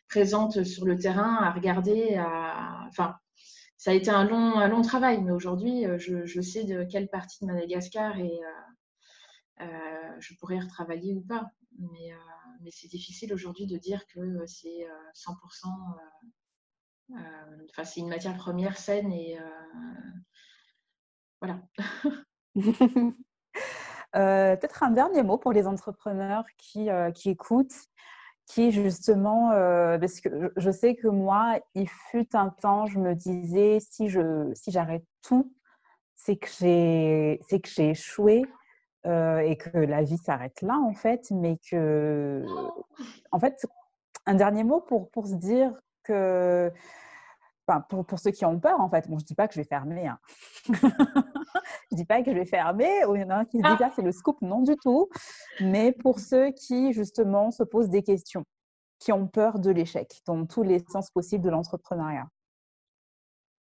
présente 0.09 0.65
sur 0.65 0.87
le 0.87 0.97
terrain, 0.97 1.37
à 1.43 1.51
regarder, 1.51 2.17
à... 2.17 2.87
enfin, 2.89 3.17
ça 3.85 3.91
a 3.91 3.95
été 3.95 4.09
un 4.09 4.25
long, 4.25 4.59
un 4.59 4.67
long 4.69 4.81
travail, 4.81 5.21
mais 5.21 5.31
aujourd'hui, 5.31 5.85
je, 5.99 6.25
je, 6.25 6.41
sais 6.41 6.65
de 6.65 6.85
quelle 6.85 7.07
partie 7.07 7.45
de 7.45 7.53
Madagascar 7.53 8.19
et 8.19 8.41
je 9.59 10.35
pourrais 10.41 10.59
retravailler 10.59 11.13
ou 11.13 11.21
pas. 11.21 11.51
Mais, 11.79 12.15
mais 12.63 12.71
c'est 12.71 12.89
difficile 12.89 13.35
aujourd'hui 13.35 13.67
de 13.67 13.77
dire 13.77 14.07
que 14.07 14.47
c'est 14.47 14.89
100%, 15.15 15.67
enfin, 17.13 17.85
c'est 17.85 18.01
une 18.01 18.09
matière 18.09 18.39
première 18.39 18.79
saine 18.79 19.13
et 19.13 19.39
voilà. 21.43 21.61
Peut-être 24.15 24.83
un 24.83 24.93
dernier 24.93 25.23
mot 25.23 25.37
pour 25.37 25.53
les 25.53 25.67
entrepreneurs 25.67 26.47
qui, 26.57 26.89
qui 27.15 27.29
écoutent 27.29 27.85
qui 28.47 28.71
justement, 28.73 29.53
euh, 29.53 29.99
parce 29.99 30.21
que 30.21 30.53
je 30.57 30.71
sais 30.71 30.95
que 30.95 31.09
moi, 31.09 31.59
il 31.75 31.89
fut 31.89 32.35
un 32.35 32.51
temps, 32.51 32.87
je 32.87 32.99
me 32.99 33.15
disais, 33.15 33.79
si 33.81 34.09
je 34.09 34.51
si 34.55 34.71
j'arrête 34.71 35.05
tout, 35.23 35.53
c'est 36.15 36.37
que 36.37 36.49
j'ai 36.59 37.41
c'est 37.49 37.61
que 37.61 37.69
j'ai 37.69 37.91
échoué 37.91 38.45
euh, 39.07 39.39
et 39.39 39.57
que 39.57 39.77
la 39.79 40.03
vie 40.03 40.19
s'arrête 40.19 40.61
là 40.63 40.79
en 40.79 40.95
fait, 40.95 41.31
mais 41.31 41.59
que 41.71 42.45
en 43.33 43.39
fait, 43.39 43.67
un 44.27 44.35
dernier 44.35 44.65
mot 44.65 44.81
pour 44.81 45.11
pour 45.11 45.27
se 45.27 45.35
dire 45.35 45.73
que 46.05 46.71
Enfin, 47.67 47.81
pour, 47.89 48.05
pour, 48.05 48.19
ceux 48.19 48.31
qui 48.31 48.45
ont 48.45 48.61
peur, 48.61 48.81
en 48.81 48.91
fait. 48.91 49.09
Bon, 49.09 49.19
je 49.19 49.25
ne 49.25 49.27
dis 49.27 49.35
pas 49.35 49.49
que 49.49 49.55
je 49.55 49.61
vais 49.61 49.67
fermer. 49.67 50.07
Hein. 50.07 50.19
je 50.69 50.73
ne 51.93 51.97
dis 51.97 52.05
pas 52.05 52.23
que 52.23 52.31
je 52.31 52.37
vais 52.37 52.45
fermer. 52.45 52.91
il 53.15 53.21
y 53.21 53.25
en 53.25 53.31
a 53.31 53.37
un 53.37 53.45
qui 53.45 53.59
se 53.59 53.63
dit, 53.63 53.83
ah, 53.83 53.91
c'est 53.95 54.03
le 54.03 54.13
scoop. 54.13 54.41
Non, 54.43 54.61
du 54.61 54.77
tout. 54.77 55.09
Mais 55.61 55.93
pour 55.93 56.19
ceux 56.19 56.51
qui, 56.51 56.93
justement, 56.93 57.51
se 57.51 57.63
posent 57.63 57.89
des 57.89 58.03
questions, 58.03 58.45
qui 58.99 59.13
ont 59.13 59.27
peur 59.27 59.59
de 59.59 59.71
l'échec, 59.71 60.21
dans 60.27 60.45
tous 60.45 60.63
les 60.63 60.81
sens 60.91 61.11
possibles 61.11 61.45
de 61.45 61.51
l'entrepreneuriat. 61.51 62.27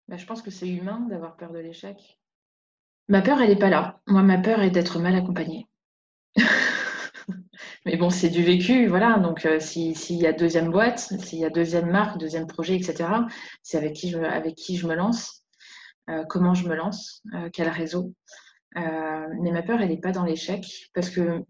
Bah, 0.08 0.16
je 0.16 0.26
pense 0.26 0.42
que 0.42 0.50
c'est 0.50 0.68
humain 0.68 1.00
d'avoir 1.08 1.36
peur 1.36 1.52
de 1.52 1.58
l'échec. 1.58 2.18
Ma 3.08 3.22
peur, 3.22 3.40
elle 3.40 3.50
n'est 3.50 3.58
pas 3.58 3.70
là. 3.70 4.00
Moi, 4.06 4.22
ma 4.22 4.38
peur 4.38 4.60
est 4.60 4.70
d'être 4.70 4.98
mal 4.98 5.14
accompagnée. 5.14 5.66
Mais 7.86 7.96
bon, 7.96 8.10
c'est 8.10 8.30
du 8.30 8.42
vécu, 8.42 8.86
voilà. 8.86 9.18
Donc, 9.18 9.46
euh, 9.46 9.60
s'il 9.60 10.16
y 10.16 10.26
a 10.26 10.32
deuxième 10.32 10.70
boîte, 10.70 10.98
s'il 10.98 11.38
y 11.38 11.44
a 11.44 11.50
deuxième 11.50 11.90
marque, 11.90 12.18
deuxième 12.18 12.46
projet, 12.46 12.76
etc., 12.76 13.08
c'est 13.62 13.78
avec 13.78 13.94
qui 13.94 14.10
je, 14.10 14.18
avec 14.18 14.54
qui 14.54 14.76
je 14.76 14.86
me 14.86 14.94
lance, 14.94 15.44
euh, 16.10 16.24
comment 16.28 16.54
je 16.54 16.68
me 16.68 16.74
lance, 16.74 17.22
euh, 17.34 17.48
quel 17.52 17.68
réseau. 17.68 18.14
mais 18.74 19.52
ma 19.52 19.62
peur, 19.62 19.80
elle 19.80 19.88
n'est 19.88 20.00
pas 20.00 20.12
dans 20.12 20.24
l'échec, 20.24 20.90
parce 20.94 21.10
que 21.10 21.44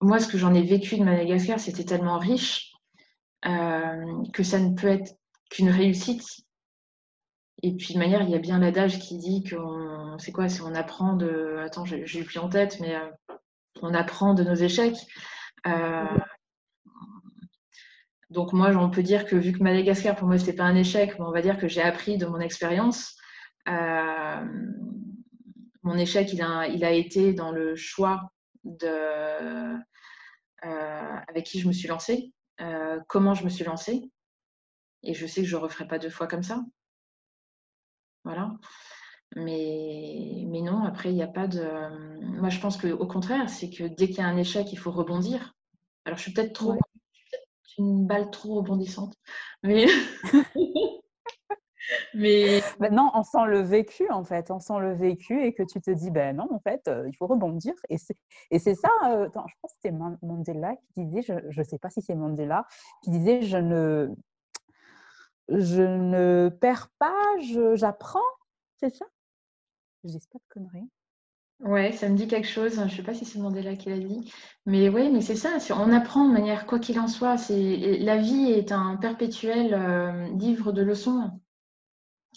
moi, 0.00 0.18
ce 0.18 0.28
que 0.28 0.38
j'en 0.38 0.54
ai 0.54 0.62
vécu 0.62 0.96
de 0.96 1.04
Madagascar, 1.04 1.60
c'était 1.60 1.84
tellement 1.84 2.18
riche 2.18 2.72
que 3.42 4.42
ça 4.42 4.58
ne 4.58 4.74
peut 4.74 4.88
être 4.88 5.14
qu'une 5.50 5.70
réussite. 5.70 6.24
Et 7.62 7.74
puis, 7.74 7.92
de 7.92 7.98
manière, 7.98 8.22
il 8.22 8.30
y 8.30 8.34
a 8.34 8.38
bien 8.38 8.58
l'adage 8.58 8.98
qui 8.98 9.18
dit 9.18 9.44
qu'on, 9.44 10.16
c'est 10.18 10.32
quoi, 10.32 10.48
si 10.48 10.62
on 10.62 10.74
apprend 10.74 11.14
de, 11.14 11.58
attends, 11.62 11.84
j'ai 11.84 12.24
plus 12.24 12.38
en 12.38 12.48
tête, 12.48 12.80
mais 12.80 12.96
on 13.82 13.94
apprend 13.94 14.34
de 14.34 14.44
nos 14.44 14.54
échecs. 14.54 14.96
Euh, 15.66 16.18
donc 18.30 18.52
moi, 18.52 18.70
on 18.70 18.90
peut 18.90 19.02
dire 19.02 19.26
que 19.26 19.36
vu 19.36 19.52
que 19.52 19.62
Madagascar, 19.62 20.16
pour 20.16 20.28
moi, 20.28 20.38
ce 20.38 20.44
n'était 20.44 20.56
pas 20.56 20.64
un 20.64 20.76
échec, 20.76 21.14
on 21.18 21.30
va 21.30 21.42
dire 21.42 21.58
que 21.58 21.68
j'ai 21.68 21.82
appris 21.82 22.18
de 22.18 22.26
mon 22.26 22.40
expérience. 22.40 23.16
Euh, 23.68 24.44
mon 25.82 25.96
échec, 25.96 26.32
il 26.32 26.42
a, 26.42 26.92
été 26.92 27.32
dans 27.32 27.50
le 27.50 27.74
choix 27.74 28.30
euh, 28.84 29.76
avec 30.62 31.46
qui 31.46 31.60
je 31.60 31.66
me 31.66 31.72
suis 31.72 31.88
lancée, 31.88 32.32
comment 33.08 33.34
je 33.34 33.44
me 33.44 33.48
suis 33.48 33.64
lancée. 33.64 34.10
Et 35.02 35.14
je 35.14 35.26
sais 35.26 35.40
que 35.40 35.48
je 35.48 35.56
ne 35.56 35.62
referai 35.62 35.88
pas 35.88 35.98
deux 35.98 36.10
fois 36.10 36.26
comme 36.26 36.42
ça. 36.42 36.62
Voilà. 38.24 38.52
Mais, 39.36 40.44
mais 40.48 40.60
non, 40.60 40.82
après, 40.84 41.10
il 41.10 41.14
n'y 41.14 41.22
a 41.22 41.28
pas 41.28 41.46
de. 41.46 41.62
Moi, 42.20 42.48
je 42.48 42.58
pense 42.58 42.76
qu'au 42.76 43.06
contraire, 43.06 43.48
c'est 43.48 43.70
que 43.70 43.84
dès 43.84 44.08
qu'il 44.08 44.18
y 44.18 44.20
a 44.20 44.26
un 44.26 44.36
échec, 44.36 44.72
il 44.72 44.78
faut 44.78 44.90
rebondir. 44.90 45.54
Alors, 46.04 46.18
je 46.18 46.24
suis 46.24 46.32
peut-être 46.32 46.52
trop. 46.52 46.74
une 47.78 48.06
balle 48.06 48.30
trop 48.30 48.56
rebondissante. 48.56 49.14
Mais. 49.62 49.86
mais. 52.14 52.60
non, 52.90 53.10
on 53.14 53.22
sent 53.22 53.46
le 53.46 53.60
vécu, 53.60 54.10
en 54.10 54.24
fait. 54.24 54.50
On 54.50 54.58
sent 54.58 54.80
le 54.80 54.94
vécu 54.94 55.44
et 55.44 55.54
que 55.54 55.62
tu 55.62 55.80
te 55.80 55.92
dis, 55.92 56.10
ben 56.10 56.36
non, 56.36 56.48
en 56.52 56.58
fait, 56.58 56.88
euh, 56.88 57.08
il 57.08 57.16
faut 57.16 57.28
rebondir. 57.28 57.74
Et 57.88 57.98
c'est 57.98 58.74
ça, 58.74 58.90
euh, 59.04 59.28
je 59.32 59.32
pense 59.32 59.72
que 59.72 59.78
c'était 59.80 59.96
Mandela 60.22 60.74
qui 60.94 61.06
disait, 61.06 61.22
je 61.22 61.60
ne 61.60 61.64
sais 61.64 61.78
pas 61.78 61.90
si 61.90 62.02
c'est 62.02 62.16
Mandela, 62.16 62.66
qui 63.04 63.10
disait, 63.10 63.42
je 63.42 63.58
ne. 63.58 64.08
Je 65.48 65.82
ne 65.82 66.48
perds 66.48 66.90
pas, 67.00 67.16
j'apprends, 67.74 68.20
c'est 68.78 68.94
ça? 68.94 69.04
Je 70.04 70.10
dis 70.10 70.28
pas 70.32 70.38
de 70.38 70.52
conneries. 70.52 70.88
Ouais, 71.60 71.92
ça 71.92 72.08
me 72.08 72.16
dit 72.16 72.26
quelque 72.26 72.48
chose. 72.48 72.76
Je 72.76 72.80
ne 72.80 72.88
sais 72.88 73.02
pas 73.02 73.12
si 73.14 73.24
c'est 73.26 73.38
Mandela 73.38 73.76
qui 73.76 73.90
l'a 73.90 73.98
dit. 73.98 74.32
Mais 74.64 74.88
oui, 74.88 75.10
mais 75.10 75.20
c'est 75.20 75.36
ça. 75.36 75.58
On 75.74 75.92
apprend 75.92 76.26
de 76.26 76.32
manière, 76.32 76.66
quoi 76.66 76.78
qu'il 76.78 76.98
en 76.98 77.08
soit. 77.08 77.36
La 77.50 78.16
vie 78.16 78.50
est 78.52 78.72
un 78.72 78.96
perpétuel 78.96 79.74
euh, 79.74 80.28
livre 80.38 80.72
de 80.72 80.82
leçons. 80.82 81.30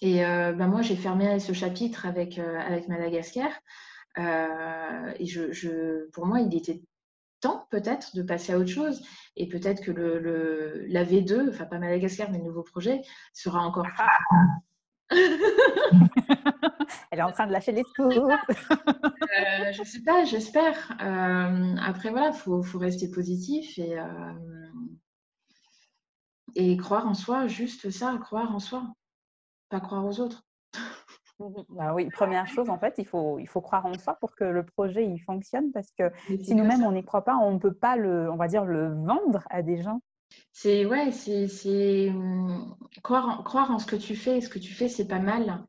Et 0.01 0.25
euh, 0.25 0.51
ben 0.51 0.67
moi, 0.67 0.81
j'ai 0.81 0.97
fermé 0.97 1.39
ce 1.39 1.53
chapitre 1.53 2.05
avec, 2.05 2.37
euh, 2.37 2.59
avec 2.59 2.89
Madagascar. 2.89 3.49
et 4.17 5.25
je, 5.25 6.09
pour 6.11 6.25
moi, 6.25 6.41
il 6.41 6.53
était 6.55 6.81
temps 7.39 7.67
peut-être 7.71 8.15
de 8.15 8.23
passer 8.23 8.51
à 8.53 8.57
autre 8.57 8.69
chose. 8.69 9.01
Et 9.37 9.47
peut-être 9.47 9.81
que 9.81 9.91
le, 9.91 10.85
la 10.87 11.05
V2, 11.05 11.49
enfin 11.49 11.65
pas 11.65 11.79
Madagascar, 11.79 12.29
mais 12.29 12.39
le 12.39 12.43
nouveau 12.43 12.63
projet, 12.63 13.01
sera 13.33 13.61
encore 13.61 13.87
plus 15.09 15.19
Elle 17.11 17.19
est 17.19 17.23
en 17.23 17.31
train 17.31 17.47
de 17.47 17.51
lâcher 17.51 17.71
les 17.71 17.83
scoops. 17.83 18.15
euh, 18.17 19.71
je 19.71 19.83
sais 19.83 20.01
pas, 20.03 20.25
j'espère. 20.25 20.97
Euh, 21.01 21.75
après, 21.81 22.09
voilà, 22.09 22.29
il 22.29 22.35
faut, 22.35 22.63
faut, 22.63 22.79
rester 22.79 23.09
positif 23.09 23.77
et, 23.77 23.99
euh, 23.99 24.33
et 26.55 26.77
croire 26.77 27.07
en 27.07 27.13
soi, 27.13 27.47
juste 27.47 27.89
ça, 27.89 28.17
croire 28.21 28.53
en 28.53 28.59
soi, 28.59 28.83
pas 29.69 29.79
croire 29.79 30.05
aux 30.05 30.19
autres. 30.19 30.43
Bah 31.69 31.93
oui, 31.95 32.09
première 32.09 32.47
chose, 32.47 32.69
en 32.69 32.77
fait, 32.77 32.95
il 32.97 33.05
faut, 33.05 33.39
il 33.39 33.47
faut 33.47 33.61
croire 33.61 33.85
en 33.85 33.97
soi 33.97 34.15
pour 34.19 34.35
que 34.35 34.43
le 34.43 34.63
projet 34.65 35.05
il 35.05 35.19
fonctionne 35.19 35.71
parce 35.71 35.91
que 35.97 36.11
si 36.41 36.55
nous-mêmes 36.55 36.83
on 36.83 36.91
n'y 36.91 37.03
croit 37.03 37.23
pas, 37.23 37.37
on 37.37 37.53
ne 37.53 37.59
peut 37.59 37.73
pas 37.73 37.95
le, 37.95 38.29
on 38.31 38.35
va 38.35 38.47
dire, 38.47 38.65
le 38.65 38.93
vendre 39.05 39.43
à 39.49 39.61
des 39.61 39.81
gens. 39.81 40.01
C'est 40.51 40.85
ouais, 40.85 41.11
c'est 41.11 42.09
hum, 42.09 42.75
croire, 43.03 43.43
croire 43.43 43.71
en 43.71 43.79
ce 43.79 43.85
que 43.85 43.95
tu 43.95 44.15
fais. 44.15 44.41
Ce 44.41 44.49
que 44.49 44.59
tu 44.59 44.73
fais, 44.73 44.87
c'est 44.87 45.07
pas 45.07 45.19
mal. 45.19 45.65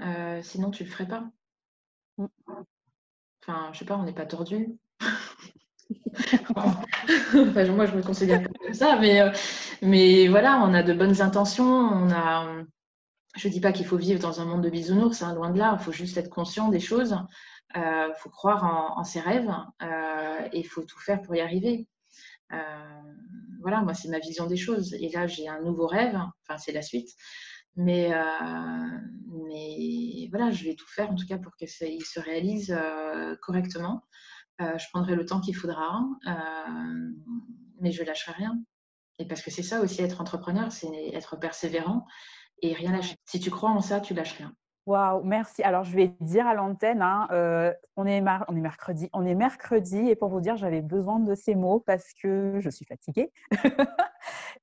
Euh, 0.00 0.40
sinon, 0.42 0.70
tu 0.70 0.84
le 0.84 0.90
ferais 0.90 1.08
pas. 1.08 1.24
Mm. 2.18 2.26
Enfin, 3.42 3.70
je 3.72 3.78
sais 3.78 3.84
pas, 3.84 3.96
on 3.96 4.02
n'est 4.04 4.12
pas 4.12 4.26
tordu. 4.26 4.78
moi, 6.54 6.84
je 7.86 7.96
me 7.96 8.02
considère 8.02 8.42
pas 8.42 8.48
comme 8.60 8.74
ça, 8.74 8.98
mais, 8.98 9.20
euh, 9.20 9.30
mais 9.82 10.28
voilà, 10.28 10.60
on 10.64 10.74
a 10.74 10.82
de 10.82 10.92
bonnes 10.92 11.20
intentions. 11.22 11.64
On 11.64 12.10
a, 12.10 12.64
je 13.36 13.48
dis 13.48 13.60
pas 13.60 13.72
qu'il 13.72 13.86
faut 13.86 13.96
vivre 13.96 14.20
dans 14.20 14.40
un 14.40 14.44
monde 14.44 14.62
de 14.62 14.70
bisounours, 14.70 15.22
hein, 15.22 15.34
loin 15.34 15.50
de 15.50 15.58
là. 15.58 15.76
Il 15.78 15.84
faut 15.84 15.92
juste 15.92 16.16
être 16.16 16.30
conscient 16.30 16.68
des 16.68 16.80
choses. 16.80 17.16
Il 17.74 17.80
euh, 17.80 18.12
faut 18.14 18.30
croire 18.30 18.64
en, 18.64 18.98
en 19.00 19.04
ses 19.04 19.20
rêves 19.20 19.50
et 20.52 20.58
il 20.58 20.66
faut 20.66 20.82
tout 20.82 21.00
faire 21.00 21.22
pour 21.22 21.36
y 21.36 21.40
arriver. 21.40 21.86
voilà, 23.60 23.82
moi, 23.82 23.94
c'est 23.94 24.08
ma 24.08 24.18
vision 24.18 24.46
des 24.46 24.56
choses. 24.56 24.94
Et 24.94 25.10
là, 25.10 25.26
j'ai 25.26 25.48
un 25.48 25.60
nouveau 25.60 25.86
rêve. 25.86 26.18
Enfin, 26.42 26.58
c'est 26.58 26.72
la 26.72 26.82
suite. 26.82 27.10
Mais, 27.76 28.12
euh, 28.12 28.98
mais 29.48 30.28
voilà, 30.30 30.50
je 30.50 30.64
vais 30.64 30.74
tout 30.74 30.88
faire 30.88 31.10
en 31.10 31.14
tout 31.14 31.26
cas 31.26 31.38
pour 31.38 31.54
qu'il 31.56 31.68
se 31.68 32.20
réalise 32.20 32.70
euh, 32.76 33.36
correctement. 33.42 34.02
Euh, 34.62 34.78
je 34.78 34.86
prendrai 34.90 35.14
le 35.14 35.26
temps 35.26 35.40
qu'il 35.40 35.54
faudra, 35.54 36.02
mais 37.80 37.92
je 37.92 38.02
lâcherai 38.02 38.32
rien. 38.32 38.58
Et 39.18 39.26
parce 39.26 39.42
que 39.42 39.50
c'est 39.50 39.62
ça 39.62 39.80
aussi 39.80 40.02
être 40.02 40.20
entrepreneur, 40.20 40.72
c'est 40.72 41.08
être 41.12 41.36
persévérant 41.36 42.06
et 42.62 42.72
rien 42.72 42.92
lâcher. 42.92 43.16
Si 43.26 43.38
tu 43.38 43.50
crois 43.50 43.70
en 43.70 43.80
ça, 43.80 44.00
tu 44.00 44.14
lâches 44.14 44.38
rien. 44.38 44.54
Waouh, 44.86 45.24
merci. 45.24 45.64
Alors, 45.64 45.82
je 45.82 45.96
vais 45.96 46.14
dire 46.20 46.46
à 46.46 46.54
l'antenne, 46.54 47.02
hein, 47.02 47.26
euh, 47.32 47.74
on, 47.96 48.06
est 48.06 48.20
mercredi. 48.20 49.10
On 49.12 49.26
est 49.26 49.34
mercredi 49.34 49.98
et 50.08 50.14
pour 50.14 50.28
vous 50.28 50.40
dire, 50.40 50.56
j'avais 50.56 50.80
besoin 50.80 51.18
de 51.18 51.34
ces 51.34 51.56
mots 51.56 51.80
parce 51.80 52.12
que 52.14 52.60
je 52.60 52.70
suis 52.70 52.86
fatiguée. 52.86 53.32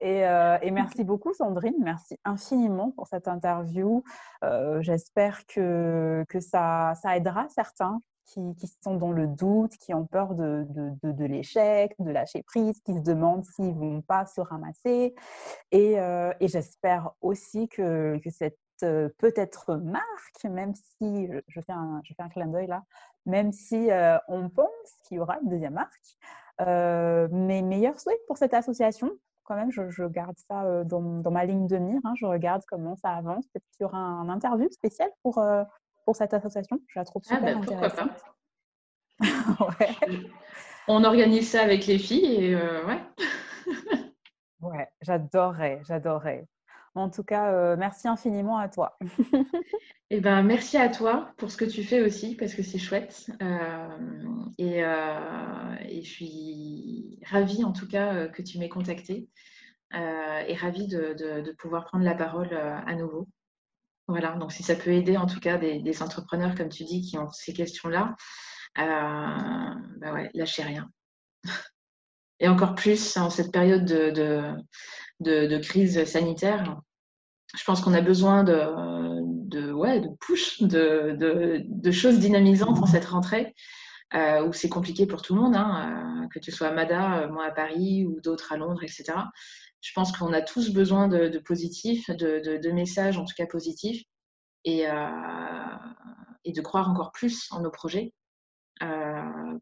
Euh, 0.01 0.57
et, 0.61 0.71
merci 0.71 1.05
beaucoup, 1.05 1.33
Sandrine. 1.33 1.75
Merci 1.79 2.19
infiniment 2.25 2.91
pour 2.91 3.07
cette 3.07 3.29
interview. 3.29 4.03
Euh, 4.43 4.81
j'espère 4.81 5.45
que, 5.45 6.25
ça, 6.41 6.93
aidera 7.15 7.47
certains 7.47 8.01
qui, 8.25 8.67
sont 8.83 8.97
dans 8.97 9.13
le 9.13 9.27
doute, 9.27 9.77
qui 9.77 9.93
ont 9.93 10.05
peur 10.05 10.35
de, 10.35 10.67
de, 11.03 11.25
l'échec, 11.25 11.95
de 11.99 12.11
lâcher 12.11 12.43
prise, 12.43 12.81
qui 12.81 12.95
se 12.95 12.99
demandent 12.99 13.45
s'ils 13.45 13.75
vont 13.75 14.01
pas 14.01 14.25
se 14.25 14.41
ramasser. 14.41 15.15
Et, 15.71 15.95
j'espère 16.41 17.11
aussi 17.21 17.69
que, 17.69 18.19
que 18.21 18.29
cette 18.29 18.57
peut-être 18.79 19.75
marque, 19.75 20.43
même 20.43 20.73
si, 20.75 21.29
je 21.47 21.61
fais 21.61 21.71
un, 21.71 22.01
je 22.03 22.13
fais 22.13 22.23
un 22.23 22.29
clin 22.29 22.47
d'œil 22.47 22.67
là, 22.67 22.83
même 23.25 23.51
si 23.51 23.91
euh, 23.91 24.17
on 24.27 24.49
pense 24.49 24.69
qu'il 25.03 25.17
y 25.17 25.19
aura 25.19 25.37
une 25.41 25.49
deuxième 25.49 25.73
marque. 25.73 26.17
Euh, 26.61 27.27
mes 27.31 27.61
meilleurs 27.61 27.99
souhaits 27.99 28.19
pour 28.27 28.37
cette 28.37 28.53
association, 28.53 29.11
quand 29.43 29.55
même, 29.55 29.71
je, 29.71 30.03
garde 30.05 30.37
ça 30.47 30.83
dans, 30.83 31.01
ma 31.01 31.45
ligne 31.45 31.67
de 31.67 31.77
mire. 31.77 31.99
Hein. 32.03 32.13
je 32.15 32.25
regarde 32.25 32.63
comment 32.67 32.95
ça 32.95 33.11
avance. 33.11 33.45
Peut-être 33.47 33.65
qu'il 33.71 33.83
y 33.83 33.85
aura 33.85 33.97
un 33.97 34.29
interview 34.29 34.69
spécial 34.71 35.09
pour, 35.21 35.43
pour 36.05 36.15
cette 36.15 36.33
association. 36.33 36.79
Je 36.87 36.99
la 36.99 37.05
trouve 37.05 37.23
ah, 37.29 37.35
super 37.35 37.59
bah, 37.59 37.59
intéressante. 37.59 38.23
ouais. 39.79 40.19
On 40.87 41.03
organise 41.03 41.49
ça 41.49 41.61
avec 41.61 41.85
les 41.87 41.99
filles 41.99 42.45
et 42.45 42.55
ouais. 42.55 43.01
ouais, 44.61 44.89
j'adorerais, 45.01 45.81
j'adorerais. 45.85 46.47
En 46.95 47.09
tout 47.09 47.23
cas, 47.23 47.75
merci 47.75 48.07
infiniment 48.07 48.57
à 48.57 48.69
toi. 48.69 48.97
Eh 50.15 50.19
ben, 50.19 50.43
merci 50.43 50.77
à 50.77 50.89
toi 50.89 51.33
pour 51.37 51.49
ce 51.49 51.57
que 51.57 51.65
tu 51.65 51.83
fais 51.83 51.99
aussi, 51.99 52.35
parce 52.35 52.53
que 52.53 52.61
c'est 52.61 52.77
chouette. 52.77 53.31
et, 54.59 54.83
je 54.83 56.07
suis 56.07 57.19
ravie, 57.25 57.63
en 57.63 57.71
tout 57.71 57.87
cas, 57.87 58.27
que 58.27 58.43
tu 58.43 58.59
m'aies 58.59 58.69
contactée 58.69 59.27
et 59.91 60.53
ravie 60.53 60.87
de, 60.87 61.55
pouvoir 61.57 61.85
prendre 61.85 62.05
la 62.05 62.13
parole 62.13 62.53
à 62.53 62.93
nouveau. 62.93 63.27
Voilà, 64.07 64.33
donc 64.33 64.51
si 64.51 64.61
ça 64.61 64.75
peut 64.75 64.91
aider, 64.91 65.17
en 65.17 65.25
tout 65.25 65.39
cas, 65.39 65.57
des, 65.57 66.03
entrepreneurs, 66.03 66.53
comme 66.53 66.69
tu 66.69 66.83
dis, 66.83 67.01
qui 67.01 67.17
ont 67.17 67.31
ces 67.31 67.53
questions-là, 67.53 68.15
bah 68.75 70.13
ouais, 70.13 70.29
lâchez 70.35 70.61
rien. 70.61 70.91
et 72.39 72.47
encore 72.47 72.75
plus 72.75 73.17
en 73.17 73.29
cette 73.29 73.51
période 73.51 73.85
de, 73.85 74.11
de 74.11 74.53
crise 75.59 76.03
sanitaire, 76.05 76.81
je 77.55 77.63
pense 77.63 77.81
qu'on 77.81 77.93
a 77.93 78.01
besoin 78.01 78.43
de, 78.43 78.53
de, 79.47 79.71
ouais, 79.71 79.99
de 79.99 80.09
push, 80.19 80.61
de, 80.61 81.15
de, 81.67 81.91
choses 81.91 82.19
dynamisantes 82.19 82.79
en 82.79 82.85
cette 82.85 83.05
rentrée, 83.05 83.53
euh, 84.15 84.45
où 84.45 84.53
c'est 84.53 84.69
compliqué 84.69 85.05
pour 85.05 85.21
tout 85.21 85.35
le 85.35 85.41
monde, 85.41 85.55
hein, 85.55 86.23
euh, 86.23 86.27
que 86.29 86.39
tu 86.39 86.51
sois 86.51 86.67
à 86.67 86.71
Mada, 86.71 87.19
euh, 87.19 87.29
moi 87.29 87.45
à 87.45 87.51
Paris 87.51 88.05
ou 88.05 88.19
d'autres 88.21 88.53
à 88.53 88.57
Londres, 88.57 88.83
etc. 88.83 89.13
Je 89.81 89.91
pense 89.93 90.11
qu'on 90.11 90.33
a 90.33 90.41
tous 90.41 90.71
besoin 90.71 91.07
de, 91.07 91.27
de 91.27 91.39
positifs, 91.39 92.09
de, 92.09 92.71
messages 92.71 93.17
en 93.17 93.25
tout 93.25 93.35
cas 93.35 93.45
positifs, 93.45 94.03
et, 94.65 94.85
et 96.45 96.51
de 96.53 96.61
croire 96.61 96.89
encore 96.89 97.11
plus 97.11 97.49
en 97.51 97.59
nos 97.59 97.71
projets 97.71 98.13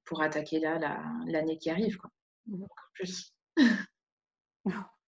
pour 0.05 0.21
attaquer 0.21 0.59
là 0.59 0.77
l'année 1.25 1.57
qui 1.57 1.71
arrive. 1.71 1.97
Quoi. 1.97 2.11
Encore 2.53 2.91
plus. 2.93 3.33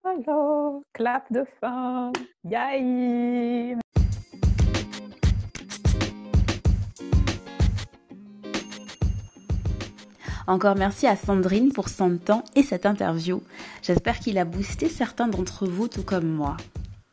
Clap 0.94 1.32
de 1.32 1.46
fin. 1.60 2.12
Yay 2.44 3.76
Encore 10.48 10.76
merci 10.76 11.06
à 11.06 11.16
Sandrine 11.16 11.72
pour 11.72 11.88
son 11.88 12.18
temps 12.18 12.44
et 12.56 12.64
cette 12.64 12.88
interview. 12.88 13.44
J'espère 13.84 14.20
qu'il 14.20 14.40
a 14.40 14.46
boosté 14.46 14.90
certains 14.90 15.28
d'entre 15.28 15.68
vous 15.68 15.88
tout 15.88 16.04
comme 16.04 16.28
moi. 16.28 16.58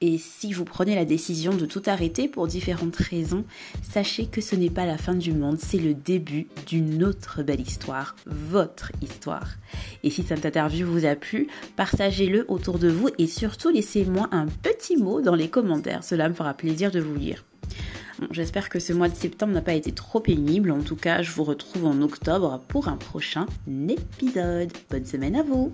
Et 0.00 0.16
si 0.16 0.52
vous 0.52 0.64
prenez 0.64 0.94
la 0.94 1.04
décision 1.04 1.56
de 1.56 1.66
tout 1.66 1.82
arrêter 1.86 2.28
pour 2.28 2.46
différentes 2.46 2.94
raisons, 2.94 3.44
sachez 3.82 4.26
que 4.26 4.40
ce 4.40 4.54
n'est 4.54 4.70
pas 4.70 4.86
la 4.86 4.96
fin 4.96 5.14
du 5.14 5.32
monde, 5.32 5.58
c'est 5.58 5.78
le 5.78 5.92
début 5.92 6.46
d'une 6.68 7.02
autre 7.02 7.42
belle 7.42 7.60
histoire, 7.60 8.14
votre 8.24 8.92
histoire. 9.02 9.56
Et 10.04 10.10
si 10.10 10.22
cette 10.22 10.46
interview 10.46 10.86
vous 10.86 11.04
a 11.04 11.16
plu, 11.16 11.48
partagez-le 11.74 12.44
autour 12.46 12.78
de 12.78 12.86
vous 12.86 13.08
et 13.18 13.26
surtout 13.26 13.70
laissez-moi 13.70 14.28
un 14.30 14.46
petit 14.46 14.96
mot 14.96 15.20
dans 15.20 15.34
les 15.34 15.48
commentaires, 15.48 16.04
cela 16.04 16.28
me 16.28 16.34
fera 16.34 16.54
plaisir 16.54 16.92
de 16.92 17.00
vous 17.00 17.16
lire. 17.16 17.44
J'espère 18.30 18.68
que 18.68 18.78
ce 18.78 18.92
mois 18.92 19.08
de 19.08 19.16
septembre 19.16 19.52
n'a 19.52 19.62
pas 19.62 19.74
été 19.74 19.90
trop 19.90 20.20
pénible, 20.20 20.70
en 20.70 20.82
tout 20.82 20.96
cas 20.96 21.22
je 21.22 21.32
vous 21.32 21.42
retrouve 21.42 21.86
en 21.86 22.02
octobre 22.02 22.60
pour 22.68 22.86
un 22.86 22.96
prochain 22.96 23.46
épisode. 23.66 24.72
Bonne 24.90 25.06
semaine 25.06 25.34
à 25.34 25.42
vous 25.42 25.72